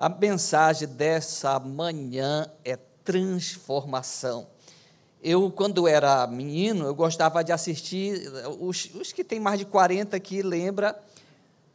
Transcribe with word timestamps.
A 0.00 0.08
mensagem 0.08 0.88
dessa 0.88 1.60
manhã 1.60 2.50
é 2.64 2.78
transformação. 3.04 4.46
Eu, 5.22 5.50
quando 5.50 5.86
era 5.86 6.26
menino, 6.26 6.86
eu 6.86 6.94
gostava 6.94 7.44
de 7.44 7.52
assistir, 7.52 8.32
os, 8.58 8.88
os 8.94 9.12
que 9.12 9.22
têm 9.22 9.38
mais 9.38 9.58
de 9.58 9.66
40 9.66 10.16
aqui 10.16 10.40
lembra 10.40 10.98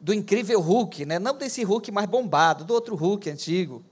do 0.01 0.11
incrível 0.11 0.59
Hulk, 0.59 1.05
né? 1.05 1.19
não 1.19 1.37
desse 1.37 1.63
Hulk 1.63 1.91
mais 1.91 2.07
bombado, 2.07 2.63
do 2.63 2.73
outro 2.73 2.95
Hulk 2.95 3.29
antigo, 3.29 3.85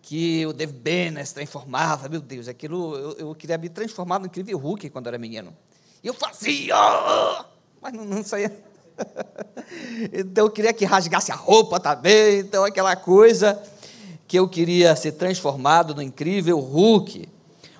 que 0.00 0.46
o 0.46 0.54
Dave 0.54 0.72
Banner 0.72 1.26
se 1.26 1.34
transformava, 1.34 2.08
meu 2.08 2.22
Deus, 2.22 2.48
aquilo, 2.48 2.96
eu, 2.96 3.12
eu 3.18 3.34
queria 3.34 3.58
me 3.58 3.68
transformar 3.68 4.20
no 4.20 4.24
incrível 4.24 4.56
Hulk 4.56 4.88
quando 4.88 5.08
era 5.08 5.18
menino. 5.18 5.54
E 6.02 6.06
eu 6.06 6.14
fazia, 6.14 6.74
mas 7.78 7.92
não, 7.92 8.06
não 8.06 8.24
saía. 8.24 8.50
então 10.12 10.46
eu 10.46 10.50
queria 10.50 10.72
que 10.72 10.84
rasgasse 10.84 11.32
a 11.32 11.34
roupa 11.34 11.80
também, 11.80 12.40
então 12.40 12.64
aquela 12.64 12.96
coisa 12.96 13.60
que 14.26 14.38
eu 14.38 14.48
queria 14.48 14.96
ser 14.96 15.12
transformado 15.12 15.94
no 15.94 16.02
incrível 16.02 16.58
Hulk. 16.58 17.28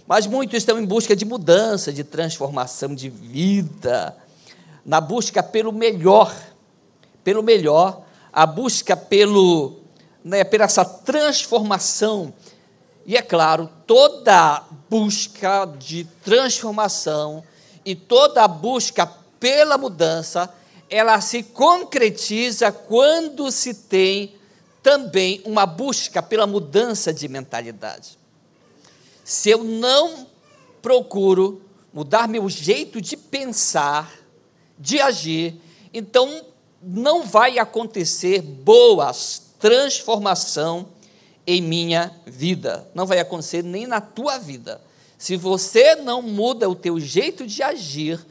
Mas 0.06 0.26
muitos 0.26 0.58
estão 0.58 0.78
em 0.78 0.84
busca 0.84 1.16
de 1.16 1.24
mudança, 1.24 1.92
de 1.92 2.04
transformação 2.04 2.94
de 2.94 3.08
vida, 3.08 4.14
na 4.84 5.00
busca 5.00 5.42
pelo 5.42 5.72
melhor, 5.72 6.34
pelo 7.22 7.42
melhor, 7.42 8.02
a 8.30 8.44
busca 8.44 8.96
pelo, 8.96 9.80
né, 10.22 10.44
pela 10.44 10.64
essa 10.64 10.84
transformação. 10.84 12.34
E 13.06 13.16
é 13.16 13.22
claro, 13.22 13.70
toda 13.86 14.62
busca 14.90 15.64
de 15.78 16.04
transformação 16.22 17.42
e 17.84 17.94
toda 17.94 18.46
busca 18.46 19.06
pela 19.40 19.78
mudança, 19.78 20.52
ela 20.94 21.20
se 21.20 21.42
concretiza 21.42 22.70
quando 22.70 23.50
se 23.50 23.74
tem 23.74 24.34
também 24.82 25.42
uma 25.44 25.66
busca 25.66 26.22
pela 26.22 26.46
mudança 26.46 27.12
de 27.12 27.26
mentalidade 27.28 28.18
se 29.24 29.48
eu 29.48 29.64
não 29.64 30.26
procuro 30.82 31.62
mudar 31.92 32.28
meu 32.28 32.48
jeito 32.48 33.00
de 33.00 33.16
pensar, 33.16 34.12
de 34.78 35.00
agir, 35.00 35.58
então 35.94 36.44
não 36.82 37.24
vai 37.24 37.58
acontecer 37.58 38.42
boas 38.42 39.42
transformação 39.58 40.86
em 41.46 41.62
minha 41.62 42.14
vida. 42.26 42.86
Não 42.94 43.06
vai 43.06 43.18
acontecer 43.18 43.64
nem 43.64 43.86
na 43.86 44.00
tua 44.00 44.36
vida. 44.36 44.80
Se 45.16 45.36
você 45.36 45.94
não 45.94 46.20
muda 46.20 46.68
o 46.68 46.74
teu 46.74 47.00
jeito 47.00 47.46
de 47.46 47.62
agir, 47.62 48.24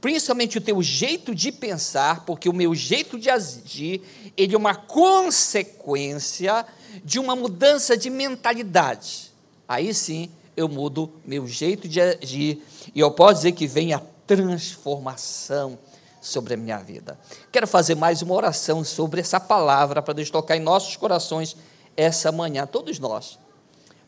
principalmente 0.00 0.58
o 0.58 0.60
teu 0.60 0.82
jeito 0.82 1.34
de 1.34 1.50
pensar, 1.50 2.24
porque 2.24 2.48
o 2.48 2.52
meu 2.52 2.74
jeito 2.74 3.18
de 3.18 3.30
agir, 3.30 4.02
ele 4.36 4.54
é 4.54 4.58
uma 4.58 4.74
consequência 4.74 6.64
de 7.04 7.18
uma 7.18 7.34
mudança 7.34 7.96
de 7.96 8.10
mentalidade. 8.10 9.32
Aí 9.66 9.92
sim, 9.92 10.30
eu 10.56 10.68
mudo 10.68 11.12
meu 11.24 11.46
jeito 11.46 11.88
de 11.88 12.00
agir 12.00 12.62
e 12.94 13.00
eu 13.00 13.10
posso 13.10 13.34
dizer 13.34 13.52
que 13.52 13.66
vem 13.66 13.92
a 13.92 14.02
transformação 14.26 15.78
sobre 16.20 16.54
a 16.54 16.56
minha 16.56 16.78
vida. 16.78 17.18
Quero 17.50 17.66
fazer 17.66 17.94
mais 17.94 18.22
uma 18.22 18.34
oração 18.34 18.84
sobre 18.84 19.20
essa 19.20 19.40
palavra 19.40 20.02
para 20.02 20.14
Deus 20.14 20.30
tocar 20.30 20.56
em 20.56 20.60
nossos 20.60 20.96
corações 20.96 21.56
essa 21.96 22.30
manhã, 22.30 22.66
todos 22.66 22.98
nós. 22.98 23.38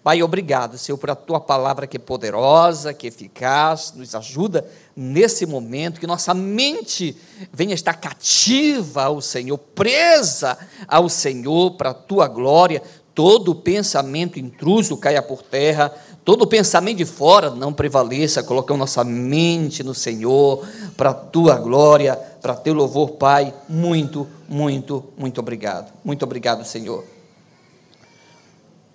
Pai, 0.03 0.23
obrigado, 0.23 0.79
Senhor, 0.79 0.97
por 0.97 1.11
a 1.11 1.15
tua 1.15 1.39
palavra 1.39 1.87
que 1.87 1.99
é 1.99 2.01
poderosa, 2.01 2.95
que 2.95 3.07
é 3.07 3.09
eficaz, 3.09 3.93
nos 3.95 4.15
ajuda 4.15 4.67
nesse 4.97 5.45
momento, 5.45 6.01
que 6.01 6.07
nossa 6.07 6.33
mente 6.33 7.15
venha 7.53 7.75
estar 7.75 7.93
cativa 7.93 9.05
ao 9.05 9.21
Senhor, 9.21 9.59
presa 9.59 10.57
ao 10.89 11.07
Senhor 11.11 11.73
para 11.73 11.91
a 11.91 11.95
tua 11.95 12.27
glória, 12.29 12.83
todo 13.15 13.55
pensamento 13.55 14.39
intruso 14.39 14.97
caia 14.97 15.21
por 15.21 15.43
terra, 15.43 15.93
todo 16.25 16.47
pensamento 16.47 16.97
de 16.97 17.05
fora 17.05 17.51
não 17.51 17.71
prevaleça, 17.71 18.43
colocamos 18.43 18.81
nossa 18.81 19.05
mente 19.05 19.83
no 19.83 19.95
Senhor, 19.95 20.67
para 20.97 21.11
a 21.11 21.15
tua 21.15 21.57
glória, 21.57 22.17
para 22.41 22.55
teu 22.55 22.73
louvor, 22.73 23.11
Pai. 23.13 23.53
Muito, 23.69 24.27
muito, 24.49 25.05
muito 25.19 25.41
obrigado. 25.41 25.93
Muito 26.03 26.23
obrigado, 26.23 26.65
Senhor. 26.65 27.20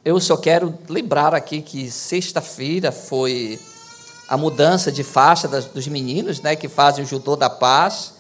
Eu 0.06 0.20
só 0.20 0.38
quero 0.38 0.72
lembrar 0.88 1.34
aqui 1.34 1.64
que 1.64 1.90
sexta-feira 1.90 2.92
foi 2.92 3.60
a 4.30 4.38
mudança 4.38 4.92
de 4.92 5.04
faixa 5.04 5.48
das, 5.48 5.66
dos 5.66 5.88
meninos, 5.88 6.42
né, 6.42 6.56
que 6.56 6.70
fazem 6.70 7.04
o 7.04 7.08
judô 7.08 7.36
da 7.36 7.50
paz 7.50 8.14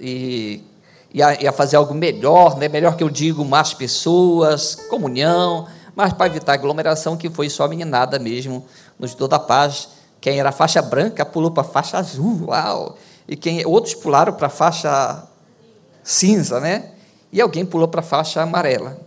e 0.00 0.64
ia, 1.12 1.52
fazer 1.52 1.76
algo 1.76 1.92
melhor, 1.92 2.56
né, 2.56 2.68
melhor 2.68 2.96
que 2.96 3.04
eu 3.04 3.10
digo, 3.10 3.44
mais 3.44 3.74
pessoas, 3.74 4.76
comunhão, 4.88 5.68
mas 5.94 6.14
para 6.14 6.24
evitar 6.24 6.54
aglomeração, 6.54 7.18
que 7.18 7.28
foi 7.28 7.50
só 7.50 7.64
a 7.64 7.68
meninada 7.68 8.18
mesmo, 8.18 8.64
nos 8.98 9.14
deu 9.14 9.28
da 9.28 9.38
paz. 9.38 9.90
Quem 10.22 10.40
era 10.40 10.50
faixa 10.50 10.80
branca 10.80 11.22
pulou 11.22 11.50
para 11.50 11.64
a 11.64 11.66
faixa 11.66 11.98
azul, 11.98 12.46
uau! 12.46 12.96
E 13.28 13.36
quem, 13.36 13.62
outros 13.66 13.94
pularam 13.94 14.32
para 14.32 14.46
a 14.46 14.50
faixa 14.50 15.22
cinza, 16.02 16.60
né? 16.60 16.92
E 17.30 17.42
alguém 17.42 17.66
pulou 17.66 17.88
para 17.88 18.00
a 18.00 18.04
faixa 18.04 18.40
amarela. 18.40 18.98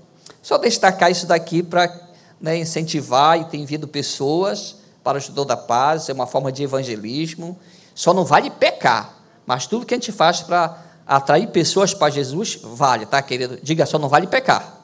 Só 0.43 0.59
destacar 0.59 1.09
isso 1.11 1.25
daqui 1.25 1.63
para 1.63 2.08
né, 2.41 2.57
incentivar, 2.57 3.39
e 3.39 3.45
tem 3.45 3.65
vindo 3.65 3.87
pessoas 3.87 4.77
para 5.03 5.17
o 5.17 5.21
Judô 5.21 5.43
da 5.43 5.57
Paz, 5.57 6.09
é 6.09 6.13
uma 6.13 6.27
forma 6.27 6.51
de 6.51 6.63
evangelismo. 6.63 7.57
Só 7.95 8.13
não 8.13 8.23
vale 8.23 8.49
pecar, 8.49 9.17
mas 9.45 9.67
tudo 9.67 9.85
que 9.85 9.93
a 9.93 9.97
gente 9.97 10.11
faz 10.11 10.41
para 10.41 10.77
atrair 11.05 11.47
pessoas 11.47 11.93
para 11.93 12.09
Jesus, 12.11 12.59
vale, 12.61 13.05
tá, 13.05 13.21
querido? 13.21 13.59
Diga 13.61 13.85
só, 13.85 13.97
não 13.97 14.07
vale 14.07 14.27
pecar. 14.27 14.77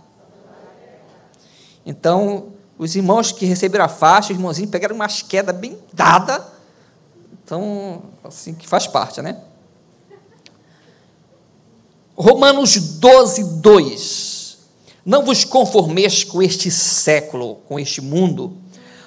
Então, 1.85 2.53
os 2.77 2.95
irmãos 2.95 3.31
que 3.31 3.45
receberam 3.45 3.85
a 3.85 3.89
faixa, 3.89 4.33
os 4.33 4.37
irmãozinhos 4.37 4.71
pegaram 4.71 4.95
umas 4.95 5.21
quedas 5.21 5.55
bem 5.55 5.77
dada. 5.93 6.45
Então, 7.43 8.03
assim 8.23 8.55
que 8.55 8.67
faz 8.67 8.87
parte, 8.87 9.21
né? 9.21 9.39
Romanos 12.17 12.75
12, 12.97 13.43
2. 13.61 14.34
Não 15.05 15.23
vos 15.23 15.43
conformeis 15.45 16.23
com 16.23 16.41
este 16.41 16.71
século, 16.71 17.57
com 17.67 17.79
este 17.79 18.01
mundo, 18.01 18.57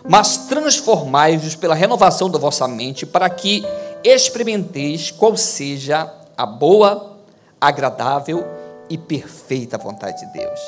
mas 0.08 0.46
transformai-vos 0.46 1.56
pela 1.56 1.74
renovação 1.74 2.30
da 2.30 2.38
vossa 2.38 2.68
mente, 2.68 3.04
para 3.04 3.28
que 3.28 3.64
experimenteis 4.04 5.10
qual 5.10 5.36
seja 5.36 6.08
a 6.36 6.46
boa, 6.46 7.18
agradável 7.60 8.46
e 8.88 8.96
perfeita 8.96 9.76
vontade 9.76 10.24
de 10.24 10.32
Deus. 10.32 10.60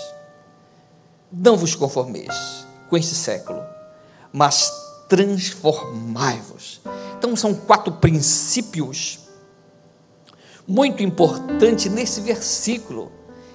Não 1.32 1.56
vos 1.56 1.76
conformeis 1.76 2.66
com 2.88 2.96
este 2.96 3.14
século, 3.14 3.62
mas 4.32 4.72
transformai-vos. 5.08 6.80
Então, 7.16 7.36
são 7.36 7.54
quatro 7.54 7.92
princípios 7.92 9.20
muito 10.66 11.02
importantes 11.04 11.86
nesse 11.92 12.20
versículo, 12.20 13.12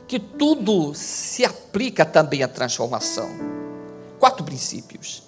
que 0.08 0.20
tudo 0.20 0.94
se 0.94 1.44
aplica 1.44 2.06
também 2.06 2.44
à 2.44 2.48
transformação. 2.48 3.30
Quatro 4.20 4.44
princípios. 4.44 5.24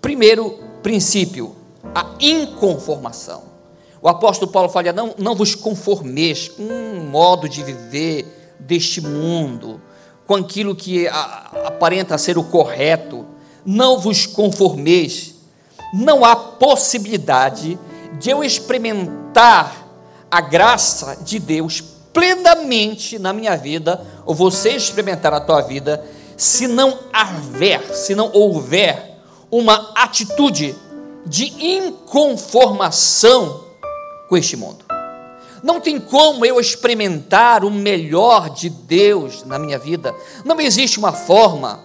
Primeiro 0.00 0.58
princípio, 0.82 1.54
a 1.94 2.14
inconformação. 2.20 3.44
O 4.02 4.08
apóstolo 4.08 4.50
Paulo 4.50 4.68
fala: 4.68 4.92
não, 4.92 5.14
não 5.18 5.34
vos 5.34 5.54
conformeis 5.54 6.48
com 6.48 6.62
um 6.62 7.04
modo 7.10 7.48
de 7.48 7.62
viver 7.62 8.56
deste 8.58 9.00
mundo, 9.00 9.80
com 10.26 10.36
aquilo 10.36 10.74
que 10.74 11.08
aparenta 11.08 12.16
ser 12.16 12.38
o 12.38 12.44
correto, 12.44 13.26
não 13.64 13.98
vos 13.98 14.26
conformeis. 14.26 15.34
Não 15.92 16.24
há 16.24 16.36
possibilidade 16.36 17.78
de 18.18 18.30
eu 18.30 18.44
experimentar 18.44 19.88
a 20.30 20.40
graça 20.40 21.16
de 21.16 21.40
Deus 21.40 21.80
plenamente 22.12 23.18
na 23.18 23.32
minha 23.32 23.56
vida, 23.56 24.04
ou 24.24 24.34
você 24.34 24.70
experimentar 24.70 25.32
a 25.32 25.40
tua 25.40 25.60
vida, 25.60 26.04
se 26.36 26.66
não 26.66 26.98
haver, 27.12 27.94
se 27.94 28.14
não 28.14 28.30
houver 28.32 29.18
uma 29.50 29.92
atitude 29.94 30.74
de 31.26 31.52
inconformação 31.58 33.64
com 34.28 34.36
este 34.36 34.56
mundo. 34.56 34.84
Não 35.62 35.80
tem 35.80 36.00
como 36.00 36.46
eu 36.46 36.58
experimentar 36.58 37.64
o 37.64 37.70
melhor 37.70 38.50
de 38.50 38.70
Deus 38.70 39.44
na 39.44 39.58
minha 39.58 39.78
vida. 39.78 40.14
Não 40.44 40.58
existe 40.60 40.98
uma 40.98 41.12
forma. 41.12 41.84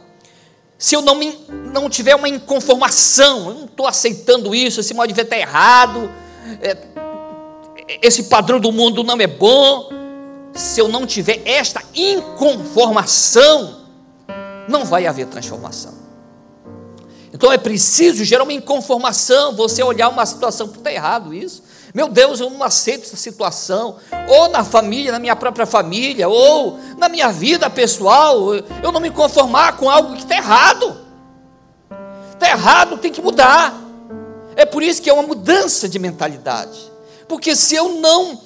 Se 0.78 0.96
eu 0.96 1.02
não, 1.02 1.16
me, 1.16 1.38
não 1.74 1.90
tiver 1.90 2.16
uma 2.16 2.30
inconformação, 2.30 3.50
eu 3.50 3.54
não 3.56 3.66
estou 3.66 3.88
aceitando 3.88 4.56
isso, 4.56 4.80
esse 4.80 4.94
modo 4.94 5.08
de 5.08 5.14
ver 5.14 5.24
está 5.24 5.38
errado, 5.38 6.10
é, 6.62 6.78
esse 8.02 8.24
padrão 8.24 8.60
do 8.60 8.72
mundo 8.72 9.04
não 9.04 9.20
é 9.20 9.28
bom. 9.28 9.90
Se 10.56 10.80
eu 10.80 10.88
não 10.88 11.06
tiver 11.06 11.42
esta 11.46 11.84
inconformação, 11.94 13.82
não 14.68 14.86
vai 14.86 15.06
haver 15.06 15.28
transformação. 15.28 15.94
Então 17.34 17.52
é 17.52 17.58
preciso 17.58 18.24
gerar 18.24 18.44
uma 18.44 18.54
inconformação, 18.54 19.54
você 19.54 19.84
olhar 19.84 20.08
uma 20.08 20.26
situação, 20.26 20.68
está 20.68 20.92
errado 20.92 21.34
isso, 21.34 21.62
Meu 21.96 22.10
Deus, 22.10 22.42
eu 22.42 22.50
não 22.50 22.62
aceito 22.62 23.04
essa 23.04 23.16
situação, 23.16 23.96
ou 24.28 24.50
na 24.50 24.66
família, 24.66 25.14
na 25.14 25.20
minha 25.20 25.34
própria 25.34 25.66
família, 25.66 26.28
ou 26.28 26.78
na 26.98 27.08
minha 27.08 27.32
vida 27.32 27.70
pessoal, 27.70 28.54
eu 28.54 28.92
não 28.92 29.00
me 29.00 29.10
conformar 29.10 29.78
com 29.78 29.90
algo 29.90 30.14
que 30.14 30.24
está 30.24 30.36
errado. 30.36 31.06
Está 32.34 32.50
errado, 32.50 32.98
tem 32.98 33.14
que 33.14 33.22
mudar. 33.22 33.74
É 34.58 34.66
por 34.66 34.84
isso 34.84 35.02
que 35.02 35.10
é 35.10 35.14
uma 35.14 35.24
mudança 35.24 35.88
de 35.88 35.98
mentalidade. 35.98 36.78
Porque 37.30 37.56
se 37.56 37.76
eu 37.76 37.94
não 38.02 38.42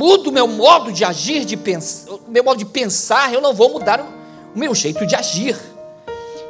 mudo 0.00 0.32
meu 0.32 0.48
modo 0.48 0.90
de 0.90 1.04
agir, 1.04 1.44
de 1.44 1.58
pensar, 1.58 2.14
meu 2.26 2.42
modo 2.42 2.56
de 2.56 2.64
pensar, 2.64 3.34
eu 3.34 3.40
não 3.42 3.52
vou 3.52 3.68
mudar 3.68 4.00
o 4.00 4.58
meu 4.58 4.74
jeito 4.74 5.04
de 5.04 5.14
agir. 5.14 5.54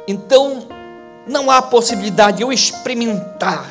Então, 0.07 0.69
não 1.27 1.51
há 1.51 1.61
possibilidade 1.61 2.37
de 2.37 2.43
eu 2.43 2.53
experimentar 2.53 3.69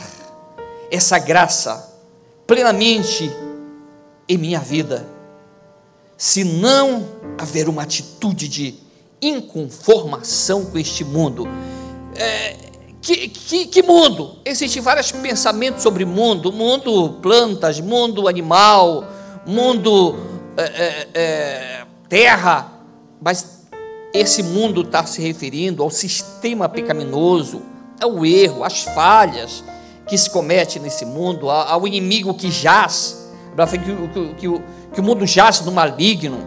essa 0.91 1.19
graça 1.19 1.99
plenamente 2.47 3.35
em 4.29 4.37
minha 4.37 4.61
vida, 4.61 5.09
se 6.15 6.45
não 6.45 7.09
haver 7.39 7.67
uma 7.67 7.83
atitude 7.83 8.49
de 8.49 8.75
inconformação 9.23 10.67
com 10.67 10.77
este 10.77 11.05
mundo. 11.05 11.49
É, 12.17 12.55
que, 13.01 13.29
que, 13.29 13.67
que, 13.67 13.83
mundo? 13.83 14.41
Existem 14.45 14.83
vários 14.83 15.11
pensamentos 15.11 15.83
sobre 15.83 16.05
mundo: 16.05 16.53
mundo 16.53 17.17
plantas, 17.23 17.81
mundo 17.81 18.29
animal, 18.29 19.20
mundo 19.51 20.17
é, 20.57 20.63
é, 20.63 21.09
é 21.15 21.87
terra, 22.09 22.73
mas 23.21 23.61
esse 24.15 24.43
mundo 24.43 24.83
está 24.83 25.05
se 25.05 25.21
referindo 25.21 25.83
ao 25.83 25.91
sistema 25.91 26.69
pecaminoso, 26.69 27.63
ao 28.01 28.25
erro, 28.25 28.65
às 28.65 28.83
falhas 28.83 29.63
que 30.09 30.17
se 30.17 30.31
comete 30.31 30.81
nesse 30.81 31.05
mundo, 31.05 31.51
ao 31.51 31.87
inimigo 31.87 32.35
que 32.35 32.51
jaz, 32.51 33.31
que, 33.71 33.79
que, 34.39 34.63
que, 34.95 35.01
o 35.01 35.05
mundo 35.05 35.27
jaz 35.27 35.61
no 35.61 35.71
maligno, 35.71 36.39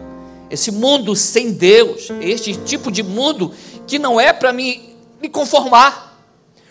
esse 0.50 0.70
mundo 0.70 1.16
sem 1.16 1.52
Deus, 1.52 2.10
este 2.20 2.54
tipo 2.54 2.90
de 2.90 3.02
mundo 3.02 3.52
que 3.86 3.98
não 3.98 4.20
é 4.20 4.32
para 4.32 4.52
me, 4.52 4.94
me 5.22 5.28
conformar. 5.28 6.18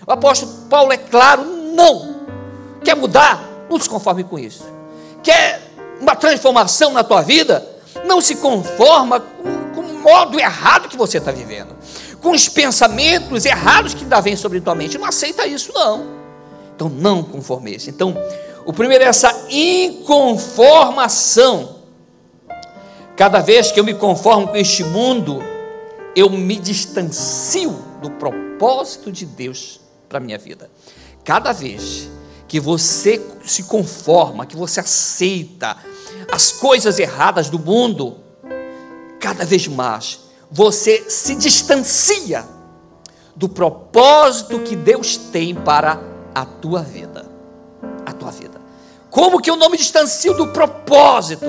O 0.06 0.12
apóstolo 0.12 0.52
Paulo 0.70 0.92
é 0.92 0.98
claro, 0.98 1.44
não. 1.46 2.22
Quer 2.84 2.96
mudar? 2.96 3.66
Não 3.70 3.80
se 3.80 3.90
conforme 3.90 4.24
com 4.24 4.38
isso. 4.38 4.64
Quer 5.24 5.63
uma 6.00 6.16
transformação 6.16 6.92
na 6.92 7.04
tua 7.04 7.22
vida? 7.22 7.68
Não 8.06 8.22
se 8.22 8.36
conforma 8.36 9.20
com 9.74 9.82
modo 9.82 10.40
errado 10.40 10.90
que 10.90 10.98
você 10.98 11.18
está 11.18 11.32
vivendo, 11.32 11.76
com 12.22 12.30
os 12.32 12.48
pensamentos 12.50 13.46
errados 13.46 13.94
que 13.94 14.04
ainda 14.04 14.20
vêm 14.22 14.36
sobre 14.36 14.62
tua 14.62 14.76
mente. 14.76 14.98
Não 14.98 15.06
aceita 15.06 15.48
isso, 15.48 15.72
não. 15.74 16.06
Então, 16.76 16.90
não 16.90 17.24
conforme-se. 17.24 17.90
Então, 17.90 18.16
o 18.66 18.74
primeiro 18.74 19.04
é 19.04 19.08
essa 19.08 19.48
inconformação. 19.50 21.78
Cada 23.16 23.42
vez 23.42 23.72
que 23.72 23.80
eu 23.80 23.84
me 23.84 23.94
conformo 23.94 24.48
com 24.48 24.58
este 24.58 24.84
mundo, 24.84 25.44
eu 26.16 26.28
me 26.30 26.56
distancio 26.56 27.72
do 28.02 28.10
propósito 28.12 29.12
de 29.12 29.26
Deus 29.26 29.82
para 30.10 30.18
a 30.18 30.22
minha 30.22 30.38
vida. 30.38 30.70
Cada 31.24 31.54
vez 31.54 32.10
que 32.54 32.60
você 32.60 33.20
se 33.44 33.64
conforma, 33.64 34.46
que 34.46 34.56
você 34.56 34.80
aceita 34.80 35.76
as 36.32 36.52
coisas 36.52 37.00
erradas 37.00 37.50
do 37.50 37.58
mundo, 37.58 38.18
cada 39.20 39.44
vez 39.44 39.68
mais 39.68 40.20
você 40.52 41.10
se 41.10 41.34
distancia 41.34 42.48
do 43.36 43.50
propósito 43.50 44.60
que 44.60 44.76
Deus 44.76 45.18
tem 45.18 45.56
para 45.56 46.00
a 46.36 46.46
tua 46.46 46.84
vida. 46.84 47.26
A 48.06 48.14
tua 48.14 48.30
vida. 48.30 48.62
Como 49.10 49.42
que 49.42 49.50
eu 49.50 49.56
não 49.56 49.72
me 49.72 49.78
distancio 49.78 50.36
do 50.36 50.50
propósito? 50.50 51.48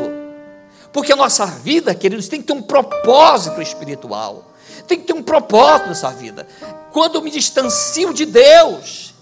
Porque 0.90 1.12
a 1.12 1.16
nossa 1.16 1.44
vida, 1.44 1.94
queridos, 1.94 2.28
tem 2.28 2.40
que 2.40 2.46
ter 2.46 2.54
um 2.54 2.62
propósito 2.62 3.60
espiritual. 3.60 4.52
Tem 4.88 4.98
que 4.98 5.04
ter 5.04 5.12
um 5.12 5.22
propósito 5.22 5.88
nessa 5.88 6.08
vida. 6.12 6.48
Quando 6.94 7.16
eu 7.16 7.22
me 7.22 7.30
distancio 7.30 8.14
de 8.14 8.24
Deus, 8.24 9.13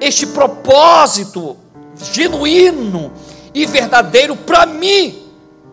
este 0.00 0.26
propósito 0.26 1.56
genuíno 1.96 3.12
e 3.54 3.66
verdadeiro 3.66 4.36
para 4.36 4.66
mim 4.66 5.28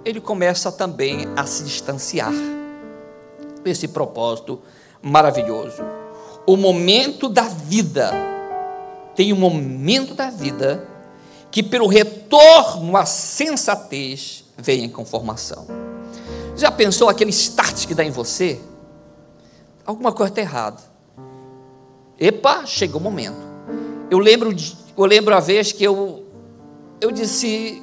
ele 0.06 0.22
começa 0.22 0.72
também 0.72 1.28
a 1.36 1.48
se 1.48 1.64
distanciar 1.64 2.32
desse 3.64 3.88
propósito 3.88 4.62
maravilhoso. 5.02 5.82
O 6.46 6.56
momento 6.56 7.28
da 7.28 7.48
vida, 7.48 8.12
tem 9.16 9.34
um 9.34 9.36
momento 9.36 10.14
da 10.14 10.30
vida 10.30 10.88
que, 11.50 11.64
pelo 11.64 11.88
retorno 11.88 12.96
à 12.96 13.04
sensatez, 13.04 14.46
vem 14.56 14.84
em 14.84 14.90
conformação. 14.90 15.66
Já 16.56 16.72
pensou 16.72 17.10
aquele 17.10 17.32
start 17.32 17.88
que 17.88 17.96
dá 17.96 18.04
em 18.04 18.12
você? 18.12 18.62
Alguma 19.84 20.12
coisa 20.12 20.32
está 20.32 20.42
errada. 20.42 20.82
Epa, 22.20 22.66
chegou 22.68 23.02
o 23.02 23.04
momento. 23.04 23.55
Eu 24.10 24.20
lembro, 24.20 24.56
eu 24.96 25.06
lembro 25.06 25.36
a 25.36 25.40
vez 25.40 25.72
que 25.72 25.84
eu, 25.84 26.24
eu 27.02 27.12
disse, 27.12 27.82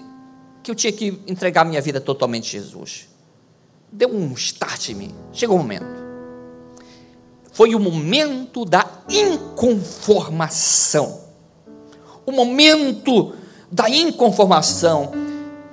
que 0.63 0.71
eu 0.71 0.75
tinha 0.75 0.93
que 0.93 1.21
entregar 1.27 1.65
minha 1.65 1.81
vida 1.81 2.01
totalmente 2.01 2.57
a 2.57 2.61
Jesus. 2.61 3.09
Deu 3.91 4.09
um 4.09 4.33
start 4.35 4.91
em 4.91 4.95
mim. 4.95 5.15
Chegou 5.33 5.57
o 5.57 5.59
momento. 5.59 6.03
Foi 7.53 7.75
o 7.75 7.81
momento 7.81 8.65
da 8.65 8.89
inconformação. 9.11 11.21
O 12.25 12.33
momento 12.33 13.35
da 13.71 13.91
inconformação. 13.91 15.13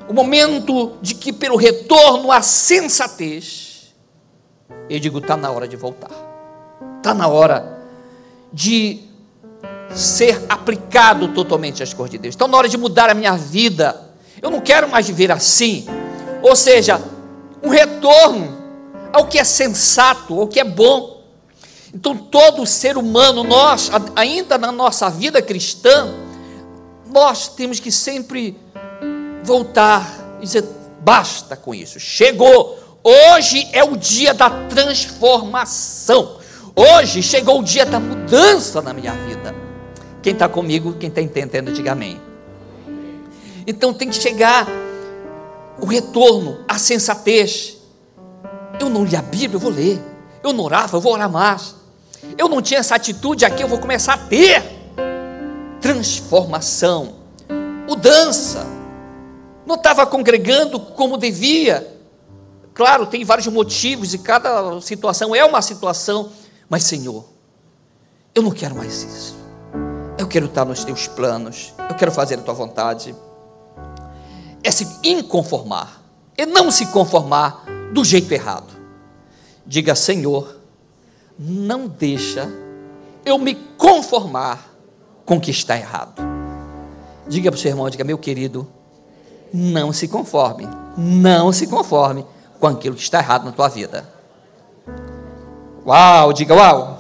O 0.10 0.14
momento 0.14 0.98
de 1.02 1.14
que, 1.14 1.32
pelo 1.32 1.56
retorno 1.56 2.32
à 2.32 2.42
sensatez, 2.42 3.94
eu 4.90 5.00
digo: 5.00 5.20
está 5.20 5.38
na 5.38 5.52
hora 5.52 5.68
de 5.68 5.76
voltar. 5.76 6.10
Está 6.98 7.14
na 7.14 7.28
hora 7.28 7.78
de 8.52 9.09
ser 9.94 10.46
aplicado 10.48 11.30
totalmente 11.30 11.84
às 11.84 11.94
coisas 11.94 12.12
de 12.12 12.18
Deus. 12.18 12.36
Está 12.36 12.48
na 12.48 12.58
hora 12.58 12.70
de 12.70 12.78
mudar 12.78 13.10
a 13.10 13.14
minha 13.14 13.36
vida 13.36 14.10
eu 14.42 14.50
não 14.50 14.62
quero 14.62 14.88
mais 14.88 15.08
viver 15.08 15.32
assim. 15.32 15.86
Ou 16.42 16.56
seja, 16.56 17.02
um 17.64 17.70
retorno 17.70 18.58
ao 19.12 19.28
que 19.28 19.38
é 19.38 19.44
sensato, 19.44 20.40
ao 20.40 20.48
que 20.48 20.60
é 20.60 20.64
bom. 20.64 21.22
Então, 21.94 22.16
todo 22.16 22.66
ser 22.66 22.98
humano, 22.98 23.44
nós, 23.44 23.90
ainda 24.16 24.58
na 24.58 24.72
nossa 24.72 25.10
vida 25.10 25.42
cristã, 25.42 26.14
nós 27.08 27.48
temos 27.48 27.80
que 27.80 27.92
sempre 27.92 28.58
voltar 29.44 30.38
e 30.40 30.44
dizer: 30.44 30.64
basta 31.02 31.56
com 31.56 31.74
isso, 31.74 32.00
chegou. 32.00 32.78
Hoje 33.04 33.68
é 33.72 33.84
o 33.84 33.98
dia 33.98 34.34
da 34.34 34.50
transformação. 34.50 36.38
Hoje 36.76 37.24
chegou 37.24 37.60
o 37.60 37.64
dia 37.64 37.86
da 37.86 38.00
mudança 38.00 38.82
na 38.82 38.94
minha 38.94 39.14
vida. 39.14 39.69
Quem 40.22 40.34
está 40.34 40.50
comigo, 40.50 40.94
quem 40.94 41.10
está 41.10 41.22
entendendo, 41.22 41.72
diga 41.72 41.94
amém. 41.94 42.20
Então 43.66 43.94
tem 43.94 44.10
que 44.10 44.16
chegar 44.16 44.68
o 45.80 45.86
retorno, 45.86 46.60
a 46.68 46.78
sensatez. 46.78 47.78
Eu 48.80 48.90
não 48.90 49.04
li 49.04 49.16
a 49.16 49.22
Bíblia, 49.22 49.56
eu 49.56 49.60
vou 49.60 49.72
ler. 49.72 50.00
Eu 50.44 50.54
não 50.54 50.64
orava, 50.64 50.98
eu 50.98 51.02
vou 51.02 51.14
orar 51.14 51.30
mais. 51.30 51.76
Eu 52.38 52.50
não 52.50 52.62
tinha 52.62 52.80
essa 52.80 52.96
atitude 52.96 53.46
aqui, 53.46 53.64
eu 53.64 53.68
vou 53.68 53.80
começar 53.80 54.14
a 54.14 54.18
ter 54.18 54.64
transformação, 55.80 57.16
mudança. 57.88 58.66
Não 59.66 59.76
estava 59.76 60.06
congregando 60.06 60.80
como 60.80 61.18
devia. 61.18 61.96
Claro, 62.74 63.06
tem 63.06 63.24
vários 63.24 63.48
motivos 63.48 64.14
e 64.14 64.18
cada 64.20 64.80
situação 64.82 65.36
é 65.36 65.44
uma 65.44 65.62
situação, 65.62 66.32
mas 66.70 66.84
Senhor, 66.84 67.26
eu 68.34 68.42
não 68.42 68.52
quero 68.52 68.76
mais 68.76 69.04
isso. 69.04 69.36
Quero 70.30 70.46
estar 70.46 70.64
nos 70.64 70.84
teus 70.84 71.08
planos, 71.08 71.74
eu 71.90 71.96
quero 71.96 72.12
fazer 72.12 72.36
a 72.36 72.42
tua 72.42 72.54
vontade 72.54 73.16
é 74.64 74.72
se 74.72 74.88
inconformar, 75.04 76.02
é 76.38 76.46
não 76.46 76.70
se 76.72 76.86
conformar 76.88 77.64
do 77.94 78.04
jeito 78.04 78.32
errado. 78.32 78.74
Diga, 79.66 79.96
Senhor, 79.96 80.58
não 81.38 81.88
deixa 81.88 82.50
eu 83.26 83.38
me 83.38 83.56
conformar 83.78 84.70
com 85.26 85.38
o 85.38 85.42
que 85.42 85.52
está 85.52 85.78
errado. 85.78 86.22
Diga 87.28 87.52
para 87.52 87.58
o 87.58 87.62
seu 87.62 87.70
irmão, 87.70 87.90
diga, 87.90 88.04
meu 88.04 88.18
querido, 88.18 88.68
não 89.54 89.94
se 89.94 90.08
conforme, 90.08 90.68
não 90.98 91.52
se 91.52 91.68
conforme 91.68 92.26
com 92.60 92.68
aquilo 92.68 92.96
que 92.96 93.02
está 93.02 93.20
errado 93.20 93.46
na 93.46 93.52
tua 93.52 93.68
vida. 93.68 94.10
Uau, 95.86 96.34
diga 96.34 96.56
uau. 96.56 96.99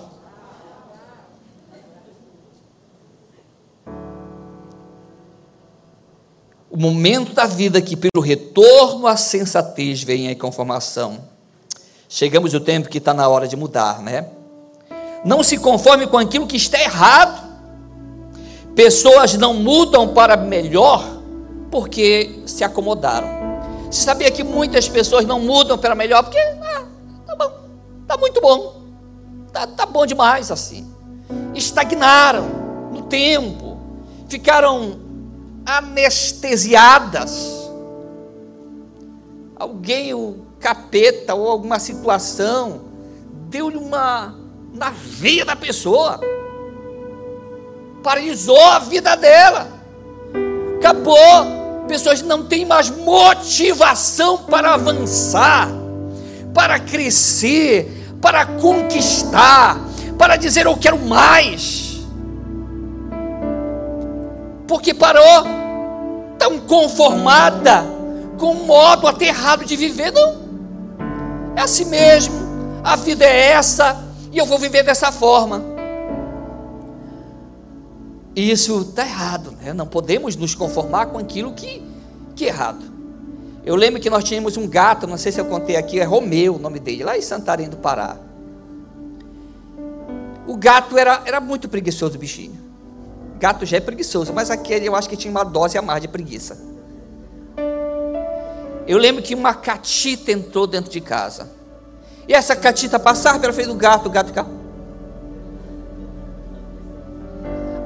O 6.72 6.78
momento 6.78 7.34
da 7.34 7.46
vida 7.46 7.82
que, 7.82 7.96
pelo 7.96 8.24
retorno 8.24 9.08
à 9.08 9.18
sensatez, 9.18 10.04
vem 10.04 10.30
a 10.30 10.36
conformação. 10.36 11.20
Chegamos 12.08 12.54
ao 12.54 12.62
tempo 12.62 12.90
que 12.90 13.00
está 13.00 13.14
na 13.14 13.28
hora 13.28 13.48
de 13.48 13.56
mudar, 13.56 14.02
né? 14.02 14.28
Não 15.26 15.44
se 15.44 15.58
conforme 15.58 16.08
com 16.08 16.18
aquilo 16.18 16.48
que 16.48 16.58
está 16.58 16.80
errado. 16.80 17.50
Pessoas 18.76 19.34
não 19.34 19.54
mudam 19.54 20.14
para 20.14 20.38
melhor 20.38 21.04
porque 21.72 22.42
se 22.46 22.64
acomodaram. 22.64 23.28
Você 23.90 24.02
sabia 24.02 24.30
que 24.30 24.44
muitas 24.44 24.88
pessoas 24.88 25.26
não 25.26 25.40
mudam 25.40 25.78
para 25.78 25.96
melhor 25.96 26.24
porque 26.24 26.38
ah, 26.38 26.84
tá 27.26 27.36
bom, 27.36 27.52
tá 28.08 28.18
muito 28.18 28.40
bom, 28.40 28.82
tá, 29.52 29.66
tá 29.66 29.86
bom 29.86 30.06
demais 30.06 30.52
assim. 30.52 30.88
Estagnaram 31.56 32.48
no 32.94 33.02
tempo, 33.04 33.78
ficaram 34.28 35.09
anestesiadas. 35.66 37.70
Alguém, 39.56 40.14
o 40.14 40.46
capeta 40.60 41.36
ou 41.36 41.50
alguma 41.50 41.80
situação, 41.80 42.82
deu-lhe 43.50 43.78
uma 43.78 44.36
na 44.74 44.92
veia 44.92 45.44
da 45.44 45.56
pessoa, 45.56 46.20
paralisou 48.04 48.60
a 48.60 48.80
vida 48.80 49.16
dela, 49.16 49.68
acabou. 50.78 51.60
Pessoas 51.88 52.22
não 52.22 52.46
têm 52.46 52.66
mais 52.66 52.92
motivação 52.92 54.38
para 54.38 54.76
avançar, 54.76 55.68
para 56.54 56.80
crescer, 56.80 58.14
para 58.22 58.46
conquistar, 58.46 59.80
para 60.16 60.36
dizer 60.36 60.68
eu 60.68 60.78
quero 60.78 61.00
mais, 61.00 61.89
porque 64.70 64.94
parou, 64.94 65.44
tão 66.38 66.60
conformada 66.60 67.84
com 68.38 68.52
o 68.52 68.66
modo 68.68 69.08
aterrado 69.08 69.66
de 69.66 69.76
viver, 69.76 70.12
não, 70.12 70.38
é 71.56 71.62
assim 71.62 71.86
mesmo, 71.86 72.36
a 72.84 72.96
vida 72.96 73.26
é 73.26 73.50
essa, 73.54 74.02
e 74.32 74.38
eu 74.38 74.46
vou 74.46 74.60
viver 74.60 74.84
dessa 74.84 75.12
forma. 75.12 75.64
E 78.36 78.52
isso 78.52 78.82
está 78.82 79.04
errado, 79.04 79.58
né? 79.60 79.74
não 79.74 79.88
podemos 79.88 80.36
nos 80.36 80.54
conformar 80.54 81.08
com 81.08 81.18
aquilo 81.18 81.52
que, 81.52 81.84
que 82.36 82.46
é 82.46 82.50
errado. 82.50 82.86
Eu 83.66 83.76
lembro 83.76 84.00
que 84.00 84.10
nós 84.10 84.24
tínhamos 84.24 84.56
um 84.56 84.68
gato, 84.68 85.08
não 85.08 85.18
sei 85.18 85.32
se 85.32 85.42
eu 85.42 85.46
contei 85.46 85.78
aqui, 85.78 86.00
é 86.00 86.04
Romeu 86.04 86.56
o 86.56 86.60
nome 86.60 86.80
dele, 86.80 87.04
lá 87.04 87.18
em 87.18 87.22
Santarém 87.22 87.68
do 87.68 87.78
Pará. 87.78 88.18
O 90.48 90.56
gato 90.56 90.96
era, 90.96 91.24
era 91.26 91.42
muito 91.42 91.68
preguiçoso, 91.68 92.16
o 92.16 92.20
bichinho. 92.20 92.69
Gato 93.40 93.66
já 93.66 93.78
é 93.78 93.80
preguiçoso, 93.80 94.34
mas 94.34 94.52
aquele 94.52 94.86
eu 94.86 94.96
acho 94.96 95.08
que 95.08 95.16
tinha 95.16 95.32
uma 95.32 95.46
dose 95.46 95.78
a 95.78 95.82
mais 95.82 96.02
de 96.02 96.10
preguiça. 96.10 96.60
Eu 98.86 98.98
lembro 98.98 99.24
que 99.24 99.34
uma 99.34 99.54
catita 99.54 100.32
entrou 100.32 100.68
dentro 100.68 100.92
de 100.92 101.00
casa. 101.00 101.50
E 102.28 102.34
essa 102.34 102.56
catita 102.56 103.00
passava 103.00 103.40
pela 103.40 103.54
frente 103.54 103.68
do 103.68 103.76
gato, 103.76 104.08
o 104.08 104.10
gato 104.10 104.28
ficava. 104.28 104.50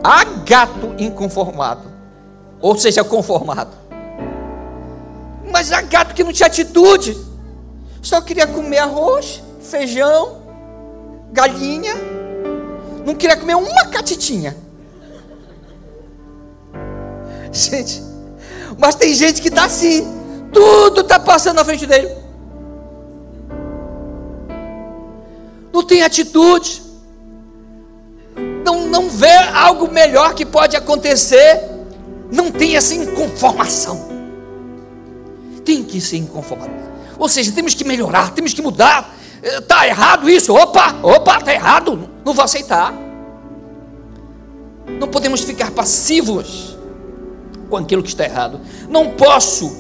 Há 0.03 0.23
gato 0.23 0.95
inconformado, 0.97 1.83
ou 2.59 2.75
seja, 2.75 3.03
conformado. 3.03 3.71
Mas 5.51 5.71
há 5.71 5.81
gato 5.81 6.15
que 6.15 6.23
não 6.23 6.33
tinha 6.33 6.47
atitude, 6.47 7.15
só 8.01 8.19
queria 8.21 8.47
comer 8.47 8.79
arroz, 8.79 9.43
feijão, 9.61 10.41
galinha, 11.31 11.93
não 13.05 13.13
queria 13.13 13.37
comer 13.37 13.55
uma 13.55 13.85
catitinha. 13.85 14.62
Gente, 17.55 18.01
mas 18.77 18.95
tem 18.95 19.13
gente 19.13 19.41
que 19.41 19.49
está 19.49 19.65
assim, 19.65 20.07
tudo 20.51 21.01
está 21.01 21.19
passando 21.19 21.57
na 21.57 21.63
frente 21.63 21.85
dele. 21.85 22.23
não 25.73 25.81
tem 25.81 26.03
atitude, 26.03 26.83
não, 28.63 28.87
não 28.87 29.09
vê 29.09 29.35
algo 29.53 29.91
melhor 29.91 30.35
que 30.35 30.45
pode 30.45 30.77
acontecer, 30.77 31.61
não 32.31 32.51
tem 32.51 32.77
essa 32.77 32.93
inconformação. 32.93 34.13
Tem 35.65 35.83
que 35.83 35.99
ser 35.99 36.17
inconformado. 36.17 36.71
Ou 37.17 37.27
seja, 37.27 37.51
temos 37.51 37.73
que 37.73 37.83
melhorar, 37.83 38.31
temos 38.33 38.53
que 38.53 38.61
mudar. 38.61 39.15
Está 39.41 39.87
errado 39.87 40.29
isso? 40.29 40.53
Opa, 40.53 40.95
opa, 41.01 41.37
está 41.37 41.53
errado. 41.53 42.09
Não 42.23 42.33
vou 42.33 42.43
aceitar. 42.43 42.93
Não 44.99 45.07
podemos 45.07 45.41
ficar 45.41 45.71
passivos 45.71 46.72
com 47.73 47.83
aquilo 47.83 48.03
que 48.03 48.09
está 48.09 48.23
errado. 48.23 48.61
Não 48.87 49.09
posso. 49.09 49.75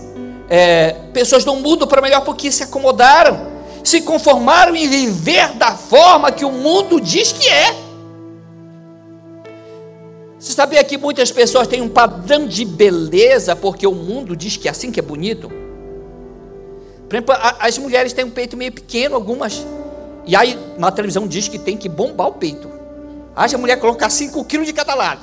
É, 0.49 0.95
pessoas 1.13 1.45
não 1.45 1.57
mudam 1.57 1.87
para 1.87 2.01
melhor 2.01 2.21
porque 2.21 2.51
se 2.51 2.63
acomodaram 2.63 3.53
se 3.83 4.01
conformaram 4.01 4.75
em 4.75 4.87
viver 4.87 5.53
da 5.55 5.75
forma 5.75 6.31
que 6.31 6.45
o 6.45 6.51
mundo 6.51 7.01
diz 7.01 7.33
que 7.33 7.49
é. 7.49 7.75
Você 10.39 10.53
sabia 10.53 10.83
que 10.83 10.97
muitas 10.97 11.31
pessoas 11.31 11.67
têm 11.67 11.81
um 11.81 11.89
padrão 11.89 12.47
de 12.47 12.65
beleza 12.65 13.55
porque 13.55 13.85
o 13.85 13.93
mundo 13.93 14.35
diz 14.35 14.55
que 14.55 14.67
é 14.67 14.71
assim 14.71 14.91
que 14.91 14.99
é 14.99 15.03
bonito? 15.03 15.49
Por 17.09 17.15
exemplo, 17.15 17.35
as 17.59 17.77
mulheres 17.77 18.13
têm 18.13 18.25
um 18.25 18.29
peito 18.29 18.55
meio 18.55 18.71
pequeno, 18.71 19.15
algumas. 19.15 19.65
E 20.25 20.35
aí 20.35 20.57
na 20.77 20.89
televisão 20.89 21.27
diz 21.27 21.47
que 21.47 21.59
tem 21.59 21.75
que 21.75 21.89
bombar 21.89 22.27
o 22.27 22.33
peito. 22.33 22.71
Haja 23.35 23.57
a 23.57 23.59
mulher 23.59 23.77
colocar 23.77 24.09
5 24.09 24.43
quilos 24.45 24.65
de 24.65 24.73
cada 24.73 24.95
lado. 24.95 25.21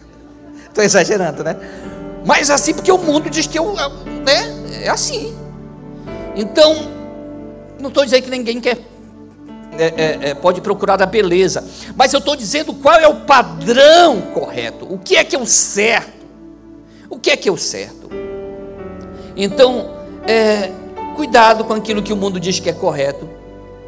Estou 0.68 0.82
exagerando, 0.82 1.44
né? 1.44 1.56
Mas 2.24 2.50
assim 2.50 2.74
porque 2.74 2.92
o 2.92 2.98
mundo 2.98 3.30
diz 3.30 3.46
que 3.46 3.58
eu, 3.58 3.74
né? 3.74 4.60
é 4.82 4.88
assim. 4.88 5.34
Então, 6.36 6.74
não 7.78 7.88
estou 7.88 8.04
dizendo 8.04 8.24
que 8.24 8.30
ninguém 8.30 8.60
quer 8.60 8.78
é, 9.78 9.84
é, 9.84 10.18
é, 10.30 10.34
pode 10.34 10.60
procurar 10.60 11.00
a 11.00 11.06
beleza, 11.06 11.64
mas 11.96 12.12
eu 12.12 12.18
estou 12.18 12.36
dizendo 12.36 12.74
qual 12.74 12.96
é 12.96 13.08
o 13.08 13.20
padrão 13.20 14.20
correto, 14.34 14.86
o 14.92 14.98
que 14.98 15.16
é 15.16 15.24
que 15.24 15.34
é 15.34 15.38
o 15.38 15.46
certo, 15.46 16.26
o 17.08 17.18
que 17.18 17.30
é 17.30 17.36
que 17.36 17.48
é 17.48 17.52
o 17.52 17.56
certo. 17.56 18.10
Então, 19.36 19.90
é, 20.26 20.70
cuidado 21.16 21.64
com 21.64 21.72
aquilo 21.72 22.02
que 22.02 22.12
o 22.12 22.16
mundo 22.16 22.38
diz 22.38 22.60
que 22.60 22.68
é 22.68 22.72
correto, 22.72 23.28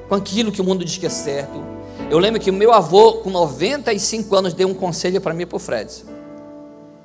com 0.08 0.14
aquilo 0.14 0.50
que 0.50 0.60
o 0.60 0.64
mundo 0.64 0.84
diz 0.84 0.96
que 0.96 1.06
é 1.06 1.10
certo. 1.10 1.62
Eu 2.10 2.18
lembro 2.18 2.40
que 2.40 2.50
o 2.50 2.54
meu 2.54 2.72
avô, 2.72 3.14
com 3.14 3.30
95 3.30 4.34
anos, 4.34 4.54
deu 4.54 4.68
um 4.68 4.74
conselho 4.74 5.20
para 5.20 5.34
mim 5.34 5.42
e 5.42 5.46
para 5.46 5.56
o 5.56 5.58
Fred. 5.58 6.04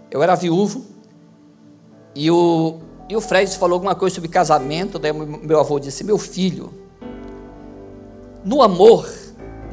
Eu 0.09 0.23
era 0.23 0.35
viúvo 0.35 0.85
e 2.17 2.31
o, 2.31 2.79
e 3.07 3.15
o 3.15 3.21
Fred 3.21 3.55
falou 3.59 3.75
alguma 3.75 3.93
coisa 3.93 4.15
sobre 4.15 4.27
casamento, 4.27 4.97
daí 4.97 5.13
meu 5.13 5.59
avô 5.59 5.79
disse: 5.79 6.03
Meu 6.03 6.17
filho, 6.17 6.73
no 8.43 8.63
amor 8.63 9.07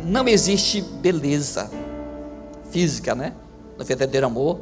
não 0.05 0.29
existe 0.29 0.83
beleza 0.83 1.71
física, 2.71 3.15
né? 3.15 3.33
No 3.79 3.85
verdadeiro 3.87 4.27
amor. 4.27 4.61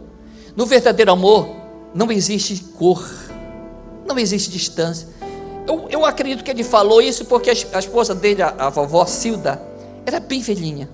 No 0.54 0.64
verdadeiro 0.64 1.10
amor 1.10 1.48
não 1.92 2.12
existe 2.12 2.56
cor, 2.78 3.04
não 4.06 4.16
existe 4.16 4.48
distância. 4.48 5.08
Eu, 5.66 5.88
eu 5.90 6.06
acredito 6.06 6.44
que 6.44 6.52
ele 6.52 6.62
falou 6.62 7.02
isso 7.02 7.24
porque 7.24 7.50
a, 7.50 7.54
a 7.72 7.78
esposa 7.80 8.14
dele, 8.14 8.42
a, 8.42 8.54
a 8.58 8.70
vovó 8.70 9.04
Silda, 9.06 9.60
era 10.06 10.20
bem 10.20 10.40
velhinha. 10.40 10.88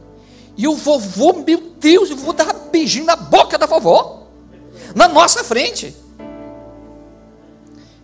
E 0.57 0.67
o 0.67 0.75
vovô, 0.75 1.35
meu 1.35 1.61
Deus, 1.79 2.11
o 2.11 2.17
vovô 2.17 2.33
dava 2.33 2.55
beijinho 2.73 3.05
na 3.05 3.15
boca 3.15 3.59
da 3.59 3.67
vovó, 3.67 4.23
na 4.95 5.07
nossa 5.07 5.45
frente. 5.45 6.08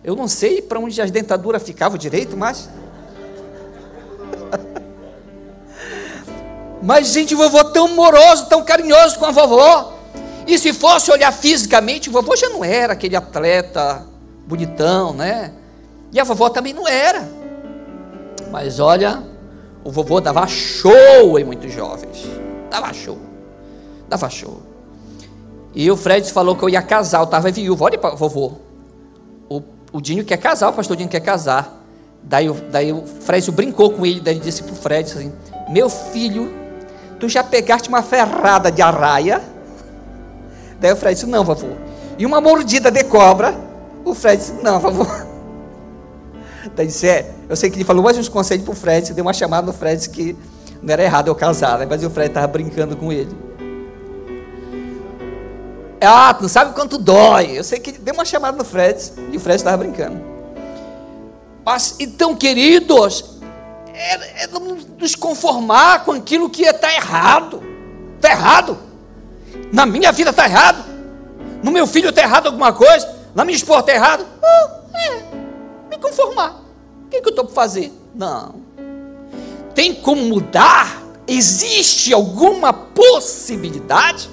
Eu 0.05 0.15
não 0.15 0.27
sei 0.27 0.61
para 0.61 0.79
onde 0.79 1.01
as 1.01 1.09
dentaduras 1.09 1.63
ficavam 1.63 1.97
direito, 1.97 2.37
mas. 2.37 2.69
mas, 6.79 7.07
gente, 7.07 7.33
o 7.33 7.37
vovô 7.39 7.63
tão 7.63 7.87
moroso, 7.87 8.45
tão 8.45 8.63
carinhoso 8.63 9.17
com 9.17 9.25
a 9.25 9.31
vovó. 9.31 9.93
E 10.45 10.59
se 10.59 10.73
fosse 10.73 11.09
olhar 11.09 11.31
fisicamente, 11.31 12.07
o 12.07 12.11
vovô 12.11 12.35
já 12.35 12.49
não 12.49 12.63
era 12.63 12.93
aquele 12.93 13.15
atleta 13.15 14.05
bonitão, 14.45 15.11
né? 15.11 15.51
E 16.13 16.19
a 16.19 16.23
vovó 16.23 16.49
também 16.49 16.71
não 16.71 16.87
era. 16.87 17.27
Mas 18.51 18.79
olha, 18.79 19.23
o 19.83 19.91
vovô 19.91 20.21
dava 20.21 20.45
show 20.45 21.39
em 21.39 21.43
muitos 21.43 21.73
jovens. 21.73 22.27
Dava 22.69 22.93
show. 22.93 23.17
Dava 24.07 24.29
show. 24.29 24.61
E 25.73 25.89
o 25.89 25.97
Fred 25.97 26.31
falou 26.31 26.55
que 26.55 26.61
eu 26.61 26.69
ia 26.69 26.83
casar, 26.83 27.21
eu 27.21 27.23
estava 27.23 27.49
viúvo. 27.49 27.83
Olha 27.83 27.97
vovô. 28.15 28.64
O 29.95 30.01
Dinho 30.01 30.25
quer 30.25 30.35
casar, 30.35 30.67
o 30.67 30.73
pastor 30.73 30.97
Dinho 30.97 31.07
quer 31.07 31.21
casar. 31.21 31.81
Daí, 32.21 32.51
daí 32.69 32.91
o 32.91 33.05
Fred 33.05 33.49
brincou 33.49 33.91
com 33.91 34.05
ele, 34.05 34.19
daí 34.19 34.33
ele 34.33 34.43
disse 34.43 34.61
para 34.61 34.73
o 34.73 34.75
Fred 34.75 35.09
assim: 35.09 35.31
Meu 35.69 35.89
filho, 35.89 36.53
tu 37.17 37.29
já 37.29 37.41
pegaste 37.41 37.87
uma 37.87 38.03
ferrada 38.03 38.69
de 38.69 38.81
arraia? 38.81 39.41
Daí 40.81 40.91
o 40.91 40.97
Fred 40.97 41.15
disse: 41.15 41.25
Não, 41.25 41.45
vovô. 41.45 41.69
E 42.19 42.25
uma 42.25 42.41
mordida 42.41 42.91
de 42.91 43.05
cobra? 43.05 43.55
O 44.03 44.13
Fred 44.13 44.35
disse: 44.35 44.53
Não, 44.61 44.81
vovô. 44.81 45.07
Daí 46.75 46.87
disse: 46.87 47.07
É, 47.07 47.31
eu 47.47 47.55
sei 47.55 47.69
que 47.69 47.77
ele 47.77 47.85
falou 47.85 48.03
mais 48.03 48.17
uns 48.17 48.27
conselhos 48.27 48.65
para 48.65 48.73
o 48.73 48.75
Fred, 48.75 49.13
deu 49.13 49.23
uma 49.23 49.31
chamada 49.31 49.65
no 49.65 49.71
Fred 49.71 49.95
disse 49.95 50.09
que 50.09 50.35
não 50.83 50.91
era 50.91 51.05
errado 51.05 51.29
eu 51.29 51.35
casar, 51.35 51.79
né? 51.79 51.87
mas 51.89 52.03
o 52.03 52.09
Fred 52.09 52.27
estava 52.27 52.47
brincando 52.47 52.97
com 52.97 53.13
ele. 53.13 53.33
Ah, 56.05 56.37
não 56.39 56.47
sabe 56.47 56.73
quanto 56.73 56.97
dói. 56.97 57.57
Eu 57.57 57.63
sei 57.63 57.79
que 57.79 57.91
deu 57.91 58.13
uma 58.13 58.25
chamada 58.25 58.57
no 58.57 58.63
Fred 58.63 58.99
e 59.31 59.37
o 59.37 59.39
Fred 59.39 59.57
estava 59.57 59.77
brincando. 59.77 60.21
Mas 61.65 61.95
então, 61.99 62.35
queridos, 62.35 63.39
é, 63.93 64.43
é 64.43 64.47
nos 64.99 65.15
conformar 65.15 66.03
com 66.03 66.11
aquilo 66.11 66.49
que 66.49 66.63
está 66.63 66.93
errado. 66.93 67.63
Está 68.15 68.31
errado. 68.31 68.77
Na 69.73 69.85
minha 69.85 70.11
vida 70.11 70.29
está 70.29 70.45
errado. 70.45 70.85
No 71.63 71.71
meu 71.71 71.87
filho 71.87 72.09
está 72.09 72.21
errado 72.21 72.47
alguma 72.47 72.71
coisa. 72.71 73.15
Na 73.33 73.43
minha 73.43 73.55
esposa 73.55 73.79
está 73.79 73.93
errado? 73.93 74.25
Ah, 74.43 74.69
é, 74.93 75.23
me 75.89 75.97
conformar. 75.97 76.61
O 77.05 77.09
que, 77.09 77.17
é 77.17 77.21
que 77.21 77.27
eu 77.27 77.31
estou 77.31 77.45
para 77.45 77.55
fazer? 77.55 77.91
Não. 78.13 78.55
Tem 79.73 79.93
como 79.93 80.21
mudar? 80.23 81.01
Existe 81.27 82.13
alguma 82.13 82.71
possibilidade? 82.71 84.29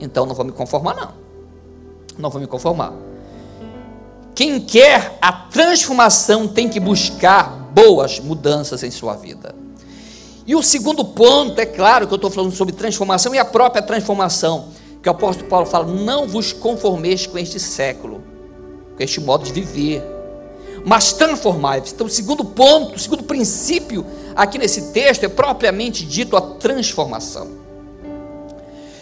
Então 0.00 0.26
não 0.26 0.34
vou 0.34 0.44
me 0.44 0.52
conformar, 0.52 0.94
não. 0.94 1.12
Não 2.18 2.30
vou 2.30 2.40
me 2.40 2.46
conformar. 2.46 2.92
Quem 4.34 4.60
quer 4.60 5.16
a 5.20 5.32
transformação 5.32 6.46
tem 6.46 6.68
que 6.68 6.78
buscar 6.78 7.50
boas 7.72 8.20
mudanças 8.20 8.82
em 8.82 8.90
sua 8.90 9.14
vida. 9.14 9.54
E 10.46 10.54
o 10.54 10.62
segundo 10.62 11.04
ponto, 11.04 11.58
é 11.60 11.66
claro 11.66 12.06
que 12.06 12.12
eu 12.12 12.16
estou 12.16 12.30
falando 12.30 12.52
sobre 12.52 12.74
transformação 12.74 13.34
e 13.34 13.38
a 13.38 13.44
própria 13.44 13.82
transformação, 13.82 14.68
que 15.02 15.08
o 15.08 15.12
apóstolo 15.12 15.48
Paulo 15.48 15.66
fala: 15.66 15.86
não 15.86 16.28
vos 16.28 16.52
conformeis 16.52 17.26
com 17.26 17.38
este 17.38 17.58
século, 17.58 18.22
com 18.96 19.02
este 19.02 19.20
modo 19.20 19.44
de 19.44 19.52
viver, 19.52 20.04
mas 20.84 21.12
transformai-vos. 21.12 21.92
Então, 21.92 22.06
o 22.06 22.10
segundo 22.10 22.44
ponto, 22.44 22.94
o 22.94 22.98
segundo 22.98 23.24
princípio 23.24 24.06
aqui 24.36 24.56
nesse 24.56 24.92
texto 24.92 25.24
é 25.24 25.28
propriamente 25.28 26.06
dito 26.06 26.36
a 26.36 26.40
transformação. 26.40 27.55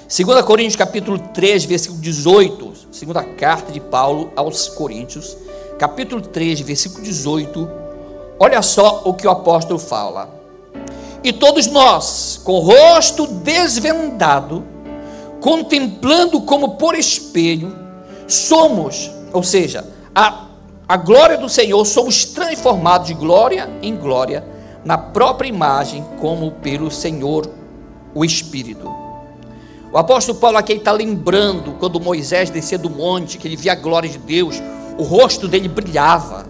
2 0.06 0.42
Coríntios 0.42 0.76
capítulo 0.76 1.18
3, 1.18 1.64
versículo 1.64 1.98
18, 1.98 2.72
segunda 2.92 3.24
carta 3.24 3.72
de 3.72 3.80
Paulo 3.80 4.30
aos 4.36 4.68
Coríntios, 4.68 5.34
capítulo 5.78 6.20
3, 6.20 6.60
versículo 6.60 7.02
18, 7.02 7.70
olha 8.38 8.60
só 8.60 9.00
o 9.06 9.14
que 9.14 9.26
o 9.26 9.30
apóstolo 9.30 9.78
fala. 9.78 10.28
E 11.22 11.32
todos 11.32 11.68
nós, 11.68 12.38
com 12.44 12.52
o 12.52 12.60
rosto 12.60 13.26
desvendado, 13.26 14.62
contemplando 15.40 16.42
como 16.42 16.76
por 16.76 16.94
espelho, 16.94 17.74
somos, 18.28 19.10
ou 19.32 19.42
seja, 19.42 19.86
a, 20.14 20.48
a 20.86 20.96
glória 20.98 21.38
do 21.38 21.48
Senhor, 21.48 21.82
somos 21.86 22.26
transformados 22.26 23.06
de 23.06 23.14
glória 23.14 23.70
em 23.80 23.96
glória, 23.96 24.44
na 24.84 24.98
própria 24.98 25.48
imagem, 25.48 26.04
como 26.20 26.50
pelo 26.52 26.90
Senhor, 26.90 27.50
o 28.14 28.22
Espírito. 28.22 29.03
O 29.94 29.98
apóstolo 29.98 30.36
Paulo 30.40 30.58
aqui 30.58 30.72
está 30.72 30.90
lembrando 30.90 31.76
quando 31.78 32.00
Moisés 32.00 32.50
descia 32.50 32.76
do 32.76 32.90
monte, 32.90 33.38
que 33.38 33.46
ele 33.46 33.54
via 33.54 33.70
a 33.70 33.76
glória 33.76 34.10
de 34.10 34.18
Deus, 34.18 34.60
o 34.98 35.04
rosto 35.04 35.46
dele 35.46 35.68
brilhava. 35.68 36.46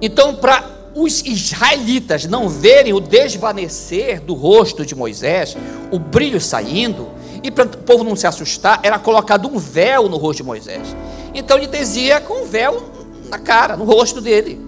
Então, 0.00 0.32
para 0.36 0.64
os 0.94 1.24
israelitas 1.24 2.24
não 2.26 2.48
verem 2.48 2.92
o 2.92 3.00
desvanecer 3.00 4.20
do 4.20 4.32
rosto 4.32 4.86
de 4.86 4.94
Moisés, 4.94 5.56
o 5.90 5.98
brilho 5.98 6.40
saindo, 6.40 7.08
e 7.42 7.50
para 7.50 7.64
o 7.64 7.78
povo 7.78 8.04
não 8.04 8.14
se 8.14 8.28
assustar, 8.28 8.78
era 8.84 8.96
colocado 8.96 9.48
um 9.48 9.58
véu 9.58 10.08
no 10.08 10.16
rosto 10.16 10.36
de 10.36 10.44
Moisés. 10.44 10.94
Então 11.34 11.58
ele 11.58 11.66
dizia 11.66 12.20
com 12.20 12.44
um 12.44 12.46
véu 12.46 12.80
na 13.28 13.40
cara, 13.40 13.76
no 13.76 13.82
rosto 13.82 14.20
dele, 14.20 14.64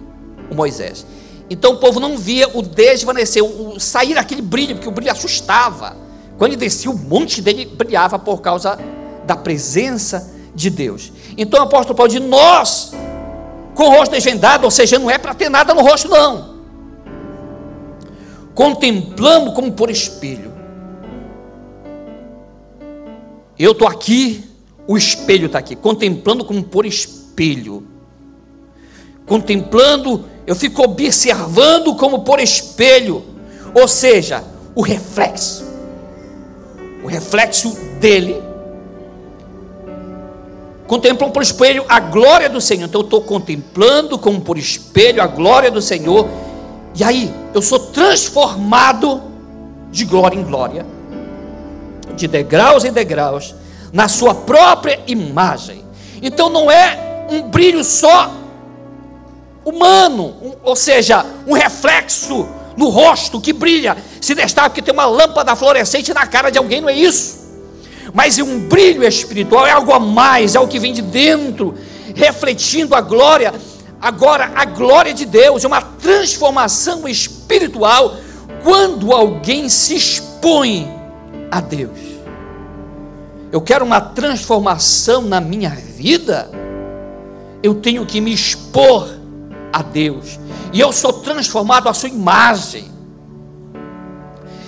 o 0.51 0.55
Moisés. 0.57 1.07
Então 1.49 1.75
o 1.75 1.77
povo 1.77 2.01
não 2.01 2.19
via 2.19 2.49
o 2.53 2.61
desvanecer, 2.61 3.45
o 3.45 3.79
sair 3.79 4.19
aquele 4.19 4.43
brilho, 4.43 4.75
porque 4.75 4.89
o 4.89 4.93
brilho 4.93 5.13
assustava. 5.13 6.08
Quando 6.39 6.53
ele 6.53 6.61
descia, 6.61 6.91
o 6.91 6.97
monte 6.97 7.43
dele 7.43 7.67
brilhava 7.67 8.19
por 8.19 8.41
causa 8.41 8.79
da 9.27 9.37
presença 9.37 10.33
de 10.55 10.71
Deus. 10.71 11.13
Então 11.37 11.61
o 11.61 11.65
apóstolo 11.65 11.97
Paulo 11.97 12.11
diz: 12.11 12.23
Nós 12.23 12.93
com 13.79 13.85
o 13.85 13.91
rosto 13.91 14.11
desvendado, 14.11 14.65
ou 14.65 14.73
seja, 14.73 14.99
não 14.99 15.09
é 15.09 15.19
para 15.19 15.33
ter 15.33 15.49
nada 15.49 15.73
no 15.73 15.83
rosto, 15.83 16.09
não. 16.09 16.59
Contemplamos 18.53 19.55
como 19.55 19.71
por 19.71 19.89
espelho. 19.89 20.53
Eu 23.57 23.71
estou 23.71 23.87
aqui, 23.87 24.45
o 24.85 24.99
espelho 24.99 25.47
está 25.47 25.61
aqui, 25.61 25.77
contemplando 25.77 26.45
como 26.45 26.65
por 26.65 26.85
espelho. 26.85 27.87
Contemplando, 29.27 30.25
eu 30.45 30.57
fico 30.57 30.83
observando 30.83 31.95
como 31.95 32.25
por 32.25 32.41
espelho, 32.41 33.25
ou 33.73 33.87
seja, 33.87 34.43
o 34.75 34.83
reflexo, 34.83 35.65
o 37.03 37.07
reflexo 37.07 37.77
dele 38.01 38.43
contemplam 40.87 41.31
por 41.31 41.43
espelho 41.43 41.85
a 41.89 42.01
glória 42.01 42.49
do 42.49 42.61
Senhor. 42.61 42.87
Então 42.87 43.03
eu 43.03 43.05
estou 43.05 43.21
contemplando 43.21 44.19
como 44.19 44.41
por 44.41 44.57
espelho 44.57 45.23
a 45.23 45.27
glória 45.27 45.71
do 45.71 45.83
Senhor. 45.83 46.27
E 46.95 47.05
aí 47.05 47.33
eu 47.55 47.61
sou 47.63 47.79
transformado 47.79 49.23
de 49.91 50.05
glória 50.05 50.37
em 50.37 50.43
glória, 50.43 50.85
de 52.17 52.27
degraus 52.27 52.85
em 52.85 52.93
degraus, 52.93 53.55
na 53.93 54.09
sua 54.09 54.35
própria 54.35 55.01
imagem. 55.07 55.85
Então 56.23 56.49
não 56.49 56.71
é 56.71 57.27
um 57.31 57.43
brilho 57.43 57.85
só 57.85 58.33
humano, 59.65 60.35
um, 60.43 60.53
ou 60.63 60.75
seja, 60.75 61.25
um 61.47 61.53
reflexo 61.53 62.49
no 62.79 62.91
rosto 62.91 63.41
que 63.41 63.53
brilha, 63.53 63.97
se 64.21 64.37
destaca 64.37 64.71
porque 64.71 64.81
tem 64.81 64.95
uma 64.95 65.05
lâmpada 65.05 65.57
fluorescente 65.57 66.15
na 66.15 66.25
cara 66.29 66.49
de 66.49 66.59
alguém, 66.59 66.81
não 66.81 66.89
é 66.89 66.95
isso? 66.95 67.37
Mas 68.15 68.39
é 68.39 68.43
um 68.45 68.61
brilho 68.61 69.03
espiritual, 69.03 69.67
é 69.67 69.73
algo 69.73 69.93
a 69.93 69.99
mais, 69.99 70.55
é 70.55 70.61
o 70.61 70.69
que 70.69 70.79
vem 70.79 70.93
de 70.93 71.03
dentro, 71.03 71.75
refletindo 72.15 72.95
a 72.95 73.01
glória, 73.01 73.53
agora 74.01 74.53
a 74.55 74.65
glória 74.65 75.13
de 75.13 75.27
Deus, 75.27 75.65
é 75.65 75.67
uma 75.67 75.83
transformação 75.83 77.09
espiritual 77.09 78.15
quando 78.63 79.13
alguém 79.13 79.69
se 79.69 79.97
expõe 79.97 80.89
a 81.51 81.61
Deus. 81.61 81.99
Eu 83.51 83.61
quero 83.61 83.85
uma 83.85 84.01
transformação 84.01 85.23
na 85.23 85.41
minha 85.41 85.71
vida, 85.71 86.49
eu 87.61 87.75
tenho 87.75 88.07
que 88.07 88.21
me 88.21 88.33
expor 88.33 89.18
a 89.73 89.83
Deus, 89.83 90.39
e 90.73 90.81
eu 90.81 90.93
sou 90.93 91.13
transformado 91.13 91.89
à 91.89 91.95
sua 91.95 92.09
imagem. 92.09 92.91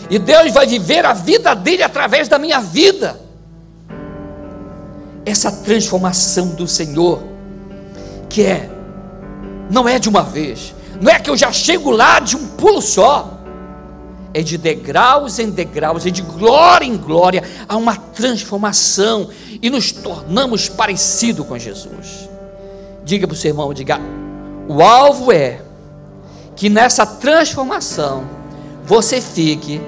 E 0.09 0.19
Deus 0.19 0.53
vai 0.53 0.67
viver 0.67 1.07
a 1.07 1.13
vida 1.13 1.55
dele 1.55 1.83
através 1.83 2.29
da 2.29 2.39
minha 2.39 2.61
vida 2.61 3.31
essa 5.25 5.51
transformação 5.51 6.49
do 6.49 6.67
Senhor, 6.67 7.23
que 8.29 8.43
é, 8.43 8.71
não 9.71 9.89
é 9.89 9.99
de 9.99 10.09
uma 10.09 10.23
vez, 10.23 10.75
não 11.01 11.11
é 11.11 11.19
que 11.19 11.31
eu 11.31 11.37
já 11.37 11.53
chego 11.53 11.91
lá 11.91 12.21
de 12.21 12.37
um 12.37 12.47
pulo 12.49 12.81
só, 12.81 13.39
é 14.33 14.43
de 14.43 14.57
degraus 14.57 15.39
em 15.39 15.51
degraus, 15.51 16.07
é 16.07 16.11
de 16.11 16.23
glória 16.23 16.87
em 16.87 16.97
glória, 16.97 17.43
há 17.69 17.77
uma 17.77 17.97
transformação 17.97 19.29
e 19.61 19.69
nos 19.69 19.93
tornamos 19.93 20.69
parecidos 20.69 21.47
com 21.47 21.59
Jesus. 21.59 22.29
Diga 23.05 23.27
para 23.27 23.35
o 23.35 23.37
seu 23.37 23.51
irmão, 23.51 23.75
diga, 23.75 24.01
o 24.73 24.85
alvo 24.85 25.33
é 25.33 25.61
que 26.55 26.71
nessa 26.71 27.05
transformação 27.05 28.23
você 28.85 29.21
fique 29.21 29.81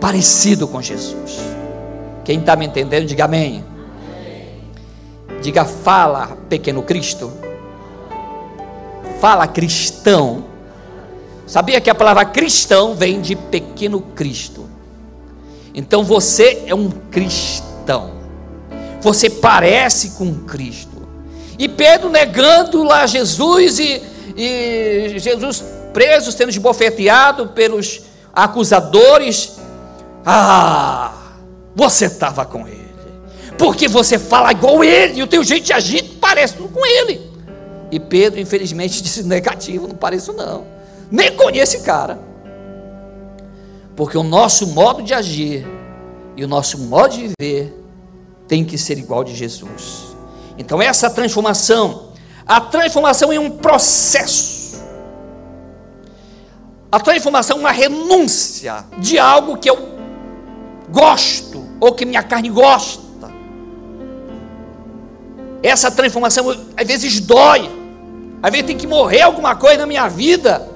parecido 0.00 0.66
com 0.66 0.80
Jesus. 0.80 1.38
Quem 2.24 2.38
está 2.38 2.56
me 2.56 2.64
entendendo, 2.64 3.06
diga 3.06 3.26
amém. 3.26 3.62
Diga 5.42 5.66
fala, 5.66 6.38
pequeno 6.48 6.82
Cristo. 6.82 7.30
Fala 9.20 9.46
cristão. 9.46 10.46
Sabia 11.46 11.78
que 11.78 11.90
a 11.90 11.94
palavra 11.94 12.24
cristão 12.24 12.94
vem 12.94 13.20
de 13.20 13.36
pequeno 13.36 14.00
Cristo. 14.00 14.66
Então 15.74 16.02
você 16.02 16.62
é 16.66 16.74
um 16.74 16.88
cristão. 17.10 18.12
Você 19.02 19.28
parece 19.28 20.12
com 20.12 20.34
Cristo. 20.46 21.06
E 21.58 21.68
Pedro 21.68 22.08
negando 22.08 22.82
lá 22.82 23.06
Jesus 23.06 23.78
e, 23.78 24.02
e 24.36 25.18
Jesus 25.18 25.64
preso, 25.92 26.32
sendo 26.32 26.50
esbofeteado 26.50 27.48
pelos 27.48 28.02
acusadores. 28.32 29.58
Ah, 30.24 31.12
você 31.74 32.06
estava 32.06 32.44
com 32.44 32.66
ele 32.66 32.80
porque 33.60 33.88
você 33.88 34.18
fala 34.18 34.52
igual 34.52 34.82
ele, 34.82 35.20
e 35.20 35.22
o 35.22 35.26
teu 35.26 35.44
jeito 35.44 35.66
de 35.66 35.74
agir 35.74 36.02
parece 36.18 36.54
tudo 36.54 36.70
com 36.70 36.86
ele. 36.86 37.20
E 37.90 38.00
Pedro, 38.00 38.40
infelizmente, 38.40 39.02
disse 39.04 39.22
negativo, 39.22 39.86
não 39.86 39.94
pareço 39.94 40.32
não. 40.32 40.64
Nem 41.10 41.36
conheço 41.36 41.76
esse 41.76 41.84
cara. 41.84 42.18
Porque 43.94 44.16
o 44.16 44.22
nosso 44.22 44.68
modo 44.68 45.02
de 45.02 45.12
agir 45.12 45.66
e 46.34 46.42
o 46.42 46.48
nosso 46.48 46.78
modo 46.78 47.12
de 47.12 47.34
viver 47.38 47.78
tem 48.48 48.64
que 48.64 48.78
ser 48.78 48.96
igual 48.96 49.22
de 49.22 49.34
Jesus. 49.34 50.16
Então 50.56 50.80
essa 50.80 51.10
transformação, 51.10 52.09
a 52.50 52.60
transformação 52.60 53.32
é 53.32 53.38
um 53.38 53.48
processo. 53.48 54.82
A 56.90 56.98
transformação 56.98 57.58
é 57.58 57.60
uma 57.60 57.70
renúncia 57.70 58.84
de 58.98 59.20
algo 59.20 59.56
que 59.56 59.70
eu 59.70 59.78
gosto 60.88 61.64
ou 61.78 61.92
que 61.92 62.04
minha 62.04 62.24
carne 62.24 62.48
gosta 62.48 63.30
essa 65.62 65.92
transformação 65.92 66.50
às 66.76 66.86
vezes 66.88 67.20
dói. 67.20 67.70
Às 68.42 68.50
vezes 68.50 68.66
tem 68.66 68.76
que 68.76 68.86
morrer 68.88 69.22
alguma 69.22 69.54
coisa 69.54 69.78
na 69.78 69.86
minha 69.86 70.08
vida 70.08 70.68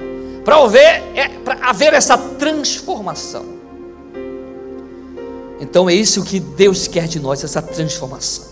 para 0.45 0.57
haver, 0.63 1.03
é, 1.17 1.29
haver 1.61 1.93
essa 1.93 2.17
transformação. 2.17 3.45
Então 5.59 5.91
é 5.91 5.95
isso 5.95 6.23
que 6.23 6.39
Deus 6.39 6.87
quer 6.87 7.09
de 7.09 7.19
nós, 7.19 7.43
essa 7.43 7.61
transformação. 7.61 8.45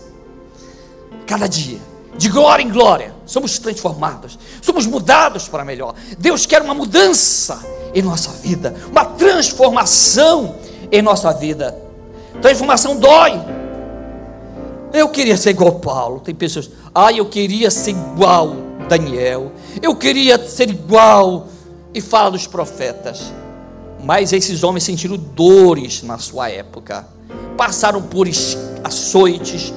Cada 1.25 1.47
dia 1.47 1.92
De 2.17 2.29
glória 2.29 2.63
em 2.63 2.69
glória, 2.69 3.15
somos 3.25 3.59
transformados, 3.59 4.39
somos 4.61 4.87
mudados 4.87 5.49
para 5.49 5.65
melhor. 5.65 5.95
Deus 6.19 6.45
quer 6.45 6.61
uma 6.61 6.75
mudança 6.75 7.65
em 7.95 8.03
nossa 8.03 8.31
vida, 8.33 8.75
uma 8.91 9.05
transformação 9.05 10.57
em 10.91 11.01
nossa 11.01 11.33
vida. 11.33 11.77
Transformação 12.41 12.97
dói. 12.97 13.41
Eu 14.93 15.09
queria 15.09 15.37
ser 15.37 15.51
igual 15.51 15.73
Paulo. 15.77 16.21
Tem 16.21 16.35
pessoas, 16.35 16.71
ah, 16.95 17.11
eu 17.13 17.27
queria 17.27 17.71
ser 17.71 17.93
igual 17.93 18.57
Daniel. 18.89 19.53
Eu 19.81 19.97
queria 19.97 20.39
ser 20.47 20.69
igual. 20.69 21.49
E 21.95 22.01
fala 22.01 22.31
dos 22.31 22.47
profetas. 22.47 23.33
Mas 24.03 24.33
esses 24.33 24.63
homens 24.63 24.85
sentiram 24.85 25.17
dores 25.17 26.03
na 26.03 26.19
sua 26.19 26.51
época. 26.51 27.07
Passaram 27.57 28.03
por 28.03 28.27
açoites, 28.83 29.73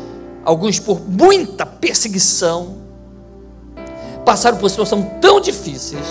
alguns 0.45 0.79
por 0.79 1.01
muita 1.01 1.65
perseguição. 1.65 2.77
Passaram 4.23 4.57
por 4.57 4.69
situações 4.69 5.05
tão 5.19 5.41
difíceis. 5.41 6.05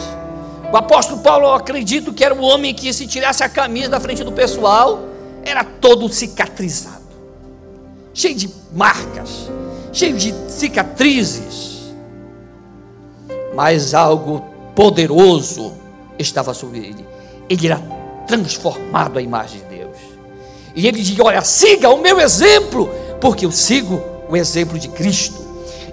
O 0.73 0.77
apóstolo 0.77 1.21
Paulo, 1.21 1.47
eu 1.47 1.53
acredito 1.53 2.13
que 2.13 2.25
era 2.25 2.35
o 2.35 2.43
homem 2.43 2.75
que, 2.75 2.93
se 2.93 3.07
tirasse 3.07 3.45
a 3.45 3.49
camisa 3.49 3.89
da 3.89 4.01
frente 4.01 4.25
do 4.25 4.33
pessoal, 4.33 5.05
era 5.45 5.63
todo 5.63 6.09
cicatrizado, 6.09 7.05
cheio 8.13 8.35
de 8.35 8.51
marcas, 8.73 9.49
cheio 9.93 10.17
de 10.17 10.35
cicatrizes. 10.49 11.95
Mas 13.55 13.95
algo 13.95 14.45
poderoso 14.75 15.75
estava 16.19 16.53
sobre 16.55 16.79
ele. 16.79 17.07
Ele 17.49 17.67
era 17.69 17.81
transformado 18.27 19.19
à 19.19 19.23
imagem 19.23 19.61
de 19.61 19.77
Deus. 19.77 19.97
E 20.75 20.89
ele 20.89 21.03
diz: 21.03 21.21
Olha, 21.21 21.43
siga 21.43 21.89
o 21.91 21.99
meu 21.99 22.19
exemplo, 22.21 22.91
porque 23.21 23.47
eu 23.47 23.53
sigo 23.53 24.14
o 24.35 24.37
exemplo 24.37 24.79
de 24.79 24.89
Cristo. 24.89 25.43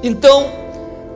Então, 0.03 0.51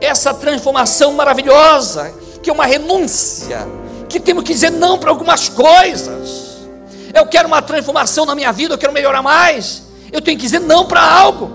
essa 0.00 0.32
transformação 0.32 1.12
maravilhosa, 1.12 2.14
que 2.42 2.48
é 2.48 2.52
uma 2.52 2.64
renúncia, 2.64 3.66
que 4.08 4.20
temos 4.20 4.44
que 4.44 4.52
dizer 4.52 4.70
não 4.70 4.98
para 4.98 5.10
algumas 5.10 5.48
coisas. 5.48 6.68
Eu 7.12 7.26
quero 7.26 7.48
uma 7.48 7.60
transformação 7.60 8.24
na 8.24 8.34
minha 8.34 8.52
vida, 8.52 8.74
eu 8.74 8.78
quero 8.78 8.92
melhorar 8.92 9.22
mais. 9.22 9.82
Eu 10.12 10.20
tenho 10.20 10.38
que 10.38 10.44
dizer 10.44 10.60
não 10.60 10.86
para 10.86 11.02
algo. 11.02 11.50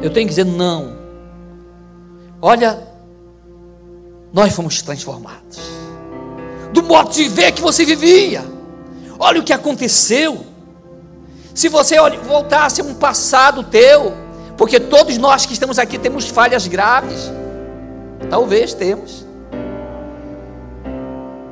Eu 0.00 0.10
tenho 0.10 0.26
que 0.26 0.34
dizer 0.34 0.44
não. 0.44 0.96
Olha, 2.40 2.78
nós 4.32 4.54
fomos 4.54 4.80
transformados 4.82 5.58
do 6.72 6.82
modo 6.82 7.10
de 7.10 7.28
ver 7.28 7.52
que 7.52 7.62
você 7.62 7.84
vivia. 7.84 8.44
Olha 9.18 9.40
o 9.40 9.42
que 9.42 9.52
aconteceu. 9.52 10.44
Se 11.56 11.68
você 11.68 11.96
voltasse 12.22 12.80
a 12.80 12.84
um 12.84 12.94
passado 12.94 13.64
teu, 13.64 14.12
porque 14.56 14.78
todos 14.78 15.16
nós 15.16 15.44
que 15.44 15.54
estamos 15.54 15.78
aqui 15.78 15.98
temos 15.98 16.28
falhas 16.28 16.68
graves, 16.68 17.32
talvez 18.30 18.74
temos. 18.74 19.24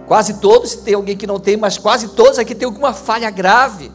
Quase 0.06 0.34
todos, 0.34 0.74
tem 0.74 0.94
alguém 0.94 1.16
que 1.16 1.26
não 1.26 1.40
tem, 1.40 1.56
mas 1.56 1.78
quase 1.78 2.08
todos 2.08 2.38
aqui 2.38 2.54
têm 2.54 2.66
alguma 2.66 2.92
falha 2.92 3.30
grave. 3.30 3.90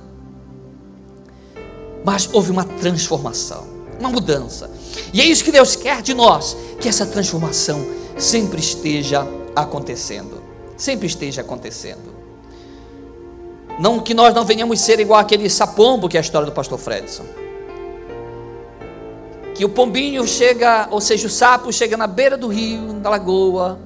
Mas 2.04 2.28
houve 2.34 2.50
uma 2.50 2.66
transformação, 2.66 3.68
uma 4.00 4.10
mudança. 4.10 4.70
E 5.14 5.22
é 5.22 5.26
isso 5.26 5.44
que 5.44 5.52
Deus 5.52 5.76
quer 5.78 6.02
de 6.02 6.14
nós, 6.14 6.58
que 6.82 6.90
essa 6.90 7.06
transformação 7.06 7.86
sempre 8.18 8.60
esteja 8.60 9.26
acontecendo 9.56 10.50
sempre 10.80 11.08
esteja 11.08 11.42
acontecendo. 11.42 12.19
Não 13.80 14.00
que 14.00 14.14
nós 14.14 14.34
não 14.34 14.46
venhamos 14.46 14.80
ser 14.80 15.00
igual 15.00 15.20
aquele 15.20 15.50
sapombo 15.50 16.10
que 16.10 16.18
é 16.18 16.20
a 16.20 16.22
história 16.22 16.46
do 16.46 16.52
pastor 16.52 16.78
Fredson. 16.78 17.24
Que 19.56 19.64
o 19.66 19.70
pombinho 19.70 20.28
chega, 20.28 20.88
ou 20.92 21.02
seja, 21.02 21.28
o 21.28 21.30
sapo 21.30 21.72
chega 21.72 21.98
na 21.98 22.08
beira 22.08 22.38
do 22.38 22.48
rio, 22.48 22.94
da 22.94 23.10
lagoa, 23.10 23.80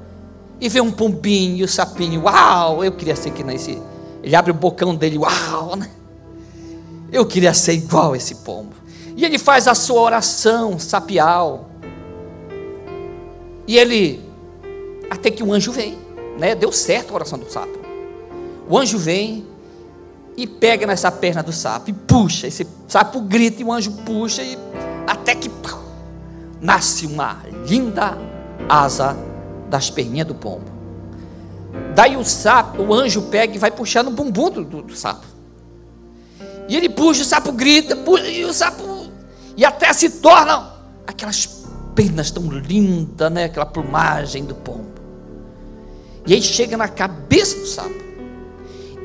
e 0.59 0.67
vê 0.67 0.81
um 0.81 0.91
pombinho 0.91 1.65
o 1.65 1.67
sapinho, 1.67 2.23
uau, 2.23 2.83
eu 2.83 2.91
queria 2.91 3.15
ser 3.15 3.31
que 3.31 3.43
nesse. 3.43 3.81
Ele 4.21 4.35
abre 4.35 4.51
o 4.51 4.53
bocão 4.53 4.95
dele, 4.95 5.17
uau, 5.17 5.75
né? 5.75 5.89
Eu 7.11 7.25
queria 7.25 7.53
ser 7.53 7.73
igual 7.73 8.15
esse 8.15 8.35
pombo. 8.35 8.73
E 9.15 9.23
ele 9.23 9.37
faz 9.37 9.67
a 9.67 9.75
sua 9.75 10.01
oração 10.01 10.79
sapial. 10.79 11.69
E 13.67 13.77
ele, 13.77 14.23
até 15.09 15.29
que 15.29 15.43
um 15.43 15.53
anjo 15.53 15.71
vem 15.71 16.03
né? 16.37 16.55
Deu 16.55 16.71
certo 16.71 17.11
a 17.11 17.15
oração 17.15 17.39
do 17.39 17.49
sapo. 17.49 17.79
O 18.67 18.77
anjo 18.77 18.97
vem 18.97 19.45
e 20.35 20.47
pega 20.47 20.87
nessa 20.87 21.11
perna 21.11 21.43
do 21.43 21.51
sapo 21.51 21.89
e 21.89 21.93
puxa. 21.93 22.47
Esse 22.47 22.67
sapo 22.87 23.21
grita 23.21 23.61
e 23.61 23.65
o 23.65 23.71
anjo 23.71 23.91
puxa 24.05 24.41
e 24.41 24.57
até 25.07 25.35
que 25.35 25.49
nasce 26.61 27.05
uma 27.05 27.41
linda 27.67 28.17
asa 28.69 29.17
das 29.69 29.89
perninhas 29.89 30.27
do 30.27 30.33
pombo. 30.33 30.71
Daí 31.93 32.15
o 32.15 32.23
sapo, 32.23 32.83
o 32.83 32.93
anjo 32.93 33.23
pega 33.23 33.55
e 33.55 33.59
vai 33.59 33.69
puxar 33.69 34.03
no 34.03 34.11
bumbum 34.11 34.49
do, 34.49 34.63
do, 34.63 34.81
do 34.81 34.95
sapo. 34.95 35.25
E 36.69 36.77
ele 36.77 36.87
puxa, 36.87 37.23
o 37.23 37.25
sapo 37.25 37.51
grita, 37.51 37.95
puxa, 37.95 38.27
e 38.27 38.45
o 38.45 38.53
sapo. 38.53 39.11
E 39.57 39.65
até 39.65 39.91
se 39.91 40.09
tornam 40.09 40.71
aquelas 41.05 41.65
penas 41.93 42.31
tão 42.31 42.47
lindas, 42.49 43.31
né? 43.31 43.45
Aquela 43.45 43.65
plumagem 43.65 44.45
do 44.45 44.55
pombo. 44.55 44.93
E 46.25 46.33
aí 46.33 46.41
chega 46.41 46.77
na 46.77 46.87
cabeça 46.87 47.59
do 47.59 47.67
sapo. 47.67 48.02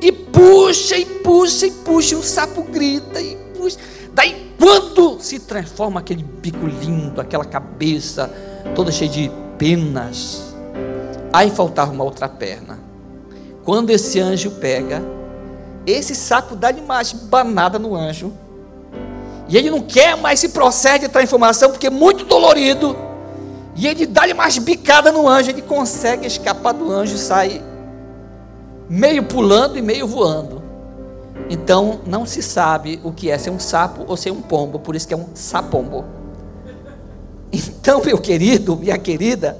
E 0.01 0.11
puxa, 0.11 0.97
e 0.97 1.05
puxa, 1.05 1.67
e 1.67 1.71
puxa, 1.71 2.15
e 2.15 2.17
o 2.17 2.23
sapo 2.23 2.63
grita, 2.63 3.19
e 3.19 3.35
puxa. 3.57 3.77
Daí, 4.13 4.53
quando 4.59 5.19
se 5.19 5.39
transforma 5.39 5.99
aquele 5.99 6.23
bico 6.23 6.65
lindo, 6.65 7.19
aquela 7.19 7.45
cabeça 7.45 8.31
toda 8.75 8.91
cheia 8.91 9.09
de 9.09 9.31
penas, 9.57 10.53
aí 11.33 11.49
faltava 11.49 11.91
uma 11.91 12.03
outra 12.03 12.27
perna. 12.29 12.79
Quando 13.63 13.89
esse 13.89 14.19
anjo 14.19 14.51
pega, 14.51 15.03
esse 15.85 16.15
sapo 16.15 16.55
dá-lhe 16.55 16.81
mais 16.81 17.11
banada 17.11 17.77
no 17.77 17.95
anjo. 17.95 18.31
E 19.47 19.57
ele 19.57 19.69
não 19.69 19.81
quer 19.81 20.15
mais 20.15 20.43
esse 20.43 20.53
processo 20.53 20.99
de 20.99 21.07
transformação, 21.07 21.71
porque 21.71 21.87
é 21.87 21.89
muito 21.89 22.25
dolorido. 22.25 22.95
E 23.75 23.87
ele 23.87 24.05
dá-lhe 24.05 24.33
mais 24.33 24.57
bicada 24.57 25.11
no 25.11 25.27
anjo, 25.27 25.49
ele 25.49 25.61
consegue 25.61 26.27
escapar 26.27 26.73
do 26.73 26.91
anjo 26.91 27.15
e 27.15 27.17
sai 27.17 27.61
meio 28.89 29.23
pulando 29.23 29.77
e 29.77 29.81
meio 29.81 30.07
voando. 30.07 30.61
Então 31.49 32.01
não 32.05 32.25
se 32.25 32.41
sabe 32.41 32.99
o 33.03 33.11
que 33.11 33.29
é 33.29 33.37
ser 33.37 33.49
um 33.49 33.59
sapo 33.59 34.03
ou 34.07 34.17
ser 34.17 34.31
um 34.31 34.41
pombo, 34.41 34.79
por 34.79 34.95
isso 34.95 35.07
que 35.07 35.13
é 35.13 35.17
um 35.17 35.27
sapombo. 35.33 36.05
Então, 37.51 37.99
meu 38.05 38.19
querido, 38.19 38.75
minha 38.75 38.97
querida, 38.99 39.57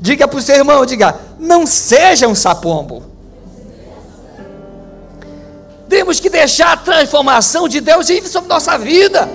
diga 0.00 0.26
para 0.26 0.38
o 0.38 0.42
seu 0.42 0.56
irmão, 0.56 0.84
diga, 0.84 1.14
não 1.38 1.64
seja 1.64 2.26
um 2.26 2.34
sapombo. 2.34 3.04
Temos 5.88 6.18
que 6.18 6.28
deixar 6.28 6.72
a 6.72 6.76
transformação 6.76 7.68
de 7.68 7.80
Deus 7.80 8.08
ir 8.08 8.26
sobre 8.26 8.48
nossa 8.48 8.76
vida. 8.76 9.28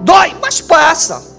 Dói, 0.00 0.34
mas 0.40 0.62
passa 0.62 1.32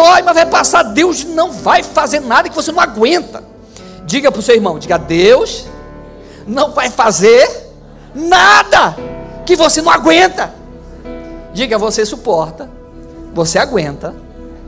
dói, 0.00 0.22
mas 0.22 0.34
vai 0.34 0.46
passar. 0.46 0.82
Deus 0.82 1.24
não 1.24 1.52
vai 1.52 1.82
fazer 1.82 2.20
nada 2.20 2.48
que 2.48 2.54
você 2.54 2.72
não 2.72 2.80
aguenta. 2.80 3.44
Diga 4.10 4.32
para 4.32 4.40
o 4.40 4.42
seu 4.42 4.56
irmão: 4.56 4.76
diga, 4.76 4.98
Deus 4.98 5.66
não 6.44 6.72
vai 6.72 6.90
fazer 6.90 7.48
nada 8.12 8.96
que 9.46 9.54
você 9.54 9.80
não 9.80 9.92
aguenta. 9.92 10.52
Diga, 11.54 11.78
você 11.78 12.04
suporta, 12.04 12.68
você 13.32 13.56
aguenta, 13.56 14.12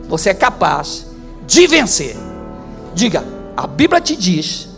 você 0.08 0.30
é 0.30 0.34
capaz 0.34 1.06
de 1.44 1.66
vencer. 1.66 2.16
Diga, 2.94 3.24
a 3.56 3.66
Bíblia 3.66 4.00
te 4.00 4.14
diz 4.14 4.68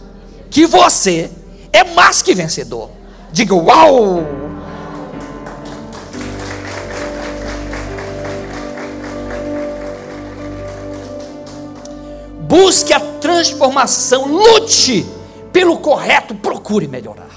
que 0.48 0.64
você 0.64 1.30
é 1.70 1.84
mais 1.84 2.22
que 2.22 2.34
vencedor. 2.34 2.88
Diga, 3.32 3.54
uau! 3.54 4.24
Busque 12.54 12.92
a 12.92 13.00
transformação, 13.00 14.28
lute 14.28 15.04
pelo 15.52 15.76
correto, 15.78 16.36
procure 16.36 16.86
melhorar. 16.86 17.34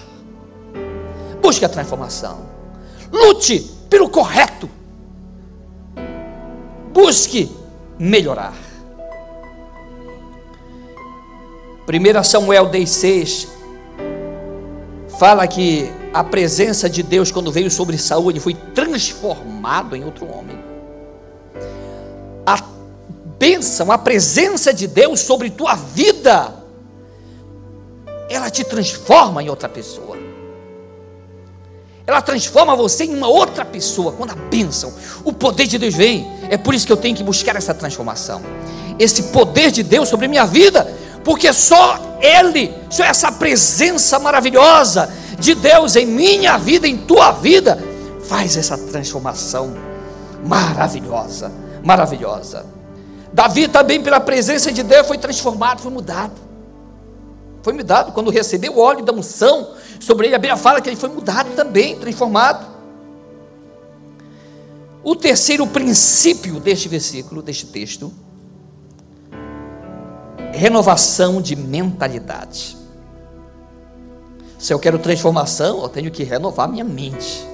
Busque 1.42 1.66
a 1.66 1.70
transformação, 1.70 2.42
lute 3.12 3.62
pelo 3.90 4.10
correto, 4.10 4.70
busque 6.94 7.50
melhorar. 7.98 8.54
1 11.88 12.24
Samuel 12.24 12.70
10,6 12.70 13.48
fala 15.18 15.48
que 15.48 15.92
a 16.14 16.24
presença 16.24 16.88
de 16.88 17.02
Deus, 17.02 17.32
quando 17.32 17.52
veio 17.52 17.72
sobre 17.72 17.98
Saúl, 17.98 18.30
ele 18.30 18.40
foi 18.40 18.54
transformado 18.54 19.96
em 19.96 20.04
outro 20.04 20.32
homem. 20.32 20.67
Bênção, 23.40 23.92
a 23.92 23.98
presença 23.98 24.74
de 24.74 24.88
Deus 24.88 25.20
sobre 25.20 25.50
tua 25.50 25.76
vida, 25.76 26.54
ela 28.30 28.50
te 28.50 28.64
transforma 28.64 29.42
em 29.44 29.50
outra 29.50 29.70
pessoa. 29.70 30.18
ela 32.06 32.22
transforma 32.22 32.74
você 32.74 33.04
em 33.04 33.14
uma 33.14 33.28
outra 33.28 33.66
pessoa. 33.66 34.14
Quando 34.14 34.32
a 34.32 34.36
bênção, 34.36 34.94
o 35.26 35.34
poder 35.34 35.68
de 35.68 35.78
Deus 35.78 35.94
vem, 35.94 36.26
é 36.50 36.56
por 36.56 36.74
isso 36.74 36.88
que 36.88 36.92
eu 36.94 36.98
tenho 36.98 37.14
que 37.14 37.24
buscar 37.24 37.58
essa 37.58 37.74
transformação. 37.74 38.42
Esse 38.98 39.24
poder 39.24 39.72
de 39.72 39.84
Deus 39.84 40.08
sobre 40.08 40.26
minha 40.30 40.46
vida, 40.46 40.88
porque 41.26 41.52
só 41.52 42.18
Ele, 42.22 42.74
só 42.90 43.04
essa 43.04 43.30
presença 43.30 44.18
maravilhosa 44.20 45.14
de 45.38 45.54
Deus 45.54 45.98
em 45.98 46.06
minha 46.06 46.58
vida, 46.58 46.88
em 46.88 46.96
tua 46.96 47.32
vida, 47.32 47.78
faz 48.28 48.56
essa 48.56 48.78
transformação 48.78 49.76
maravilhosa, 50.46 51.52
maravilhosa. 51.84 52.77
Davi 53.38 53.68
também, 53.68 54.02
pela 54.02 54.20
presença 54.20 54.72
de 54.72 54.82
Deus, 54.82 55.06
foi 55.06 55.20
transformado, 55.20 55.80
foi 55.80 55.92
mudado. 55.92 56.34
Foi 57.62 57.72
mudado 57.72 58.12
quando 58.12 58.32
recebeu 58.32 58.74
o 58.74 58.80
óleo 58.80 59.06
da 59.06 59.14
unção 59.14 59.76
sobre 60.00 60.26
ele. 60.26 60.36
A 60.36 60.40
Bíblia 60.40 60.58
fala 60.58 60.82
que 60.82 60.90
ele 60.90 60.96
foi 60.96 61.10
mudado 61.10 61.56
também, 61.56 62.00
transformado. 62.00 62.66
O 65.04 65.16
terceiro 65.16 65.68
princípio 65.68 66.60
deste 66.60 66.90
versículo, 66.90 67.44
deste 67.44 67.68
texto, 67.68 68.12
renovação 70.52 71.40
de 71.40 71.56
mentalidade. 71.56 72.76
Se 74.58 74.74
eu 74.74 74.80
quero 74.80 74.98
transformação, 74.98 75.84
eu 75.84 75.90
tenho 75.90 76.10
que 76.10 76.24
renovar 76.24 76.68
minha 76.68 76.84
mente, 76.84 77.48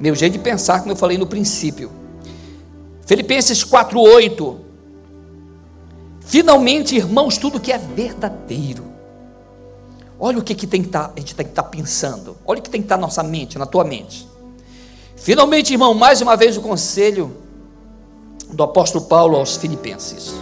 meu 0.00 0.12
jeito 0.12 0.32
de 0.32 0.38
pensar, 0.40 0.80
como 0.80 0.90
eu 0.90 0.96
falei 0.96 1.16
no 1.16 1.26
princípio. 1.28 1.88
Filipenses 3.06 3.62
4:8. 3.62 4.69
Finalmente, 6.30 6.94
irmãos, 6.94 7.36
tudo 7.38 7.58
que 7.58 7.72
é 7.72 7.76
verdadeiro. 7.76 8.84
Olha 10.16 10.38
o 10.38 10.42
que, 10.44 10.54
que 10.54 10.64
tem 10.64 10.80
que 10.80 10.88
tá, 10.88 11.10
a 11.16 11.18
gente 11.18 11.34
tem 11.34 11.44
que 11.44 11.50
estar 11.50 11.64
tá 11.64 11.68
pensando. 11.68 12.36
Olha 12.46 12.60
o 12.60 12.62
que 12.62 12.70
tem 12.70 12.80
que 12.80 12.84
estar 12.84 12.94
tá 12.94 13.00
na 13.00 13.08
nossa 13.08 13.20
mente, 13.24 13.58
na 13.58 13.66
tua 13.66 13.82
mente. 13.82 14.28
Finalmente, 15.16 15.72
irmão, 15.72 15.92
mais 15.92 16.20
uma 16.20 16.36
vez 16.36 16.56
o 16.56 16.60
conselho 16.60 17.36
do 18.52 18.62
apóstolo 18.62 19.06
Paulo 19.06 19.38
aos 19.38 19.56
Filipenses. 19.56 20.32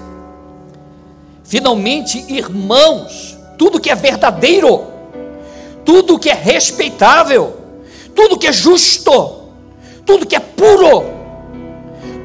Finalmente, 1.42 2.22
irmãos, 2.30 3.38
tudo 3.56 3.80
que 3.80 3.88
é 3.88 3.94
verdadeiro, 3.94 4.84
tudo 5.86 6.18
que 6.18 6.28
é 6.28 6.34
respeitável, 6.34 7.56
tudo 8.14 8.36
que 8.36 8.46
é 8.46 8.52
justo, 8.52 9.40
tudo 10.04 10.26
que 10.26 10.36
é 10.36 10.40
puro, 10.40 11.04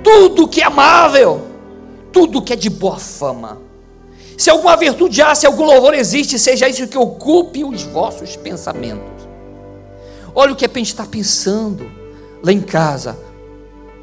tudo 0.04 0.50
que 0.50 0.60
é 0.60 0.66
amável, 0.66 1.53
tudo 2.14 2.42
que 2.42 2.54
é 2.54 2.56
de 2.56 2.70
boa 2.70 2.98
fama. 2.98 3.60
Se 4.38 4.50
alguma 4.50 4.78
virtude 4.78 5.22
há, 5.22 5.36
se 5.36 5.46
algum 5.46 5.66
louvor 5.66 5.94
existe, 5.94 6.40
seja 6.40 6.70
isso 6.70 6.88
que 6.88 6.98
ocupe 6.98 7.64
os 7.64 7.84
vossos 7.84 8.36
pensamentos. 8.36 9.28
Olha 10.34 10.54
o 10.54 10.56
que 10.56 10.66
a 10.66 10.70
gente 10.70 10.88
está 10.88 11.06
pensando 11.06 11.92
lá 12.44 12.52
em 12.52 12.62
casa. 12.62 13.18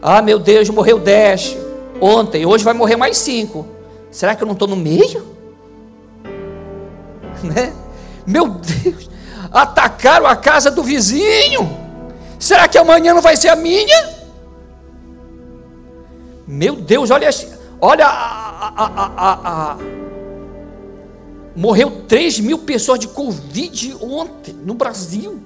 Ah, 0.03 0.21
meu 0.21 0.39
Deus, 0.39 0.69
morreu 0.69 0.99
10 0.99 1.57
ontem, 2.01 2.47
hoje 2.47 2.65
vai 2.65 2.75
morrer 2.75 2.97
mais 2.97 3.19
cinco. 3.19 3.67
Será 4.11 4.35
que 4.35 4.43
eu 4.43 4.47
não 4.47 4.55
estou 4.55 4.69
no 4.69 4.77
meio? 4.77 5.31
Né? 7.43 7.73
Meu 8.27 8.49
Deus, 8.49 9.09
atacaram 9.51 10.27
a 10.27 10.37
casa 10.37 10.71
do 10.71 10.83
vizinho. 10.83 11.75
Será 12.39 12.69
que 12.69 12.77
amanhã 12.77 13.15
não 13.15 13.23
vai 13.23 13.35
ser 13.35 13.49
a 13.49 13.57
minha? 13.57 14.21
Meu 16.47 16.77
Deus, 16.77 17.11
olha, 17.11 17.31
olha 17.81 18.07
a, 18.07 18.85
a, 18.87 19.73
a, 19.73 19.77
morreu 21.57 22.03
3 22.07 22.41
mil 22.41 22.59
pessoas 22.59 22.99
de 22.99 23.09
Covid 23.09 23.97
ontem 24.01 24.55
no 24.55 24.75
Brasil. 24.75 25.41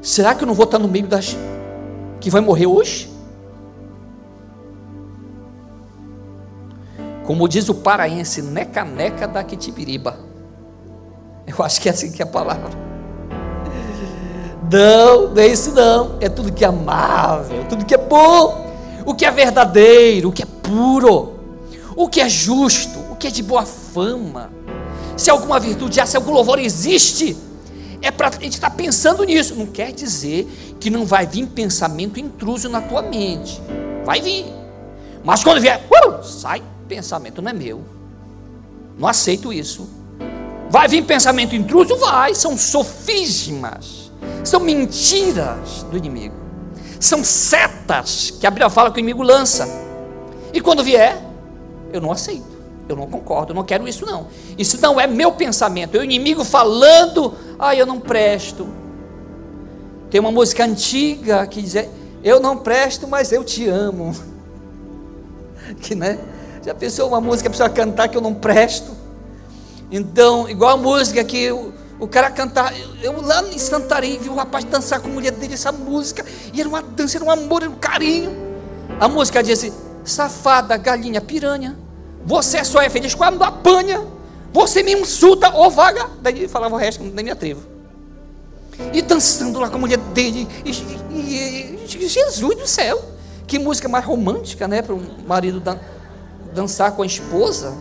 Será 0.00 0.34
que 0.34 0.44
eu 0.44 0.46
não 0.46 0.54
vou 0.54 0.64
estar 0.64 0.78
no 0.78 0.88
meio 0.88 1.06
das 1.06 1.36
que 2.20 2.30
vai 2.30 2.40
morrer 2.40 2.66
hoje? 2.66 3.10
Como 7.24 7.46
diz 7.46 7.68
o 7.68 7.74
paraense, 7.74 8.42
neca-neca 8.42 9.28
da 9.28 9.44
Quitibiriba. 9.44 10.18
Eu 11.46 11.64
acho 11.64 11.80
que 11.80 11.88
é 11.88 11.92
assim 11.92 12.10
que 12.10 12.22
é 12.22 12.24
a 12.24 12.28
palavra. 12.28 12.70
Não, 14.72 15.28
não 15.28 15.42
é 15.42 15.46
isso 15.46 15.72
não. 15.72 16.16
É 16.20 16.28
tudo 16.28 16.52
que 16.52 16.64
é 16.64 16.68
amável, 16.68 17.64
tudo 17.68 17.84
que 17.84 17.94
é 17.94 17.98
bom, 17.98 18.70
o 19.04 19.14
que 19.14 19.24
é 19.24 19.30
verdadeiro, 19.30 20.28
o 20.28 20.32
que 20.32 20.42
é 20.42 20.46
puro, 20.70 21.34
o 21.96 22.08
que 22.08 22.20
é 22.20 22.28
justo, 22.28 23.00
o 23.10 23.16
que 23.16 23.26
é 23.26 23.30
de 23.30 23.42
boa 23.42 23.66
fama. 23.66 24.52
Se 25.16 25.28
alguma 25.28 25.58
virtude 25.58 26.00
há, 26.00 26.06
se 26.06 26.16
algum 26.16 26.32
louvor 26.32 26.60
existe, 26.60 27.36
é 28.00 28.10
para 28.10 28.28
a 28.28 28.30
gente 28.30 28.54
estar 28.54 28.70
tá 28.70 28.76
pensando 28.76 29.24
nisso. 29.24 29.56
Não 29.56 29.66
quer 29.66 29.92
dizer 29.92 30.48
que 30.78 30.88
não 30.88 31.04
vai 31.04 31.26
vir 31.26 31.46
pensamento 31.46 32.20
intruso 32.20 32.68
na 32.68 32.80
tua 32.80 33.02
mente. 33.02 33.60
Vai 34.04 34.22
vir. 34.22 34.46
Mas 35.24 35.42
quando 35.42 35.60
vier, 35.60 35.84
uh, 35.90 36.24
sai 36.24 36.62
pensamento 36.88 37.42
não 37.42 37.50
é 37.50 37.52
meu. 37.52 37.82
Não 38.96 39.08
aceito 39.08 39.52
isso. 39.52 39.88
Vai 40.70 40.86
vir 40.86 41.04
pensamento 41.04 41.54
intruso? 41.54 41.96
Vai. 41.96 42.34
São 42.34 42.56
sofismas. 42.56 44.10
São 44.44 44.60
mentiras 44.60 45.84
do 45.90 45.98
inimigo. 45.98 46.36
São 46.98 47.24
setas 47.24 48.30
que 48.30 48.46
a 48.46 48.50
Bíblia 48.50 48.70
fala 48.70 48.90
que 48.90 48.98
o 48.98 49.00
inimigo 49.00 49.22
lança. 49.22 49.89
E 50.52 50.60
quando 50.60 50.82
vier, 50.82 51.20
eu 51.92 52.00
não 52.00 52.12
aceito. 52.12 52.60
Eu 52.88 52.96
não 52.96 53.06
concordo, 53.06 53.52
eu 53.52 53.54
não 53.54 53.62
quero 53.62 53.86
isso 53.86 54.04
não. 54.04 54.26
Isso 54.58 54.80
não 54.80 55.00
é 55.00 55.06
meu 55.06 55.30
pensamento. 55.32 55.96
É 55.96 56.00
o 56.00 56.04
inimigo 56.04 56.42
falando, 56.42 57.34
ah, 57.58 57.74
eu 57.74 57.86
não 57.86 58.00
presto. 58.00 58.66
Tem 60.10 60.20
uma 60.20 60.32
música 60.32 60.64
antiga 60.64 61.46
que 61.46 61.62
diz, 61.62 61.86
eu 62.22 62.40
não 62.40 62.56
presto, 62.56 63.06
mas 63.06 63.30
eu 63.30 63.44
te 63.44 63.68
amo. 63.68 64.14
Que 65.80 65.94
né? 65.94 66.18
Já 66.64 66.74
pensou 66.74 67.06
uma 67.06 67.20
música 67.20 67.48
para 67.48 67.68
cantar 67.70 68.08
que 68.08 68.16
eu 68.16 68.20
não 68.20 68.34
presto? 68.34 68.90
Então, 69.90 70.48
igual 70.48 70.74
a 70.74 70.76
música 70.76 71.22
que 71.22 71.52
o, 71.52 71.72
o 72.00 72.08
cara 72.08 72.28
cantar, 72.28 72.74
eu, 72.76 73.14
eu 73.14 73.22
lá 73.22 73.42
em 73.42 73.58
Santarém 73.58 74.18
vi 74.18 74.28
o 74.28 74.34
rapaz 74.34 74.64
dançar 74.64 75.00
com 75.00 75.08
a 75.08 75.12
mulher 75.12 75.30
dele 75.30 75.54
essa 75.54 75.70
música, 75.70 76.24
e 76.52 76.60
era 76.60 76.68
uma 76.68 76.82
dança, 76.82 77.18
era 77.18 77.24
um 77.24 77.30
amor, 77.30 77.62
era 77.62 77.70
um 77.70 77.76
carinho. 77.76 78.32
A 78.98 79.06
música 79.06 79.42
diz 79.42 79.58
assim: 79.58 79.72
safada, 80.04 80.76
galinha, 80.76 81.20
piranha, 81.20 81.76
você 82.24 82.64
só 82.64 82.80
é 82.80 82.88
feliz 82.88 83.14
quando 83.14 83.42
apanha, 83.42 84.04
você 84.52 84.82
me 84.82 84.92
insulta, 84.92 85.54
ô 85.54 85.70
vaga. 85.70 86.08
Daí 86.20 86.48
falava 86.48 86.74
o 86.74 86.78
resto, 86.78 87.02
nem 87.02 87.24
me 87.24 87.30
atrevo. 87.30 87.62
E 88.92 89.02
dançando 89.02 89.58
lá 89.60 89.68
com 89.68 89.76
a 89.76 89.78
mulher 89.78 89.98
dele, 89.98 90.48
e, 90.64 90.70
e, 90.70 91.84
e, 91.84 92.08
Jesus 92.08 92.56
do 92.56 92.66
céu, 92.66 93.02
que 93.46 93.58
música 93.58 93.88
mais 93.88 94.04
romântica, 94.04 94.66
né, 94.66 94.82
para 94.82 94.94
um 94.94 95.06
marido 95.26 95.60
dan 95.60 95.78
dançar 96.54 96.92
com 96.92 97.02
a 97.02 97.06
esposa. 97.06 97.72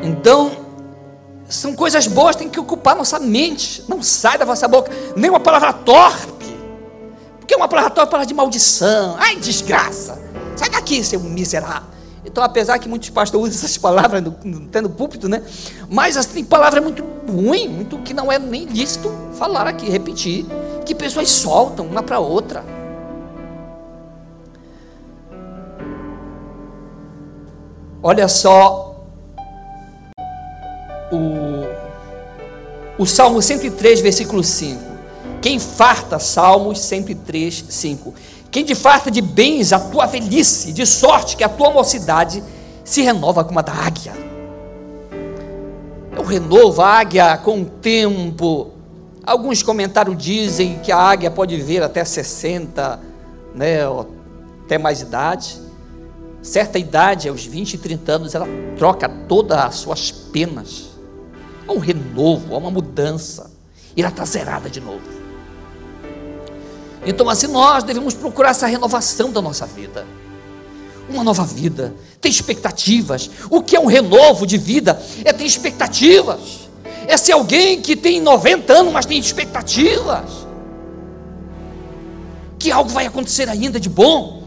Então, 0.00 0.50
são 1.48 1.74
coisas 1.76 2.06
boas, 2.06 2.34
tem 2.34 2.48
que 2.48 2.58
ocupar 2.58 2.96
nossa 2.96 3.18
mente. 3.20 3.84
Não 3.86 4.02
sai 4.02 4.38
da 4.38 4.44
vossa 4.44 4.66
boca 4.66 4.90
nem 5.14 5.30
uma 5.30 5.38
palavra 5.38 5.72
torpe. 5.72 6.41
Porque 7.52 7.60
uma 7.60 7.68
palavra 7.68 8.06
fala 8.06 8.24
de 8.24 8.32
maldição. 8.32 9.14
Ai, 9.18 9.36
desgraça. 9.36 10.18
Sai 10.56 10.70
daqui, 10.70 11.04
seu 11.04 11.20
miserável. 11.20 11.90
Então, 12.24 12.42
apesar 12.42 12.78
que 12.78 12.88
muitos 12.88 13.10
pastores 13.10 13.48
usam 13.48 13.58
essas 13.66 13.76
palavras 13.76 14.22
no, 14.22 14.34
no, 14.42 14.88
púlpito, 14.88 15.28
né? 15.28 15.42
Mas 15.90 16.16
assim, 16.16 16.32
tem 16.32 16.44
palavra 16.46 16.80
muito 16.80 17.04
ruim, 17.30 17.68
muito 17.68 17.98
que 17.98 18.14
não 18.14 18.32
é 18.32 18.38
nem 18.38 18.64
lícito 18.64 19.12
falar 19.34 19.66
aqui, 19.66 19.90
repetir, 19.90 20.46
que 20.86 20.94
pessoas 20.94 21.30
soltam 21.30 21.84
uma 21.84 22.02
para 22.02 22.18
outra. 22.18 22.64
Olha 28.02 28.28
só 28.28 29.04
o, 31.12 31.66
o 33.02 33.04
Salmo 33.04 33.42
103, 33.42 34.00
versículo 34.00 34.42
5. 34.42 34.91
Quem 35.42 35.58
farta, 35.58 36.18
Salmos 36.18 36.78
103, 36.80 37.64
5. 37.68 38.14
Quem 38.50 38.64
te 38.64 38.74
farta 38.74 39.10
de 39.10 39.20
bens 39.20 39.72
a 39.72 39.80
tua 39.80 40.06
velhice, 40.06 40.72
de 40.72 40.86
sorte 40.86 41.36
que 41.36 41.44
a 41.44 41.48
tua 41.48 41.70
mocidade 41.70 42.42
se 42.84 43.02
renova 43.02 43.44
como 43.44 43.58
a 43.58 43.62
da 43.62 43.72
águia. 43.72 44.14
Eu 46.16 46.22
renovo 46.22 46.80
a 46.80 47.00
águia 47.00 47.36
com 47.36 47.60
o 47.62 47.64
tempo. 47.66 48.70
Alguns 49.24 49.62
comentários 49.62 50.16
dizem 50.16 50.78
que 50.78 50.90
a 50.90 50.96
águia 50.96 51.30
pode 51.30 51.56
viver 51.56 51.82
até 51.82 52.04
60, 52.04 53.00
né, 53.54 53.80
até 54.64 54.78
mais 54.78 55.02
idade 55.02 55.60
certa 56.42 56.78
idade, 56.78 57.28
aos 57.28 57.44
20 57.46 57.74
e 57.74 57.78
30 57.78 58.12
anos, 58.12 58.34
ela 58.34 58.46
troca 58.76 59.08
todas 59.08 59.58
as 59.58 59.76
suas 59.76 60.10
penas. 60.10 60.90
Há 61.66 61.72
um 61.72 61.78
renovo, 61.78 62.54
há 62.54 62.58
uma 62.58 62.70
mudança. 62.70 63.50
E 63.96 64.00
ela 64.00 64.10
está 64.10 64.24
zerada 64.24 64.68
de 64.68 64.80
novo. 64.80 65.21
Então, 67.04 67.28
assim, 67.28 67.48
nós 67.48 67.82
devemos 67.82 68.14
procurar 68.14 68.50
essa 68.50 68.66
renovação 68.66 69.30
da 69.30 69.42
nossa 69.42 69.66
vida. 69.66 70.06
Uma 71.08 71.24
nova 71.24 71.44
vida, 71.44 71.94
ter 72.20 72.28
expectativas. 72.28 73.28
O 73.50 73.60
que 73.60 73.74
é 73.74 73.80
um 73.80 73.86
renovo 73.86 74.46
de 74.46 74.56
vida? 74.56 75.00
É 75.24 75.32
ter 75.32 75.44
expectativas. 75.44 76.68
É 77.06 77.16
ser 77.16 77.32
alguém 77.32 77.80
que 77.80 77.96
tem 77.96 78.20
90 78.20 78.72
anos, 78.72 78.92
mas 78.92 79.06
tem 79.06 79.18
expectativas. 79.18 80.42
que 82.58 82.70
algo 82.70 82.88
vai 82.90 83.06
acontecer 83.06 83.48
ainda 83.48 83.80
de 83.80 83.88
bom. 83.88 84.44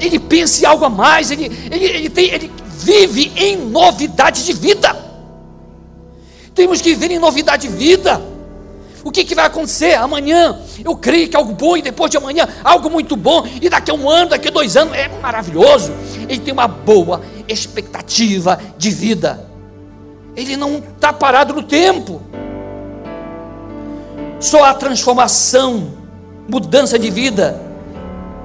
Ele 0.00 0.20
pensa 0.20 0.62
em 0.62 0.66
algo 0.66 0.84
a 0.84 0.88
mais, 0.88 1.32
ele, 1.32 1.46
ele, 1.68 1.84
ele, 1.84 2.08
tem, 2.08 2.26
ele 2.26 2.52
vive 2.78 3.32
em 3.34 3.56
novidade 3.56 4.44
de 4.44 4.52
vida. 4.52 4.94
Temos 6.54 6.80
que 6.80 6.94
viver 6.94 7.10
em 7.10 7.18
novidade 7.18 7.68
de 7.68 7.74
vida. 7.74 8.22
O 9.06 9.12
que, 9.12 9.22
que 9.22 9.36
vai 9.36 9.46
acontecer 9.46 9.94
amanhã? 9.94 10.58
Eu 10.84 10.96
creio 10.96 11.28
que 11.28 11.36
algo 11.36 11.52
bom, 11.52 11.76
e 11.76 11.80
depois 11.80 12.10
de 12.10 12.16
amanhã, 12.16 12.48
algo 12.64 12.90
muito 12.90 13.14
bom, 13.14 13.46
e 13.62 13.68
daqui 13.68 13.88
a 13.88 13.94
um 13.94 14.10
ano, 14.10 14.30
daqui 14.30 14.48
a 14.48 14.50
dois 14.50 14.76
anos, 14.76 14.96
é 14.96 15.06
maravilhoso. 15.22 15.92
Ele 16.28 16.40
tem 16.40 16.52
uma 16.52 16.66
boa 16.66 17.22
expectativa 17.46 18.58
de 18.76 18.90
vida. 18.90 19.48
Ele 20.34 20.56
não 20.56 20.78
está 20.78 21.12
parado 21.12 21.54
no 21.54 21.62
tempo. 21.62 22.20
Só 24.40 24.64
a 24.64 24.74
transformação, 24.74 25.92
mudança 26.48 26.98
de 26.98 27.08
vida, 27.08 27.62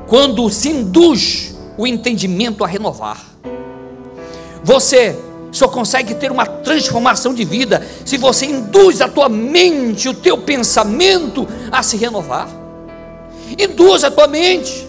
quando 0.06 0.48
se 0.52 0.70
induz 0.70 1.58
o 1.76 1.88
entendimento 1.88 2.64
a 2.64 2.68
renovar. 2.68 3.20
Você 4.64 5.20
só 5.52 5.68
consegue 5.68 6.16
ter 6.16 6.32
uma 6.32 6.46
transformação 6.46 7.34
de 7.34 7.44
vida 7.44 7.86
se 8.06 8.18
você 8.18 8.46
induz 8.46 9.02
a 9.02 9.08
tua 9.08 9.28
mente, 9.28 10.08
o 10.08 10.14
teu 10.14 10.38
pensamento 10.38 11.48
a 11.72 11.84
se 11.84 11.98
renovar. 11.98 12.48
Induz 13.60 14.04
a 14.04 14.12
tua 14.12 14.28
mente. 14.28 14.88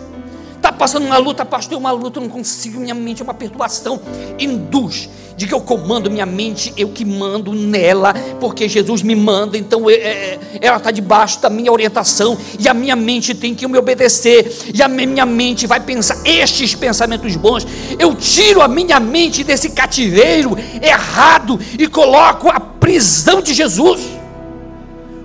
Está 0.56 0.70
passando 0.70 1.04
uma 1.04 1.18
luta, 1.18 1.44
pastor, 1.44 1.76
uma 1.76 1.90
luta, 1.90 2.20
eu 2.20 2.22
não 2.22 2.30
consigo, 2.30 2.78
minha 2.78 2.94
mente 2.94 3.20
é 3.20 3.24
uma 3.24 3.34
perturbação. 3.34 4.00
Induz 4.38 5.08
que 5.34 5.54
eu 5.54 5.60
comando 5.60 6.10
minha 6.10 6.26
mente, 6.26 6.72
eu 6.76 6.88
que 6.88 7.04
mando 7.04 7.52
nela, 7.52 8.14
porque 8.40 8.68
Jesus 8.68 9.02
me 9.02 9.14
manda, 9.14 9.56
então 9.58 9.88
é, 9.88 9.94
é, 9.94 10.40
ela 10.60 10.76
está 10.76 10.90
debaixo 10.90 11.40
da 11.40 11.50
minha 11.50 11.70
orientação, 11.70 12.36
e 12.58 12.68
a 12.68 12.74
minha 12.74 12.96
mente 12.96 13.34
tem 13.34 13.54
que 13.54 13.66
me 13.66 13.78
obedecer, 13.78 14.72
e 14.74 14.82
a 14.82 14.88
minha 14.88 15.26
mente 15.26 15.66
vai 15.66 15.80
pensar 15.80 16.16
estes 16.24 16.74
pensamentos 16.74 17.36
bons. 17.36 17.66
Eu 17.98 18.14
tiro 18.14 18.62
a 18.62 18.68
minha 18.68 18.98
mente 18.98 19.44
desse 19.44 19.70
cativeiro 19.70 20.56
errado 20.80 21.58
e 21.78 21.86
coloco 21.88 22.48
a 22.48 22.60
prisão 22.60 23.40
de 23.40 23.54
Jesus. 23.54 24.00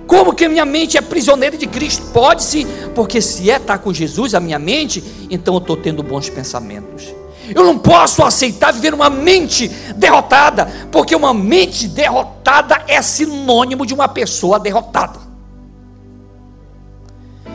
Como 0.06 0.34
que 0.34 0.46
a 0.46 0.48
minha 0.48 0.64
mente 0.64 0.96
é 0.96 1.02
prisioneira 1.02 1.56
de 1.56 1.66
Cristo? 1.66 2.06
Pode 2.12 2.42
sim, 2.42 2.66
porque 2.94 3.20
se 3.20 3.50
é 3.50 3.56
estar 3.56 3.78
com 3.78 3.92
Jesus, 3.92 4.34
a 4.34 4.40
minha 4.40 4.58
mente, 4.58 5.04
então 5.28 5.54
eu 5.54 5.58
estou 5.58 5.76
tendo 5.76 6.02
bons 6.02 6.30
pensamentos. 6.30 7.17
Eu 7.54 7.64
não 7.64 7.78
posso 7.78 8.22
aceitar 8.22 8.72
viver 8.72 8.94
uma 8.94 9.08
mente 9.08 9.68
derrotada, 9.96 10.66
porque 10.90 11.14
uma 11.14 11.32
mente 11.32 11.88
derrotada 11.88 12.82
é 12.86 13.00
sinônimo 13.00 13.86
de 13.86 13.94
uma 13.94 14.08
pessoa 14.08 14.58
derrotada. 14.58 15.18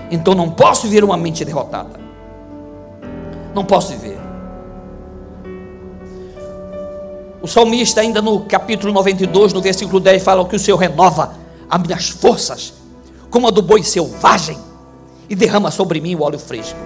Então 0.09 0.35
não 0.35 0.49
posso 0.49 0.87
viver 0.87 1.03
uma 1.03 1.17
mente 1.17 1.43
derrotada. 1.43 1.99
Não 3.53 3.63
posso 3.63 3.89
viver. 3.93 4.19
O 7.41 7.47
salmista, 7.47 7.99
ainda 7.99 8.21
no 8.21 8.41
capítulo 8.45 8.93
92, 8.93 9.51
no 9.51 9.61
versículo 9.61 9.99
10, 9.99 10.23
fala 10.23 10.45
que 10.47 10.55
o 10.55 10.59
Senhor 10.59 10.77
renova 10.77 11.35
as 11.69 11.81
minhas 11.81 12.09
forças, 12.09 12.73
como 13.29 13.47
a 13.47 13.51
do 13.51 13.61
boi 13.61 13.83
selvagem, 13.83 14.57
e 15.29 15.35
derrama 15.35 15.69
sobre 15.71 15.99
mim 15.99 16.15
o 16.15 16.23
óleo 16.23 16.39
fresco. 16.39 16.79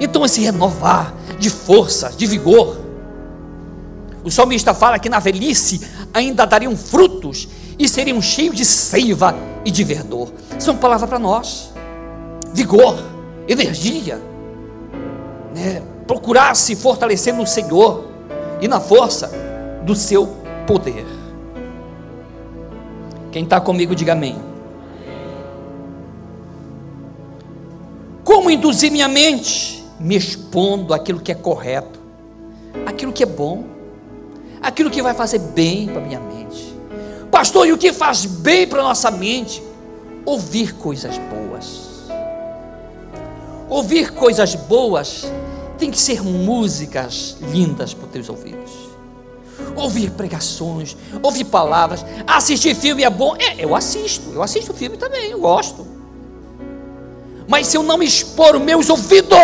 Então, 0.00 0.24
esse 0.24 0.40
renovar 0.40 1.14
de 1.38 1.50
força, 1.50 2.10
de 2.16 2.26
vigor. 2.26 2.78
O 4.24 4.30
salmista 4.30 4.74
fala 4.74 4.98
que 4.98 5.08
na 5.08 5.18
velhice 5.18 5.80
ainda 6.12 6.44
dariam 6.44 6.76
frutos 6.76 7.48
e 7.78 7.88
seriam 7.88 8.20
cheios 8.20 8.56
de 8.56 8.64
seiva 8.64 9.36
e 9.64 9.70
de 9.70 9.84
verdor. 9.84 10.32
São 10.58 10.76
palavras 10.76 11.08
para 11.08 11.18
nós. 11.18 11.70
Vigor, 12.52 12.98
energia, 13.46 14.20
né? 15.54 15.82
procurar 16.06 16.54
se 16.54 16.74
fortalecer 16.74 17.34
no 17.34 17.46
Senhor 17.46 18.06
e 18.60 18.68
na 18.68 18.80
força 18.80 19.30
do 19.84 19.94
seu 19.94 20.26
poder. 20.66 21.06
Quem 23.30 23.44
está 23.44 23.60
comigo, 23.60 23.94
diga 23.94 24.12
amém. 24.12 24.36
Como 28.24 28.50
induzir 28.50 28.90
minha 28.90 29.08
mente? 29.08 29.75
Me 29.98 30.16
expondo 30.16 30.92
aquilo 30.92 31.20
que 31.20 31.32
é 31.32 31.34
correto, 31.34 31.98
aquilo 32.84 33.12
que 33.12 33.22
é 33.22 33.26
bom, 33.26 33.64
aquilo 34.60 34.90
que 34.90 35.02
vai 35.02 35.14
fazer 35.14 35.38
bem 35.38 35.86
para 35.86 36.00
minha 36.00 36.20
mente. 36.20 36.74
Pastor, 37.30 37.66
e 37.66 37.72
o 37.72 37.78
que 37.78 37.92
faz 37.92 38.24
bem 38.24 38.66
para 38.66 38.82
nossa 38.82 39.10
mente? 39.10 39.62
Ouvir 40.24 40.74
coisas 40.74 41.16
boas. 41.18 41.86
Ouvir 43.68 44.12
coisas 44.12 44.54
boas 44.54 45.24
tem 45.78 45.90
que 45.90 45.98
ser 45.98 46.22
músicas 46.22 47.36
lindas 47.52 47.92
para 47.92 48.06
os 48.06 48.12
teus 48.12 48.28
ouvidos. 48.28 48.72
Ouvir 49.74 50.10
pregações, 50.10 50.96
ouvir 51.22 51.44
palavras, 51.44 52.04
assistir 52.26 52.74
filme 52.74 53.02
é 53.02 53.10
bom. 53.10 53.36
É, 53.36 53.64
eu 53.64 53.74
assisto, 53.74 54.30
eu 54.32 54.42
assisto 54.42 54.72
filme 54.72 54.96
também, 54.96 55.30
eu 55.30 55.38
gosto. 55.38 55.86
Mas 57.48 57.66
se 57.68 57.76
eu 57.76 57.82
não 57.82 58.02
expor 58.02 58.56
os 58.56 58.62
meus 58.62 58.88
ouvidos 58.90 59.38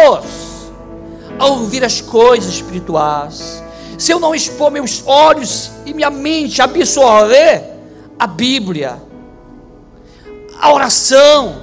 a 1.38 1.46
ouvir 1.46 1.84
as 1.84 2.00
coisas 2.00 2.54
espirituais, 2.54 3.62
se 3.98 4.10
eu 4.10 4.18
não 4.18 4.34
expor 4.34 4.70
meus 4.70 5.06
olhos 5.06 5.70
e 5.86 5.94
minha 5.94 6.10
mente 6.10 6.60
a 6.60 6.64
absorver 6.64 7.62
a 8.18 8.26
Bíblia, 8.26 9.00
a 10.60 10.72
oração, 10.72 11.62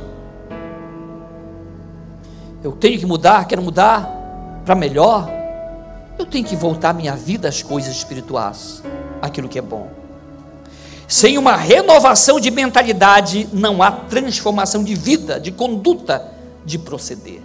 eu 2.63 2.71
tenho 2.73 2.99
que 2.99 3.05
mudar, 3.05 3.45
quero 3.45 3.61
mudar 3.61 4.09
para 4.65 4.75
melhor, 4.75 5.29
eu 6.17 6.25
tenho 6.25 6.45
que 6.45 6.55
voltar 6.55 6.93
minha 6.93 7.15
vida 7.15 7.47
às 7.47 7.63
coisas 7.63 7.95
espirituais, 7.95 8.83
aquilo 9.21 9.47
que 9.47 9.57
é 9.57 9.61
bom. 9.61 9.89
Sem 11.07 11.37
uma 11.37 11.55
renovação 11.55 12.39
de 12.39 12.51
mentalidade, 12.51 13.49
não 13.51 13.81
há 13.81 13.89
transformação 13.91 14.83
de 14.83 14.93
vida, 14.93 15.39
de 15.39 15.51
conduta, 15.51 16.25
de 16.63 16.77
proceder. 16.77 17.41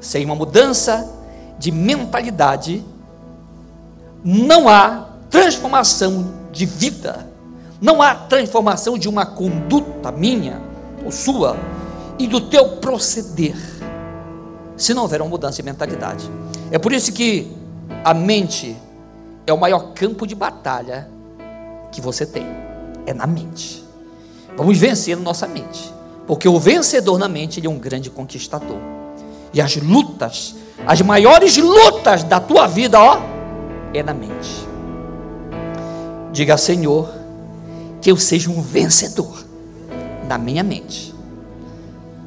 Sem 0.00 0.24
uma 0.24 0.34
mudança 0.34 1.21
de 1.62 1.70
mentalidade, 1.70 2.84
não 4.24 4.68
há 4.68 5.06
transformação 5.30 6.34
de 6.50 6.66
vida, 6.66 7.30
não 7.80 8.02
há 8.02 8.16
transformação 8.16 8.98
de 8.98 9.08
uma 9.08 9.24
conduta 9.24 10.10
minha 10.10 10.60
ou 11.04 11.12
sua 11.12 11.56
e 12.18 12.26
do 12.26 12.40
teu 12.40 12.78
proceder, 12.78 13.54
se 14.76 14.92
não 14.92 15.02
houver 15.02 15.22
uma 15.22 15.30
mudança 15.30 15.58
de 15.58 15.62
mentalidade. 15.62 16.28
É 16.72 16.80
por 16.80 16.92
isso 16.92 17.12
que 17.12 17.56
a 18.02 18.12
mente 18.12 18.76
é 19.46 19.52
o 19.52 19.56
maior 19.58 19.92
campo 19.94 20.26
de 20.26 20.34
batalha 20.34 21.08
que 21.92 22.00
você 22.00 22.26
tem 22.26 22.44
é 23.06 23.14
na 23.14 23.24
mente. 23.28 23.84
Vamos 24.56 24.76
vencer 24.78 25.16
nossa 25.16 25.46
mente, 25.46 25.94
porque 26.26 26.48
o 26.48 26.58
vencedor 26.58 27.20
na 27.20 27.28
mente 27.28 27.60
ele 27.60 27.68
é 27.68 27.70
um 27.70 27.78
grande 27.78 28.10
conquistador. 28.10 28.91
E 29.52 29.60
as 29.60 29.76
lutas, 29.76 30.54
as 30.86 31.00
maiores 31.02 31.56
lutas 31.56 32.24
da 32.24 32.40
tua 32.40 32.66
vida, 32.66 33.00
ó, 33.00 33.20
é 33.92 34.02
na 34.02 34.14
mente. 34.14 34.66
Diga, 36.32 36.56
Senhor, 36.56 37.12
que 38.00 38.10
eu 38.10 38.16
seja 38.16 38.50
um 38.50 38.60
vencedor 38.62 39.44
na 40.26 40.38
minha 40.38 40.62
mente. 40.62 41.14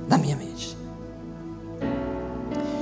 Na 0.07 0.17
minha 0.17 0.35
mente. 0.35 0.77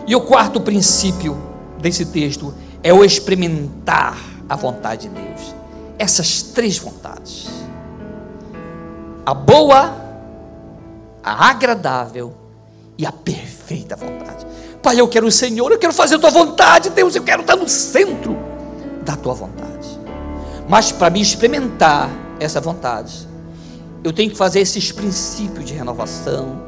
E 0.05 0.15
o 0.15 0.21
quarto 0.21 0.59
princípio 0.59 1.37
desse 1.79 2.05
texto 2.07 2.53
é 2.83 2.93
o 2.93 3.03
experimentar 3.03 4.17
a 4.49 4.55
vontade 4.55 5.07
de 5.07 5.15
Deus. 5.15 5.55
Essas 5.97 6.41
três 6.41 6.77
vontades 6.77 7.63
a 9.25 9.33
boa, 9.33 9.95
a 11.23 11.49
agradável 11.49 12.33
e 12.97 13.05
a 13.05 13.11
perfeita 13.11 13.52
vontade. 13.95 14.45
Pai, 14.81 14.99
eu 14.99 15.07
quero 15.07 15.27
o 15.27 15.31
Senhor, 15.31 15.71
eu 15.71 15.79
quero 15.79 15.93
fazer 15.93 16.15
a 16.15 16.19
tua 16.19 16.29
vontade, 16.29 16.89
Deus, 16.89 17.15
eu 17.15 17.23
quero 17.23 17.41
estar 17.41 17.55
no 17.55 17.67
centro 17.69 18.37
da 19.03 19.15
tua 19.15 19.33
vontade. 19.33 19.87
Mas 20.67 20.91
para 20.91 21.09
me 21.09 21.21
experimentar 21.21 22.09
essa 22.39 22.59
vontade, 22.59 23.27
eu 24.03 24.11
tenho 24.11 24.29
que 24.29 24.37
fazer 24.37 24.59
esses 24.59 24.91
princípios 24.91 25.65
de 25.65 25.73
renovação, 25.73 26.61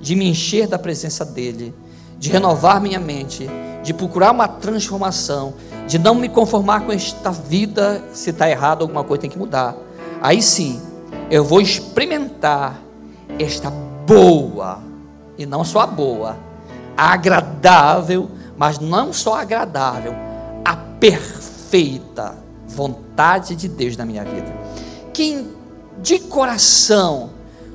de 0.00 0.14
me 0.14 0.28
encher 0.28 0.66
da 0.66 0.78
presença 0.78 1.24
dEle, 1.24 1.74
de 2.18 2.30
renovar 2.30 2.80
minha 2.80 3.00
mente, 3.00 3.48
de 3.82 3.92
procurar 3.92 4.30
uma 4.30 4.46
transformação, 4.46 5.54
de 5.88 5.98
não 5.98 6.14
me 6.14 6.28
conformar 6.28 6.82
com 6.82 6.92
esta 6.92 7.30
vida, 7.30 8.04
se 8.12 8.30
está 8.30 8.48
errado, 8.48 8.82
alguma 8.82 9.02
coisa 9.02 9.22
tem 9.22 9.30
que 9.30 9.38
mudar. 9.38 9.74
Aí 10.20 10.40
sim, 10.40 10.80
eu 11.30 11.44
vou 11.44 11.60
experimentar 11.60 12.80
esta 13.38 13.70
boa, 14.06 14.80
e 15.42 15.46
não 15.46 15.64
só 15.64 15.80
a 15.80 15.86
boa, 15.86 16.36
a 16.96 17.12
agradável, 17.12 18.30
mas 18.56 18.78
não 18.78 19.12
só 19.12 19.34
agradável, 19.34 20.14
a 20.64 20.76
perfeita 20.76 22.34
vontade 22.66 23.54
de 23.56 23.68
Deus 23.68 23.96
na 23.96 24.04
minha 24.04 24.24
vida. 24.24 24.52
Quem 25.12 25.50
de 26.00 26.18
coração 26.18 27.30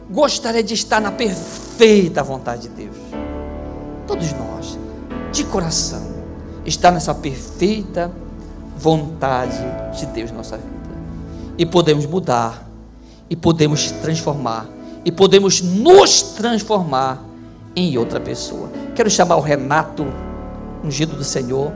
gostaria 0.10 0.64
de 0.64 0.74
estar 0.74 1.00
na 1.00 1.12
perfeita 1.12 2.24
vontade 2.24 2.64
de 2.64 2.70
Deus? 2.70 3.08
todos 4.08 4.32
nós, 4.32 4.80
de 5.32 5.44
coração, 5.44 6.02
está 6.66 6.90
nessa 6.90 7.14
perfeita 7.14 8.10
vontade 8.78 9.60
de 10.00 10.06
Deus 10.08 10.32
na 10.32 10.38
nossa 10.38 10.58
vida. 10.58 10.72
E 11.58 11.66
podemos 11.66 12.06
mudar, 12.06 12.68
e 13.30 13.36
podemos 13.36 13.92
transformar, 13.92 14.68
e 15.04 15.12
podemos 15.12 15.62
nos 15.62 16.22
transformar 16.22 17.22
em 17.78 17.96
outra 17.96 18.20
pessoa. 18.20 18.70
Quero 18.96 19.10
chamar 19.10 19.36
o 19.36 19.40
Renato, 19.40 20.08
ungido 20.84 21.16
do 21.16 21.24
Senhor. 21.24 21.72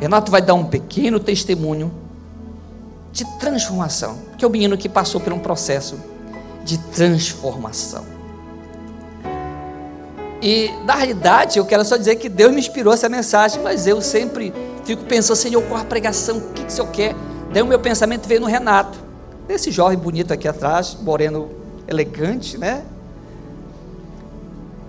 Renato 0.00 0.32
vai 0.32 0.40
dar 0.40 0.54
um 0.54 0.64
pequeno 0.64 1.20
testemunho 1.20 1.92
de 3.12 3.24
transformação, 3.38 4.16
que 4.38 4.44
é 4.44 4.48
o 4.48 4.50
menino 4.50 4.78
que 4.78 4.88
passou 4.88 5.20
por 5.20 5.32
um 5.32 5.38
processo 5.38 6.00
de 6.64 6.78
transformação. 6.78 8.04
E 10.40 10.70
na 10.86 10.94
realidade, 10.94 11.58
eu 11.58 11.66
quero 11.66 11.84
só 11.84 11.98
dizer 11.98 12.16
que 12.16 12.30
Deus 12.30 12.50
me 12.50 12.58
inspirou 12.58 12.94
essa 12.94 13.08
mensagem, 13.08 13.62
mas 13.62 13.86
eu 13.86 14.00
sempre 14.00 14.54
fico 14.86 15.04
pensando, 15.04 15.36
Senhor, 15.36 15.62
qual 15.64 15.82
a 15.82 15.84
pregação, 15.84 16.38
o 16.38 16.52
que, 16.52 16.62
que 16.64 16.68
o 16.68 16.70
Senhor 16.70 16.90
quer? 16.90 17.14
Daí 17.52 17.62
o 17.62 17.66
meu 17.66 17.78
pensamento 17.78 18.26
veio 18.26 18.40
no 18.40 18.46
Renato, 18.46 18.98
esse 19.50 19.70
jovem 19.70 19.98
bonito 19.98 20.32
aqui 20.32 20.48
atrás, 20.48 20.96
moreno 21.02 21.50
elegante, 21.86 22.56
né? 22.56 22.84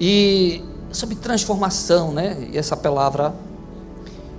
E 0.03 0.63
sobre 0.91 1.15
transformação, 1.15 2.11
né? 2.11 2.49
E 2.51 2.57
essa 2.57 2.75
palavra. 2.75 3.35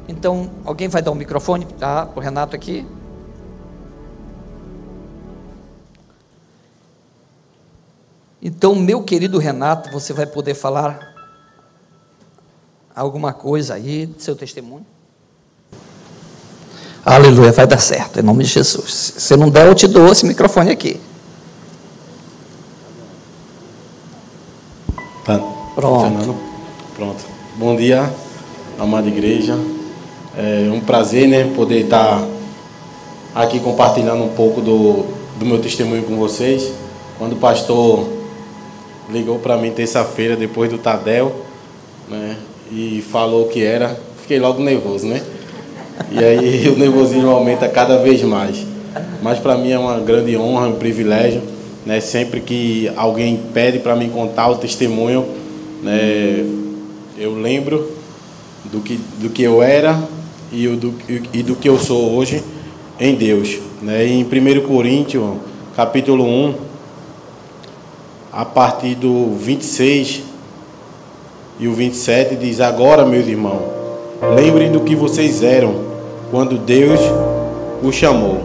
Então, 0.09 0.51
alguém 0.65 0.89
vai 0.89 1.01
dar 1.01 1.13
um 1.13 1.15
microfone 1.15 1.65
tá, 1.79 2.05
para 2.05 2.19
o 2.19 2.21
Renato 2.21 2.57
aqui? 2.57 2.85
Então, 8.43 8.75
meu 8.75 9.05
querido 9.05 9.39
Renato, 9.39 9.89
você 9.93 10.13
vai 10.13 10.27
poder 10.27 10.55
falar 10.55 11.15
alguma 12.93 13.33
coisa 13.33 13.75
aí, 13.75 14.13
seu 14.19 14.35
testemunho? 14.35 14.85
Aleluia, 17.05 17.53
vai 17.53 17.69
dar 17.69 17.79
certo, 17.79 18.19
em 18.19 18.23
nome 18.23 18.43
de 18.43 18.51
Jesus. 18.51 19.15
Se 19.17 19.37
não 19.37 19.49
der, 19.49 19.69
eu 19.69 19.77
te 19.77 19.87
dou 19.87 20.11
esse 20.11 20.27
microfone 20.27 20.73
aqui. 20.73 21.01
Tá 25.25 25.39
Pronto. 25.77 26.35
Pronto. 26.97 27.25
Bom 27.57 27.77
dia, 27.77 28.13
amada 28.77 29.07
igreja. 29.07 29.57
É 30.37 30.69
um 30.73 30.81
prazer, 30.81 31.29
né, 31.29 31.49
poder 31.55 31.85
estar 31.85 32.27
aqui 33.33 33.61
compartilhando 33.61 34.25
um 34.25 34.31
pouco 34.31 34.61
do, 34.61 35.05
do 35.39 35.47
meu 35.47 35.61
testemunho 35.61 36.03
com 36.03 36.17
vocês. 36.17 36.73
Quando 37.19 37.35
o 37.35 37.37
pastor 37.37 38.09
ligou 39.11 39.39
para 39.39 39.57
mim 39.57 39.71
terça-feira, 39.71 40.35
depois 40.35 40.69
do 40.69 40.79
Tadel, 40.79 41.33
né? 42.09 42.37
E 42.73 43.01
falou 43.13 43.47
que 43.47 43.63
era. 43.63 43.97
Fiquei 44.23 44.41
logo 44.41 44.61
nervoso, 44.61 45.07
né? 45.07 45.23
E 46.11 46.19
aí 46.19 46.67
o 46.75 46.77
nervosismo 46.77 47.31
aumenta 47.31 47.69
cada 47.69 47.99
vez 47.99 48.23
mais. 48.25 48.67
Mas 49.23 49.39
para 49.39 49.57
mim 49.57 49.71
é 49.71 49.79
uma 49.79 50.01
grande 50.01 50.37
honra, 50.37 50.67
um 50.67 50.75
privilégio, 50.75 51.43
né? 51.85 52.01
Sempre 52.01 52.41
que 52.41 52.91
alguém 52.97 53.41
pede 53.53 53.79
para 53.79 53.97
mim 53.97 54.09
contar 54.09 54.49
o 54.49 54.57
testemunho, 54.57 55.27
né? 55.83 56.45
Eu 57.19 57.35
lembro 57.35 57.91
do 58.65 58.81
que, 58.81 58.99
do 59.19 59.29
que 59.29 59.43
eu 59.43 59.63
era 59.63 60.03
e 60.53 60.67
do, 60.69 60.95
e 61.33 61.43
do 61.43 61.55
que 61.55 61.69
eu 61.69 61.79
sou 61.79 62.13
hoje 62.15 62.43
em 62.99 63.15
Deus. 63.15 63.59
Né? 63.81 64.07
Em 64.07 64.23
1 64.25 64.67
Coríntios, 64.67 65.25
capítulo 65.77 66.25
1, 66.25 66.55
a 68.33 68.45
partir 68.45 68.95
do 68.95 69.35
26 69.37 70.23
e 71.59 71.69
o 71.69 71.75
27 71.75 72.37
diz: 72.37 72.61
Agora, 72.61 73.05
meus 73.05 73.27
irmãos, 73.27 73.63
lembrem 74.35 74.71
do 74.71 74.81
que 74.81 74.95
vocês 74.95 75.43
eram 75.43 75.75
quando 76.31 76.59
Deus 76.59 77.01
os 77.83 77.95
chamou. 77.95 78.41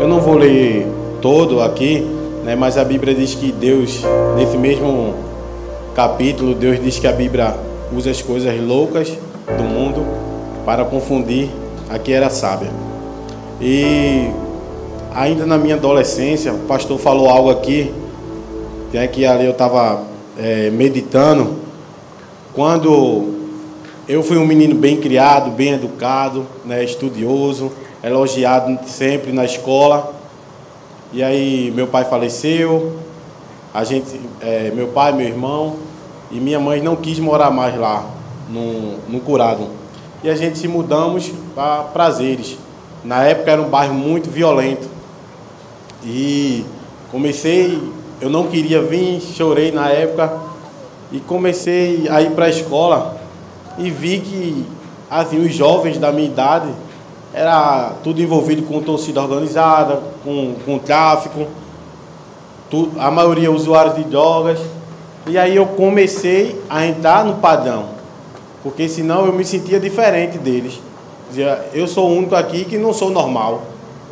Eu 0.00 0.08
não 0.08 0.20
vou 0.20 0.36
ler 0.36 0.86
todo 1.20 1.60
aqui, 1.60 2.06
né, 2.46 2.54
mas 2.54 2.78
a 2.78 2.84
Bíblia 2.84 3.12
diz 3.12 3.34
que 3.34 3.50
Deus, 3.50 4.04
nesse 4.36 4.56
mesmo 4.56 5.14
capítulo, 5.96 6.54
Deus 6.54 6.80
diz 6.80 6.96
que 6.96 7.08
a 7.08 7.12
Bíblia 7.12 7.56
usa 7.92 8.12
as 8.12 8.22
coisas 8.22 8.56
loucas 8.60 9.08
do 9.58 9.64
mundo 9.64 10.06
para 10.64 10.84
confundir 10.84 11.50
a 11.90 11.98
que 11.98 12.12
era 12.12 12.30
sábia. 12.30 12.70
E 13.60 14.30
ainda 15.12 15.44
na 15.44 15.58
minha 15.58 15.74
adolescência, 15.74 16.52
o 16.52 16.58
pastor 16.60 17.00
falou 17.00 17.28
algo 17.28 17.50
aqui 17.50 17.92
né, 18.92 19.08
que 19.08 19.26
ali 19.26 19.44
eu 19.44 19.50
estava 19.50 20.04
é, 20.38 20.70
meditando, 20.70 21.56
quando 22.54 23.34
eu 24.08 24.22
fui 24.22 24.38
um 24.38 24.46
menino 24.46 24.76
bem 24.76 24.98
criado, 24.98 25.50
bem 25.50 25.72
educado, 25.72 26.46
né, 26.64 26.84
estudioso, 26.84 27.72
elogiado 28.04 28.78
sempre 28.86 29.32
na 29.32 29.44
escola. 29.44 30.14
E 31.12 31.22
aí 31.22 31.72
meu 31.74 31.86
pai 31.86 32.04
faleceu, 32.04 32.96
a 33.72 33.84
gente, 33.84 34.20
é, 34.40 34.70
meu 34.74 34.88
pai, 34.88 35.12
meu 35.12 35.26
irmão 35.26 35.76
e 36.30 36.40
minha 36.40 36.58
mãe 36.58 36.82
não 36.82 36.96
quis 36.96 37.18
morar 37.18 37.50
mais 37.50 37.78
lá 37.78 38.04
no, 38.48 38.98
no 39.08 39.20
Curado. 39.20 39.68
E 40.22 40.28
a 40.28 40.34
gente 40.34 40.58
se 40.58 40.66
mudamos 40.66 41.32
para 41.54 41.84
Prazeres. 41.84 42.58
Na 43.04 43.22
época 43.22 43.50
era 43.50 43.62
um 43.62 43.68
bairro 43.68 43.94
muito 43.94 44.30
violento. 44.30 44.88
E 46.04 46.64
comecei 47.10 47.80
eu 48.20 48.30
não 48.30 48.46
queria 48.46 48.80
vir, 48.80 49.20
chorei 49.20 49.70
na 49.70 49.90
época 49.90 50.32
e 51.12 51.20
comecei 51.20 52.08
a 52.08 52.22
ir 52.22 52.30
para 52.30 52.46
a 52.46 52.48
escola 52.48 53.20
e 53.78 53.90
vi 53.90 54.20
que 54.20 54.66
assim, 55.10 55.38
os 55.38 55.54
jovens 55.54 55.98
da 55.98 56.10
minha 56.10 56.26
idade 56.26 56.68
era 57.36 57.92
tudo 58.02 58.20
envolvido 58.20 58.62
com 58.62 58.80
torcida 58.80 59.20
organizada, 59.20 60.00
com, 60.24 60.54
com 60.64 60.78
tráfico, 60.78 61.46
a 62.98 63.10
maioria 63.10 63.52
usuários 63.52 63.94
de 63.94 64.04
drogas. 64.04 64.58
E 65.26 65.36
aí 65.36 65.54
eu 65.54 65.66
comecei 65.66 66.60
a 66.68 66.86
entrar 66.86 67.24
no 67.24 67.34
padrão, 67.36 67.90
porque 68.62 68.88
senão 68.88 69.26
eu 69.26 69.32
me 69.32 69.44
sentia 69.44 69.78
diferente 69.78 70.38
deles. 70.38 70.80
Dizia, 71.28 71.68
eu 71.74 71.86
sou 71.86 72.08
o 72.08 72.16
único 72.16 72.34
aqui 72.34 72.64
que 72.64 72.78
não 72.78 72.92
sou 72.92 73.10
normal. 73.10 73.62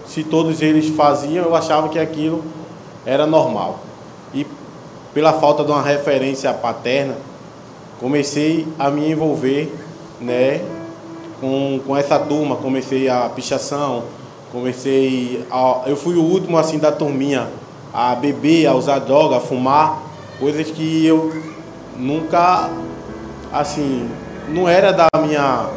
Se 0.07 0.23
todos 0.23 0.61
eles 0.61 0.91
faziam, 0.91 1.47
eu 1.47 1.55
achava 1.55 1.89
que 1.89 1.99
aquilo 1.99 2.45
era 3.07 3.27
normal 3.27 3.81
e 4.35 4.45
pela 5.15 5.33
falta 5.35 5.65
de 5.65 5.71
uma 5.71 5.81
referência 5.81 6.53
paterna, 6.53 7.15
comecei 8.01 8.67
a 8.77 8.91
me 8.91 9.09
envolver 9.09 9.73
né, 10.21 10.61
com, 11.45 11.79
com 11.87 11.95
essa 11.95 12.19
turma, 12.19 12.57
comecei 12.57 13.07
a 13.07 13.29
pichação, 13.29 14.05
comecei 14.51 15.45
a, 15.51 15.83
eu 15.85 15.95
fui 15.95 16.15
o 16.15 16.23
último 16.23 16.57
assim 16.57 16.79
da 16.79 16.91
turminha 16.91 17.49
a 17.93 18.15
beber, 18.15 18.67
a 18.67 18.73
usar 18.73 19.01
droga, 19.01 19.37
a 19.37 19.41
fumar, 19.41 20.03
coisas 20.41 20.71
que 20.71 21.05
eu 21.05 21.35
nunca 21.99 22.71
assim, 23.53 24.09
não 24.49 24.67
era 24.67 24.91
da 24.91 25.07
minha 25.21 25.69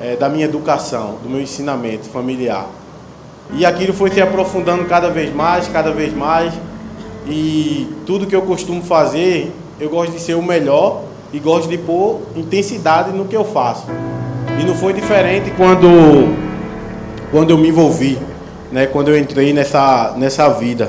é, 0.00 0.16
da 0.16 0.28
minha 0.28 0.46
educação, 0.46 1.18
do 1.22 1.30
meu 1.30 1.40
ensinamento 1.40 2.08
familiar. 2.08 2.66
E 3.52 3.64
aquilo 3.64 3.92
foi 3.92 4.10
se 4.10 4.20
aprofundando 4.20 4.84
cada 4.86 5.10
vez 5.10 5.32
mais, 5.32 5.68
cada 5.68 5.92
vez 5.92 6.12
mais. 6.12 6.52
E 7.24 7.88
tudo 8.04 8.26
que 8.26 8.34
eu 8.34 8.42
costumo 8.42 8.82
fazer, 8.82 9.52
eu 9.78 9.88
gosto 9.88 10.10
de 10.10 10.18
ser 10.18 10.34
o 10.34 10.42
melhor 10.42 11.02
e 11.32 11.38
gosto 11.38 11.68
de 11.68 11.78
pôr 11.78 12.20
intensidade 12.34 13.12
no 13.12 13.26
que 13.26 13.36
eu 13.36 13.44
faço. 13.44 13.86
E 14.62 14.64
não 14.64 14.76
foi 14.76 14.92
diferente 14.92 15.50
quando, 15.56 16.36
quando 17.32 17.50
eu 17.50 17.58
me 17.58 17.68
envolvi, 17.68 18.16
né? 18.70 18.86
quando 18.86 19.08
eu 19.08 19.18
entrei 19.18 19.52
nessa, 19.52 20.14
nessa 20.16 20.48
vida. 20.50 20.88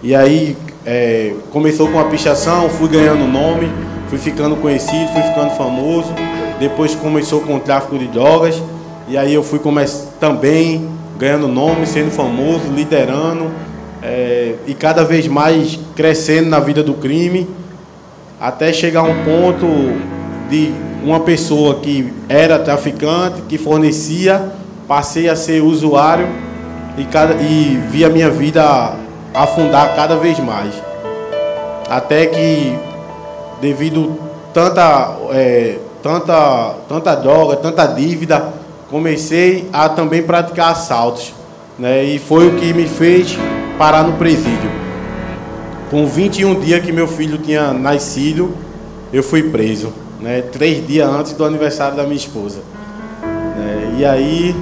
E 0.00 0.14
aí 0.14 0.56
é, 0.86 1.34
começou 1.50 1.88
com 1.88 1.98
a 1.98 2.04
pichação, 2.04 2.70
fui 2.70 2.88
ganhando 2.88 3.26
nome, 3.26 3.68
fui 4.08 4.16
ficando 4.16 4.54
conhecido, 4.54 5.12
fui 5.12 5.22
ficando 5.22 5.50
famoso. 5.56 6.14
Depois 6.60 6.94
começou 6.94 7.40
com 7.40 7.56
o 7.56 7.58
tráfico 7.60 7.98
de 7.98 8.06
drogas. 8.06 8.62
E 9.08 9.18
aí 9.18 9.34
eu 9.34 9.42
fui 9.42 9.60
também 10.20 10.88
ganhando 11.18 11.48
nome, 11.48 11.88
sendo 11.88 12.12
famoso, 12.12 12.70
liderando 12.72 13.50
é, 14.02 14.54
e 14.68 14.72
cada 14.72 15.04
vez 15.04 15.26
mais 15.26 15.80
crescendo 15.96 16.48
na 16.48 16.60
vida 16.60 16.80
do 16.80 16.94
crime, 16.94 17.48
até 18.40 18.72
chegar 18.72 19.00
a 19.00 19.02
um 19.02 19.24
ponto 19.24 19.66
de 20.50 20.74
uma 21.02 21.20
pessoa 21.20 21.76
que 21.76 22.12
era 22.28 22.58
traficante, 22.58 23.42
que 23.42 23.56
fornecia, 23.56 24.52
passei 24.86 25.28
a 25.28 25.36
ser 25.36 25.62
usuário 25.62 26.26
e, 26.98 27.04
cada, 27.04 27.34
e 27.34 27.80
vi 27.90 28.04
a 28.04 28.10
minha 28.10 28.28
vida 28.28 28.96
afundar 29.32 29.94
cada 29.94 30.16
vez 30.16 30.38
mais. 30.40 30.74
Até 31.88 32.26
que, 32.26 32.76
devido 33.60 34.18
tanta, 34.52 35.16
é, 35.30 35.78
tanta, 36.02 36.74
tanta 36.88 37.14
droga, 37.14 37.56
tanta 37.56 37.86
dívida, 37.86 38.52
comecei 38.90 39.68
a 39.72 39.88
também 39.88 40.22
praticar 40.22 40.72
assaltos. 40.72 41.32
Né? 41.78 42.04
E 42.04 42.18
foi 42.18 42.48
o 42.48 42.56
que 42.56 42.74
me 42.74 42.86
fez 42.86 43.38
parar 43.78 44.02
no 44.02 44.14
presídio. 44.14 44.70
Com 45.90 46.06
21 46.06 46.60
dias 46.60 46.84
que 46.84 46.92
meu 46.92 47.08
filho 47.08 47.38
tinha 47.38 47.72
nascido, 47.72 48.54
eu 49.12 49.22
fui 49.22 49.44
preso. 49.44 49.92
Né, 50.20 50.42
três 50.42 50.86
dias 50.86 51.08
antes 51.08 51.32
do 51.32 51.44
aniversário 51.44 51.96
da 51.96 52.04
minha 52.04 52.16
esposa. 52.16 52.60
Né, 53.22 53.96
e 53.98 54.04
aí 54.04 54.54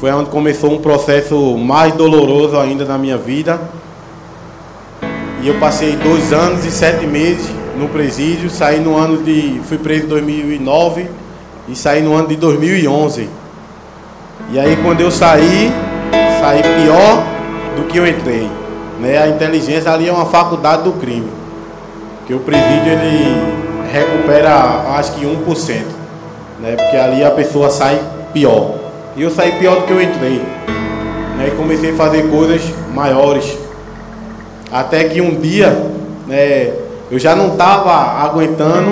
foi 0.00 0.10
onde 0.12 0.30
começou 0.30 0.72
um 0.72 0.78
processo 0.78 1.56
mais 1.58 1.92
doloroso 1.94 2.58
ainda 2.58 2.84
na 2.84 2.96
minha 2.96 3.16
vida. 3.16 3.60
E 5.42 5.48
eu 5.48 5.54
passei 5.60 5.96
dois 5.96 6.32
anos 6.32 6.64
e 6.64 6.70
sete 6.70 7.06
meses 7.06 7.48
no 7.78 7.88
presídio, 7.88 8.50
saí 8.50 8.80
no 8.80 8.96
ano 8.96 9.22
de. 9.22 9.60
fui 9.64 9.78
preso 9.78 10.06
em 10.06 10.08
2009 10.08 11.06
e 11.68 11.76
saí 11.76 12.02
no 12.02 12.14
ano 12.14 12.28
de 12.28 12.36
2011. 12.36 13.28
E 14.50 14.58
aí 14.58 14.76
quando 14.82 15.00
eu 15.00 15.10
saí, 15.10 15.72
saí 16.40 16.62
pior 16.62 17.24
do 17.76 17.84
que 17.84 17.98
eu 17.98 18.06
entrei. 18.06 18.48
Né? 19.00 19.18
A 19.18 19.28
inteligência 19.28 19.92
ali 19.92 20.08
é 20.08 20.12
uma 20.12 20.26
faculdade 20.26 20.84
do 20.84 20.92
crime. 20.92 21.28
Que 22.26 22.34
o 22.34 22.40
presídio 22.40 22.92
ele 22.92 23.67
recupera 23.92 24.94
acho 24.96 25.12
que 25.12 25.24
1%. 25.24 25.82
Né? 26.60 26.76
Porque 26.76 26.96
ali 26.96 27.24
a 27.24 27.30
pessoa 27.30 27.70
sai 27.70 28.00
pior. 28.32 28.74
E 29.16 29.22
eu 29.22 29.30
saí 29.30 29.52
pior 29.58 29.76
do 29.76 29.82
que 29.82 29.92
eu 29.92 30.02
entrei. 30.02 30.42
Né? 31.36 31.48
E 31.48 31.50
comecei 31.56 31.92
a 31.92 31.94
fazer 31.94 32.28
coisas 32.30 32.62
maiores. 32.94 33.56
Até 34.70 35.04
que 35.04 35.20
um 35.20 35.34
dia 35.34 35.70
né, 36.26 36.72
eu 37.10 37.18
já 37.18 37.34
não 37.34 37.52
estava 37.52 37.92
aguentando 38.24 38.90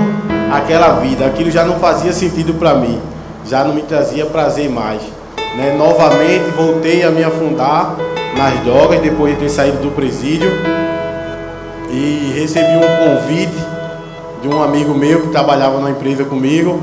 aquela 0.53 1.01
vida. 1.01 1.27
Aquilo 1.27 1.51
já 1.51 1.65
não 1.65 1.79
fazia 1.79 2.13
sentido 2.13 2.55
para 2.55 2.75
mim. 2.75 3.01
Já 3.47 3.63
não 3.65 3.75
me 3.75 3.83
trazia 3.83 4.27
prazer 4.27 4.69
mais. 4.71 5.03
Né? 5.57 5.75
Novamente 5.77 6.51
voltei 6.57 7.05
a 7.05 7.11
me 7.11 7.23
afundar 7.23 7.97
nas 8.37 8.61
drogas 8.65 9.01
depois 9.01 9.35
de 9.35 9.41
ter 9.41 9.49
saído 9.49 9.79
do 9.79 9.91
presídio 9.91 10.51
e 11.91 12.35
recebi 12.39 12.77
um 12.77 13.17
convite 13.17 13.76
de 14.43 14.49
um 14.49 14.63
amigo 14.63 14.95
meu 14.95 15.23
que 15.23 15.29
trabalhava 15.29 15.81
na 15.81 15.91
empresa 15.91 16.25
comigo 16.25 16.81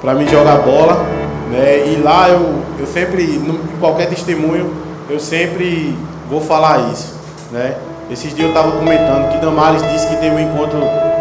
para 0.00 0.14
me 0.14 0.26
jogar 0.26 0.58
bola, 0.58 1.06
né? 1.50 1.86
E 1.86 2.00
lá 2.02 2.28
eu, 2.28 2.62
eu 2.78 2.86
sempre, 2.86 3.22
em 3.22 3.78
qualquer 3.78 4.08
testemunho, 4.08 4.72
eu 5.08 5.20
sempre 5.20 5.96
vou 6.28 6.40
falar 6.40 6.90
isso, 6.92 7.14
né? 7.50 7.76
Esses 8.10 8.34
dias 8.34 8.48
eu 8.48 8.48
estava 8.48 8.72
comentando 8.72 9.30
que 9.30 9.38
Damares 9.38 9.82
disse 9.90 10.06
que 10.08 10.16
teve 10.16 10.34
um 10.34 10.40
encontro 10.40 10.80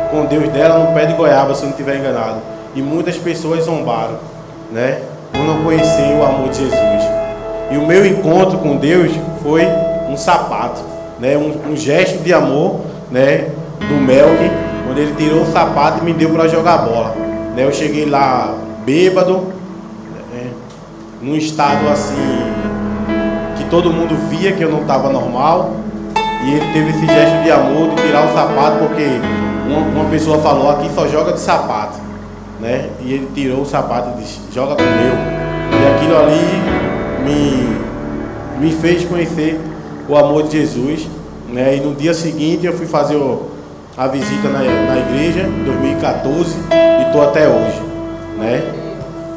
com 0.09 0.25
Deus 0.25 0.49
dela 0.49 0.79
no 0.79 0.93
pé 0.93 1.05
de 1.05 1.13
goiaba, 1.13 1.53
se 1.53 1.61
eu 1.61 1.65
não 1.65 1.71
estiver 1.71 1.97
enganado. 1.97 2.41
E 2.75 2.81
muitas 2.81 3.17
pessoas 3.17 3.65
zombaram, 3.65 4.17
né? 4.71 5.01
Por 5.31 5.41
não 5.41 5.63
conhecer 5.63 6.13
o 6.17 6.23
amor 6.23 6.49
de 6.49 6.57
Jesus. 6.57 7.21
E 7.71 7.77
o 7.77 7.87
meu 7.87 8.05
encontro 8.05 8.57
com 8.57 8.75
Deus 8.75 9.11
foi 9.41 9.65
um 10.09 10.17
sapato, 10.17 10.81
né? 11.19 11.37
um, 11.37 11.71
um 11.71 11.75
gesto 11.75 12.21
de 12.21 12.33
amor 12.33 12.81
né? 13.09 13.49
do 13.79 13.95
Melk, 13.95 14.51
quando 14.91 14.97
ele 14.97 15.15
tirou 15.15 15.43
o 15.43 15.45
sapato 15.53 16.01
e 16.01 16.03
me 16.03 16.11
deu 16.11 16.31
para 16.31 16.49
jogar 16.49 16.79
bola. 16.79 17.15
Né? 17.55 17.63
Eu 17.63 17.71
cheguei 17.71 18.05
lá 18.05 18.53
bêbado, 18.85 19.37
né? 20.33 20.51
num 21.21 21.37
estado 21.37 21.87
assim 21.87 22.51
que 23.55 23.63
todo 23.69 23.89
mundo 23.89 24.13
via 24.29 24.51
que 24.51 24.61
eu 24.61 24.69
não 24.69 24.81
estava 24.81 25.09
normal. 25.09 25.77
E 26.43 26.55
ele 26.55 26.73
teve 26.73 26.89
esse 26.89 27.05
gesto 27.05 27.41
de 27.41 27.51
amor 27.51 27.91
de 27.91 28.01
tirar 28.01 28.25
o 28.25 28.33
sapato, 28.33 28.79
porque 28.79 29.05
uma, 29.65 30.01
uma 30.01 30.09
pessoa 30.09 30.39
falou, 30.39 30.69
aqui 30.69 30.89
só 30.93 31.07
joga 31.07 31.31
de 31.31 31.39
sapato. 31.39 31.97
Né? 32.59 32.89
E 32.99 33.13
ele 33.13 33.29
tirou 33.33 33.61
o 33.61 33.65
sapato 33.65 34.09
e 34.17 34.21
disse, 34.21 34.41
joga 34.53 34.75
com 34.75 34.83
o 34.83 34.85
meu. 34.85 35.13
E 35.79 35.95
aquilo 35.95 36.17
ali 36.17 37.23
me, 37.23 38.65
me 38.65 38.73
fez 38.73 39.05
conhecer 39.05 39.57
o 40.09 40.17
amor 40.17 40.43
de 40.43 40.59
Jesus. 40.59 41.07
Né? 41.47 41.77
E 41.77 41.79
no 41.79 41.95
dia 41.95 42.13
seguinte 42.13 42.65
eu 42.65 42.73
fui 42.73 42.87
fazer 42.87 43.15
o, 43.15 43.50
a 43.97 44.07
visita 44.07 44.47
na, 44.47 44.59
na 44.59 44.97
igreja, 44.99 45.41
em 45.41 45.63
2014, 45.63 46.55
e 46.99 47.07
estou 47.07 47.21
até 47.21 47.47
hoje. 47.47 47.81
Né? 48.37 48.63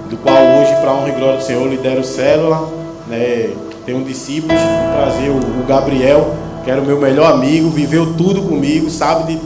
Do 0.08 0.16
qual 0.18 0.36
hoje, 0.36 0.74
para 0.80 0.92
honra 0.92 1.08
e 1.08 1.12
glória 1.12 1.36
do 1.38 1.42
Senhor, 1.42 1.66
lidero 1.68 2.04
célula. 2.04 2.68
Né? 3.08 3.50
Tenho 3.84 3.98
um 3.98 4.04
discípulo, 4.04 4.54
trazer 4.54 5.28
o, 5.28 5.64
Gabriel, 5.66 6.34
que 6.64 6.70
era 6.70 6.80
o 6.80 6.84
meu 6.84 6.98
melhor 6.98 7.32
amigo, 7.32 7.68
viveu 7.68 8.14
tudo 8.14 8.42
comigo, 8.42 8.88
sabe 8.88 9.34
de, 9.34 9.40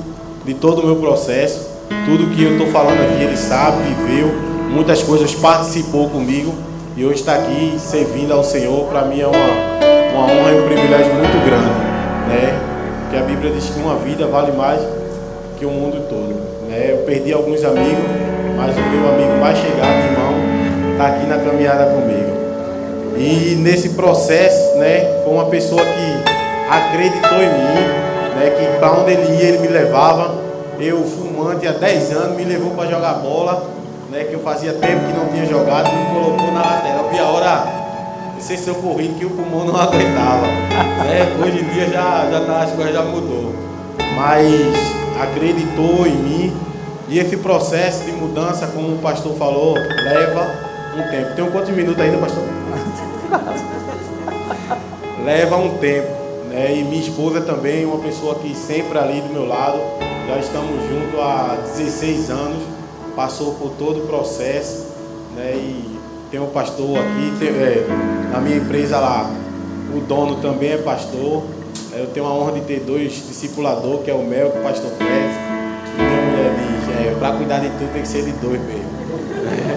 de 0.44 0.54
todo 0.54 0.82
o 0.82 0.86
meu 0.86 0.96
processo. 0.96 1.68
Tudo 2.04 2.34
que 2.34 2.42
eu 2.42 2.52
estou 2.52 2.66
falando 2.68 3.00
aqui, 3.00 3.22
ele 3.22 3.36
sabe, 3.36 3.82
viveu, 3.82 4.28
muitas 4.70 5.02
coisas 5.02 5.34
participou 5.34 6.08
comigo. 6.10 6.54
E 6.96 7.04
hoje 7.04 7.20
estar 7.20 7.36
aqui 7.36 7.76
servindo 7.78 8.32
ao 8.32 8.44
Senhor, 8.44 8.86
para 8.86 9.04
mim 9.04 9.20
é 9.20 9.26
uma, 9.26 9.38
uma 10.14 10.24
honra 10.24 10.50
e 10.52 10.60
um 10.60 10.64
privilégio 10.66 11.14
muito 11.14 11.44
grande. 11.46 11.68
Né? 12.28 12.60
Que 13.10 13.16
a 13.16 13.22
Bíblia 13.22 13.52
diz 13.52 13.70
que 13.70 13.80
uma 13.80 13.96
vida 13.96 14.26
vale 14.26 14.52
mais 14.52 14.97
que 15.58 15.66
o 15.66 15.70
mundo 15.70 16.08
todo. 16.08 16.34
Né? 16.68 16.92
Eu 16.92 16.98
perdi 16.98 17.32
alguns 17.32 17.64
amigos, 17.64 18.04
mas 18.56 18.76
o 18.76 18.80
meu 18.80 19.08
amigo 19.08 19.40
mais 19.40 19.58
chegado, 19.58 19.98
irmão, 20.10 20.92
está 20.92 21.06
aqui 21.08 21.26
na 21.26 21.38
caminhada 21.38 21.86
comigo. 21.86 22.38
E 23.16 23.56
nesse 23.56 23.90
processo, 23.90 24.76
né, 24.78 25.22
foi 25.24 25.34
uma 25.34 25.46
pessoa 25.46 25.82
que 25.82 26.70
acreditou 26.70 27.38
em 27.38 27.48
mim, 27.48 27.80
né, 28.36 28.50
que 28.56 28.78
para 28.78 28.92
onde 28.92 29.12
ele 29.12 29.42
ia, 29.42 29.48
ele 29.48 29.58
me 29.58 29.68
levava. 29.68 30.46
Eu, 30.78 31.02
fumante 31.02 31.66
há 31.66 31.72
10 31.72 32.12
anos, 32.12 32.36
me 32.36 32.44
levou 32.44 32.70
para 32.70 32.88
jogar 32.88 33.14
bola 33.14 33.78
né, 34.10 34.24
que 34.24 34.34
eu 34.34 34.40
fazia 34.40 34.72
tempo 34.72 35.06
que 35.06 35.12
não 35.12 35.26
tinha 35.28 35.44
jogado, 35.44 35.90
me 35.92 36.14
colocou 36.14 36.52
na 36.52 36.62
lateral. 36.62 37.04
Eu 37.04 37.10
vi 37.10 37.18
a 37.18 37.24
hora 37.24 37.66
de 38.36 38.42
ser 38.42 38.56
socorrido 38.56 39.14
que 39.14 39.24
o 39.24 39.30
pulmão 39.30 39.64
não 39.64 39.76
aguentava. 39.76 40.46
Né? 40.46 41.36
Hoje 41.44 41.60
em 41.60 41.68
dia 41.74 41.86
já, 41.88 42.28
já 42.30 42.40
tá, 42.46 42.62
as 42.62 42.72
coisas 42.72 42.94
já 42.94 43.02
mudou. 43.02 43.52
Mas 44.16 44.97
acreditou 45.20 46.06
em 46.06 46.16
mim. 46.16 46.56
E 47.08 47.18
esse 47.18 47.38
processo 47.38 48.04
de 48.04 48.12
mudança, 48.12 48.66
como 48.66 48.94
o 48.94 48.98
pastor 48.98 49.34
falou, 49.36 49.74
leva 49.74 50.46
um 50.96 51.10
tempo. 51.10 51.34
Tem 51.34 51.50
quantos 51.50 51.70
minutos 51.70 52.00
ainda, 52.00 52.18
pastor? 52.18 52.44
leva 55.24 55.56
um 55.56 55.78
tempo. 55.78 56.08
Né? 56.50 56.76
E 56.76 56.84
minha 56.84 57.00
esposa 57.00 57.40
também, 57.40 57.86
uma 57.86 57.98
pessoa 57.98 58.34
que 58.34 58.54
sempre 58.54 58.98
ali 58.98 59.20
do 59.20 59.32
meu 59.32 59.46
lado. 59.46 59.78
Já 60.28 60.38
estamos 60.38 60.82
juntos 60.88 61.18
há 61.18 61.56
16 61.62 62.30
anos 62.30 62.78
passou 63.18 63.54
por 63.54 63.70
todo 63.70 64.04
o 64.04 64.06
processo, 64.06 64.86
né? 65.34 65.50
E 65.56 65.98
tem 66.30 66.38
um 66.38 66.50
pastor 66.50 66.98
aqui, 66.98 67.32
tem, 67.40 67.48
é, 67.48 67.84
na 68.30 68.40
minha 68.40 68.58
empresa 68.58 69.00
lá, 69.00 69.28
o 69.92 69.98
dono 69.98 70.36
também 70.36 70.70
é 70.70 70.78
pastor. 70.78 71.42
Eu 71.98 72.06
tenho 72.06 72.26
a 72.26 72.32
honra 72.32 72.52
de 72.52 72.60
ter 72.60 72.78
dois 72.78 73.10
discipuladores, 73.26 74.04
que 74.04 74.10
é 74.10 74.14
o 74.14 74.22
Mel 74.22 74.52
o 74.54 74.62
pastor 74.62 74.88
Fred. 74.92 75.10
Minha 75.96 76.22
mulher 76.22 76.52
diz, 76.54 77.06
é, 77.06 77.18
para 77.18 77.36
cuidar 77.36 77.58
de 77.58 77.70
tudo 77.70 77.92
tem 77.92 78.02
que 78.02 78.08
ser 78.08 78.22
de 78.22 78.30
dois 78.34 78.60
mesmo. 78.60 78.88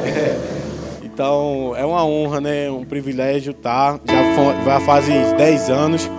então 1.04 1.74
é 1.76 1.84
uma 1.84 2.06
honra, 2.06 2.40
né? 2.40 2.70
Um 2.70 2.86
privilégio 2.86 3.50
estar. 3.50 3.98
Tá? 3.98 4.14
Já 4.14 4.54
vai 4.64 4.80
fazer 4.82 5.34
10 5.36 5.70
anos 5.72 6.12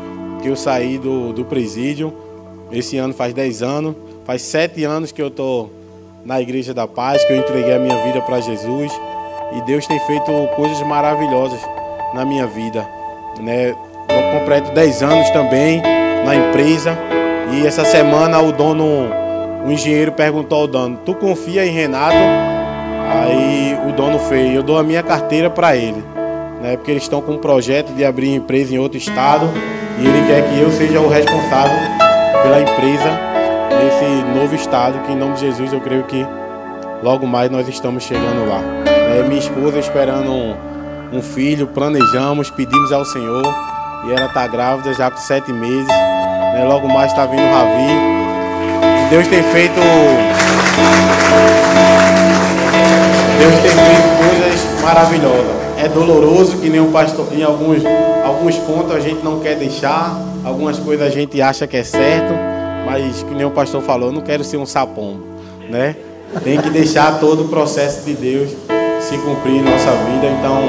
que 0.43 0.49
eu 0.49 0.57
saí 0.57 0.99
do, 0.99 1.33
do 1.33 1.45
presídio. 1.45 2.13
Esse 2.73 2.99
ano 2.99 3.15
faz 3.15 3.33
10 3.33 3.63
anos. 3.63 3.95
Faz 4.25 4.43
7 4.43 4.83
anos 4.83 5.13
que 5.13 5.23
eu 5.23 5.29
estou 5.29 5.71
na 6.25 6.41
Igreja 6.41 6.75
da 6.75 6.89
Paz, 6.89 7.25
que 7.25 7.33
eu 7.33 7.37
entreguei 7.37 7.77
a 7.77 7.79
minha 7.79 8.03
vida 8.03 8.21
para 8.23 8.41
Jesus. 8.41 8.93
E 9.53 9.63
Deus 9.63 9.87
tem 9.87 10.01
feito 10.01 10.33
coisas 10.57 10.81
maravilhosas 10.85 11.61
na 12.13 12.25
minha 12.25 12.47
vida. 12.49 12.85
Né? 13.41 13.71
Eu 13.71 14.41
completo 14.41 14.73
10 14.73 15.03
anos 15.05 15.31
também 15.31 15.92
na 16.25 16.35
empresa. 16.35 16.97
E 17.53 17.67
essa 17.67 17.85
semana 17.85 18.41
o 18.41 18.53
dono, 18.53 19.11
o 19.67 19.71
engenheiro 19.71 20.13
perguntou 20.13 20.63
ao 20.63 20.67
dono, 20.67 20.99
tu 21.05 21.15
confia 21.15 21.67
em 21.67 21.71
Renato? 21.71 22.17
Aí 22.17 23.79
o 23.89 23.93
dono 23.93 24.19
fez, 24.19 24.55
eu 24.55 24.63
dou 24.63 24.79
a 24.79 24.83
minha 24.83 25.03
carteira 25.03 25.51
para 25.51 25.77
ele. 25.77 26.03
Né? 26.63 26.77
Porque 26.77 26.91
eles 26.91 27.03
estão 27.03 27.21
com 27.21 27.33
um 27.33 27.39
projeto 27.39 27.93
de 27.93 28.05
abrir 28.05 28.35
empresa 28.35 28.75
em 28.75 28.79
outro 28.79 28.97
estado. 28.97 29.47
E 29.99 30.07
ele 30.07 30.27
quer 30.27 30.49
que 30.49 30.61
eu 30.61 30.71
seja 30.71 31.01
o 31.01 31.09
responsável 31.09 31.79
pela 32.43 32.61
empresa 32.61 33.33
nesse 33.83 34.39
novo 34.39 34.55
estado, 34.55 34.99
que 35.07 35.13
em 35.13 35.17
nome 35.17 35.35
de 35.35 35.41
Jesus 35.41 35.73
eu 35.73 35.81
creio 35.81 36.05
que 36.05 36.27
logo 37.03 37.27
mais 37.27 37.51
nós 37.51 37.69
estamos 37.69 38.05
chegando 38.05 38.49
lá. 38.49 38.61
É, 38.87 39.23
minha 39.23 39.39
esposa 39.39 39.79
esperando 39.79 40.31
um, 40.31 40.57
um, 41.13 41.23
filho, 41.23 41.67
planejamos, 41.67 42.51
pedimos 42.51 42.93
ao 42.93 43.05
Senhor 43.05 43.45
e 44.07 44.13
ela 44.13 44.27
está 44.27 44.47
grávida 44.47 44.95
já 44.95 45.11
com 45.11 45.19
sete 45.19 45.53
meses. 45.53 46.12
Né? 46.53 46.65
Logo 46.65 46.89
mais 46.89 47.11
está 47.11 47.27
vindo 47.27 47.43
o 47.43 47.53
Ravi. 47.53 47.93
Deus 49.11 49.27
tem 49.29 49.43
feito. 49.43 49.81
Deus 53.39 53.55
tem 53.61 53.71
feito 53.71 54.41
coisas 54.41 54.83
maravilhosas. 54.83 55.63
É 55.79 55.89
doloroso 55.89 56.59
que 56.59 56.69
nem 56.69 56.81
o 56.81 56.93
pastor, 56.93 57.27
em 57.33 57.43
alguns, 57.43 57.83
alguns 58.25 58.57
pontos 58.59 58.95
a 58.95 59.01
gente 59.01 59.25
não 59.25 59.41
quer 59.41 59.57
deixar, 59.57 60.17
algumas 60.45 60.79
coisas 60.79 61.07
a 61.07 61.11
gente 61.11 61.43
acha 61.43 61.67
que 61.67 61.77
é 61.77 61.83
certo 61.83 62.53
mas 62.85 63.23
que 63.23 63.35
nem 63.35 63.47
o 63.47 63.51
pastor 63.51 63.81
falou, 63.81 64.09
eu 64.09 64.13
não 64.13 64.21
quero 64.21 64.45
ser 64.45 64.57
um 64.57 64.67
sapombo, 64.67 65.25
né? 65.71 65.97
Tem 66.43 66.61
que 66.61 66.71
deixar 66.71 67.21
todo 67.21 67.45
o 67.45 67.49
processo 67.49 68.05
de 68.05 68.15
Deus 68.15 68.51
se 69.01 69.17
cumprir 69.19 69.57
em 69.57 69.63
nossa 69.63 69.91
vida. 69.91 70.27
Então, 70.39 70.61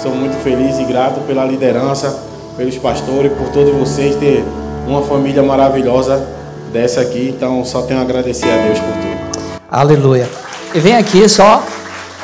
sou 0.00 0.12
muito 0.12 0.36
feliz 0.42 0.78
e 0.78 0.84
grato 0.84 1.20
pela 1.26 1.44
liderança, 1.44 2.22
pelos 2.56 2.76
pastores, 2.76 3.32
por 3.32 3.48
todos 3.50 3.72
vocês 3.74 4.16
ter 4.16 4.44
uma 4.86 5.02
família 5.02 5.42
maravilhosa 5.42 6.26
dessa 6.72 7.00
aqui. 7.00 7.32
Então, 7.36 7.64
só 7.64 7.82
tenho 7.82 8.00
a 8.00 8.02
agradecer 8.02 8.50
a 8.50 8.62
Deus 8.62 8.78
por 8.78 8.92
tudo. 8.92 9.60
Aleluia. 9.70 10.28
E 10.74 10.80
vem 10.80 10.94
aqui 10.94 11.28
só. 11.28 11.62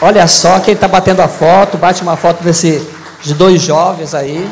Olha 0.00 0.26
só 0.26 0.60
quem 0.60 0.74
está 0.74 0.88
batendo 0.88 1.20
a 1.20 1.28
foto. 1.28 1.76
Bate 1.76 2.02
uma 2.02 2.16
foto 2.16 2.42
desses 2.42 2.82
dois 3.36 3.60
jovens 3.62 4.14
aí. 4.14 4.48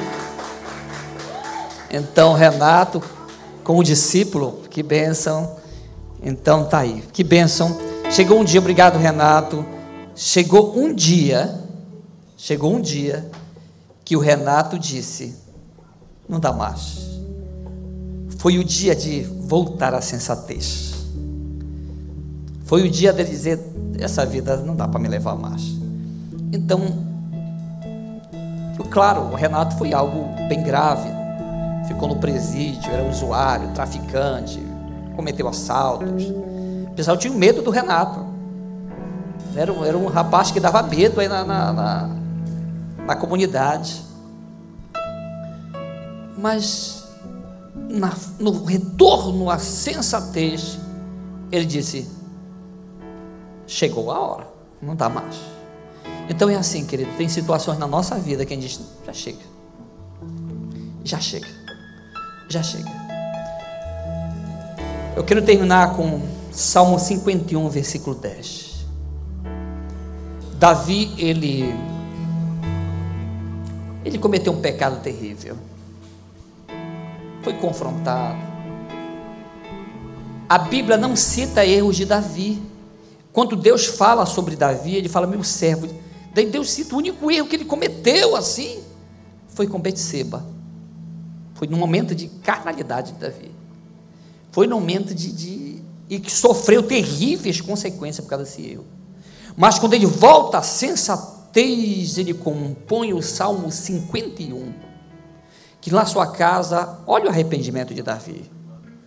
Então, 1.90 2.34
Renato, 2.34 3.02
com 3.64 3.78
o 3.78 3.84
discípulo, 3.84 4.62
que 4.70 4.82
bênção. 4.82 5.56
Então, 6.22 6.64
tá 6.64 6.78
aí. 6.78 7.02
Que 7.12 7.24
bênção. 7.24 7.78
Chegou 8.10 8.40
um 8.40 8.44
dia, 8.44 8.60
obrigado, 8.60 8.98
Renato. 8.98 9.64
Chegou 10.14 10.76
um 10.76 10.92
dia, 10.92 11.58
chegou 12.36 12.74
um 12.74 12.80
dia 12.80 13.30
que 14.04 14.16
o 14.16 14.20
Renato 14.20 14.78
disse: 14.78 15.36
Não 16.28 16.38
dá 16.40 16.52
mais. 16.52 17.19
Foi 18.40 18.56
o 18.56 18.64
dia 18.64 18.96
de 18.96 19.20
voltar 19.20 19.92
à 19.92 20.00
sensatez. 20.00 20.94
Foi 22.64 22.82
o 22.82 22.90
dia 22.90 23.12
dele 23.12 23.28
dizer: 23.28 23.60
Essa 23.98 24.24
vida 24.24 24.56
não 24.56 24.74
dá 24.74 24.88
para 24.88 24.98
me 24.98 25.08
levar 25.08 25.36
mais. 25.36 25.60
Então, 26.50 26.80
claro, 28.90 29.24
o 29.30 29.34
Renato 29.34 29.76
foi 29.76 29.92
algo 29.92 30.24
bem 30.48 30.62
grave. 30.62 31.10
Ficou 31.86 32.08
no 32.08 32.16
presídio, 32.16 32.90
era 32.90 33.06
usuário, 33.06 33.74
traficante, 33.74 34.58
cometeu 35.14 35.46
assaltos. 35.46 36.24
O 36.24 36.94
pessoal 36.96 37.18
tinha 37.18 37.34
medo 37.34 37.60
do 37.60 37.70
Renato. 37.70 38.24
Era, 39.54 39.70
era 39.86 39.98
um 39.98 40.06
rapaz 40.06 40.50
que 40.50 40.58
dava 40.58 40.82
medo 40.82 41.20
aí 41.20 41.28
na, 41.28 41.44
na, 41.44 41.72
na, 41.74 42.10
na 43.06 43.16
comunidade. 43.16 44.00
Mas 46.38 46.99
na, 47.90 48.16
no 48.38 48.64
retorno 48.64 49.50
à 49.50 49.58
sensatez, 49.58 50.78
ele 51.50 51.66
disse: 51.66 52.08
Chegou 53.66 54.10
a 54.10 54.20
hora, 54.20 54.48
não 54.80 54.94
dá 54.94 55.08
mais. 55.08 55.36
Então 56.28 56.48
é 56.48 56.54
assim, 56.54 56.86
querido, 56.86 57.10
tem 57.16 57.28
situações 57.28 57.78
na 57.78 57.88
nossa 57.88 58.14
vida 58.16 58.46
que 58.46 58.54
a 58.54 58.56
gente 58.56 58.68
diz: 58.68 58.80
Já 59.04 59.12
chega, 59.12 59.44
já 61.02 61.20
chega, 61.20 61.48
já 62.48 62.62
chega. 62.62 63.00
Eu 65.16 65.24
quero 65.24 65.42
terminar 65.42 65.96
com 65.96 66.22
Salmo 66.52 66.98
51, 66.98 67.68
versículo 67.68 68.14
10. 68.14 68.86
Davi, 70.54 71.12
ele 71.18 71.74
ele 74.04 74.18
cometeu 74.18 74.52
um 74.52 74.60
pecado 74.60 75.02
terrível. 75.02 75.56
Foi 77.42 77.54
confrontado. 77.54 78.38
A 80.48 80.58
Bíblia 80.58 80.96
não 80.96 81.14
cita 81.14 81.64
erros 81.64 81.96
de 81.96 82.04
Davi. 82.04 82.60
Quando 83.32 83.54
Deus 83.54 83.86
fala 83.86 84.26
sobre 84.26 84.56
Davi, 84.56 84.96
ele 84.96 85.08
fala 85.08 85.26
meu 85.26 85.44
servo. 85.44 85.88
Daí 86.34 86.46
Deus 86.46 86.70
cita 86.70 86.94
o 86.94 86.98
único 86.98 87.30
erro 87.30 87.46
que 87.46 87.56
ele 87.56 87.64
cometeu 87.64 88.36
assim 88.36 88.82
foi 89.48 89.66
com 89.66 89.78
Betseba. 89.78 90.44
Foi 91.54 91.68
num 91.68 91.76
momento 91.76 92.14
de 92.14 92.28
carnalidade 92.28 93.12
de 93.12 93.18
Davi. 93.18 93.50
Foi 94.50 94.66
num 94.66 94.80
momento 94.80 95.14
de, 95.14 95.30
de 95.30 95.82
e 96.08 96.18
que 96.18 96.32
sofreu 96.32 96.82
terríveis 96.82 97.60
consequências 97.60 98.24
por 98.24 98.30
causa 98.30 98.44
desse 98.44 98.62
erro. 98.62 98.84
Mas 99.56 99.78
quando 99.78 99.94
ele 99.94 100.06
volta 100.06 100.58
à 100.58 100.62
sensatez, 100.62 102.18
ele 102.18 102.34
compõe 102.34 103.12
o 103.12 103.22
Salmo 103.22 103.70
51, 103.70 104.72
que 105.80 105.90
na 105.90 106.04
sua 106.04 106.26
casa, 106.26 106.98
olha 107.06 107.26
o 107.26 107.28
arrependimento 107.28 107.94
de 107.94 108.02
Davi, 108.02 108.50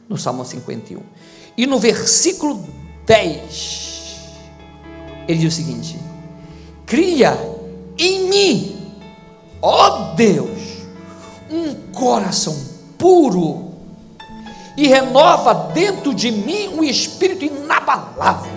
no 0.09 0.17
Salmo 0.17 0.43
51. 0.43 1.01
E 1.55 1.67
no 1.67 1.80
versículo 1.80 2.67
10, 3.05 3.93
ele 5.28 5.39
diz 5.39 5.53
o 5.53 5.55
seguinte: 5.55 5.99
Cria 6.86 7.38
em 7.97 8.28
mim, 8.28 8.95
ó 9.61 10.13
Deus, 10.15 10.84
um 11.49 11.76
coração 11.91 12.57
puro 12.97 13.71
e 14.76 14.88
renova 14.88 15.53
dentro 15.74 16.13
de 16.13 16.32
mim 16.32 16.69
um 16.69 16.84
espírito 16.84 17.45
inabalável. 17.45 18.51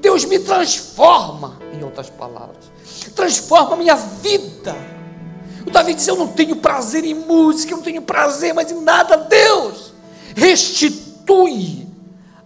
Deus 0.00 0.24
me 0.24 0.38
transforma, 0.40 1.58
em 1.72 1.82
outras 1.82 2.10
palavras, 2.10 2.70
transforma 3.14 3.76
minha 3.76 3.94
vida. 3.94 4.74
O 5.66 5.70
Davi 5.70 5.94
diz: 5.94 6.06
Eu 6.06 6.16
não 6.16 6.28
tenho 6.28 6.56
prazer 6.56 7.04
em 7.04 7.14
música, 7.14 7.72
eu 7.72 7.76
não 7.78 7.84
tenho 7.84 8.02
prazer 8.02 8.52
mais 8.54 8.70
em 8.70 8.80
nada. 8.80 9.16
Deus, 9.16 9.92
restitui 10.34 11.86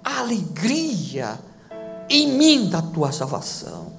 a 0.05 0.21
alegria 0.21 1.39
em 2.09 2.31
mim 2.33 2.69
da 2.69 2.81
tua 2.83 3.13
salvação. 3.13 3.93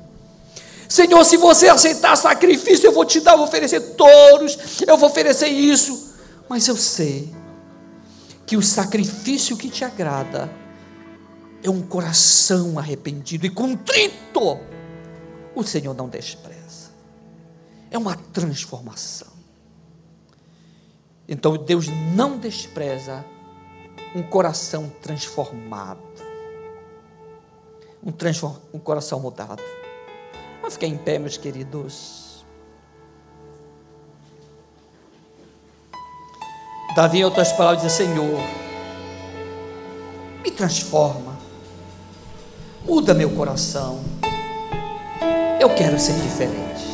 Senhor, 0.88 1.24
se 1.26 1.36
você 1.36 1.68
aceitar 1.68 2.16
sacrifício, 2.16 2.88
eu 2.88 2.94
vou 2.94 3.04
te 3.04 3.20
dar, 3.20 3.34
eu 3.34 3.40
vou 3.40 3.48
oferecer 3.48 3.82
touros, 3.96 4.58
eu 4.88 4.98
vou 4.98 5.10
oferecer 5.10 5.48
isso, 5.48 6.14
mas 6.48 6.68
eu 6.68 6.78
sei 6.78 7.34
que 8.46 8.56
o 8.56 8.62
sacrifício 8.62 9.58
que 9.58 9.70
te 9.70 9.84
agrada 9.84 10.50
é 11.62 11.70
um 11.70 11.82
coração 11.82 12.80
arrependido 12.80 13.46
e 13.46 13.50
contrito. 13.50 14.58
O 15.54 15.64
Senhor 15.64 15.94
não 15.94 16.08
despreza. 16.08 16.57
É 17.98 18.00
uma 18.00 18.16
transformação. 18.16 19.30
Então 21.28 21.58
Deus 21.58 21.88
não 22.14 22.38
despreza 22.38 23.26
um 24.14 24.22
coração 24.22 24.88
transformado. 25.02 26.00
Um, 28.04 28.12
transform, 28.12 28.56
um 28.72 28.78
coração 28.78 29.20
mudado. 29.20 29.64
Vamos 30.58 30.76
ficar 30.76 30.86
em 30.86 30.96
pé, 30.96 31.18
meus 31.18 31.38
queridos. 31.38 32.46
Davi, 36.96 37.18
em 37.18 37.26
outras 37.26 37.52
palavras, 37.52 37.82
diz: 37.82 37.94
Senhor, 37.94 38.40
me 40.44 40.52
transforma 40.52 41.36
muda 42.86 43.16
meu 43.16 43.32
coração. 43.32 44.00
Eu 45.60 45.74
quero 45.74 46.00
ser 46.00 46.14
diferente. 46.22 46.87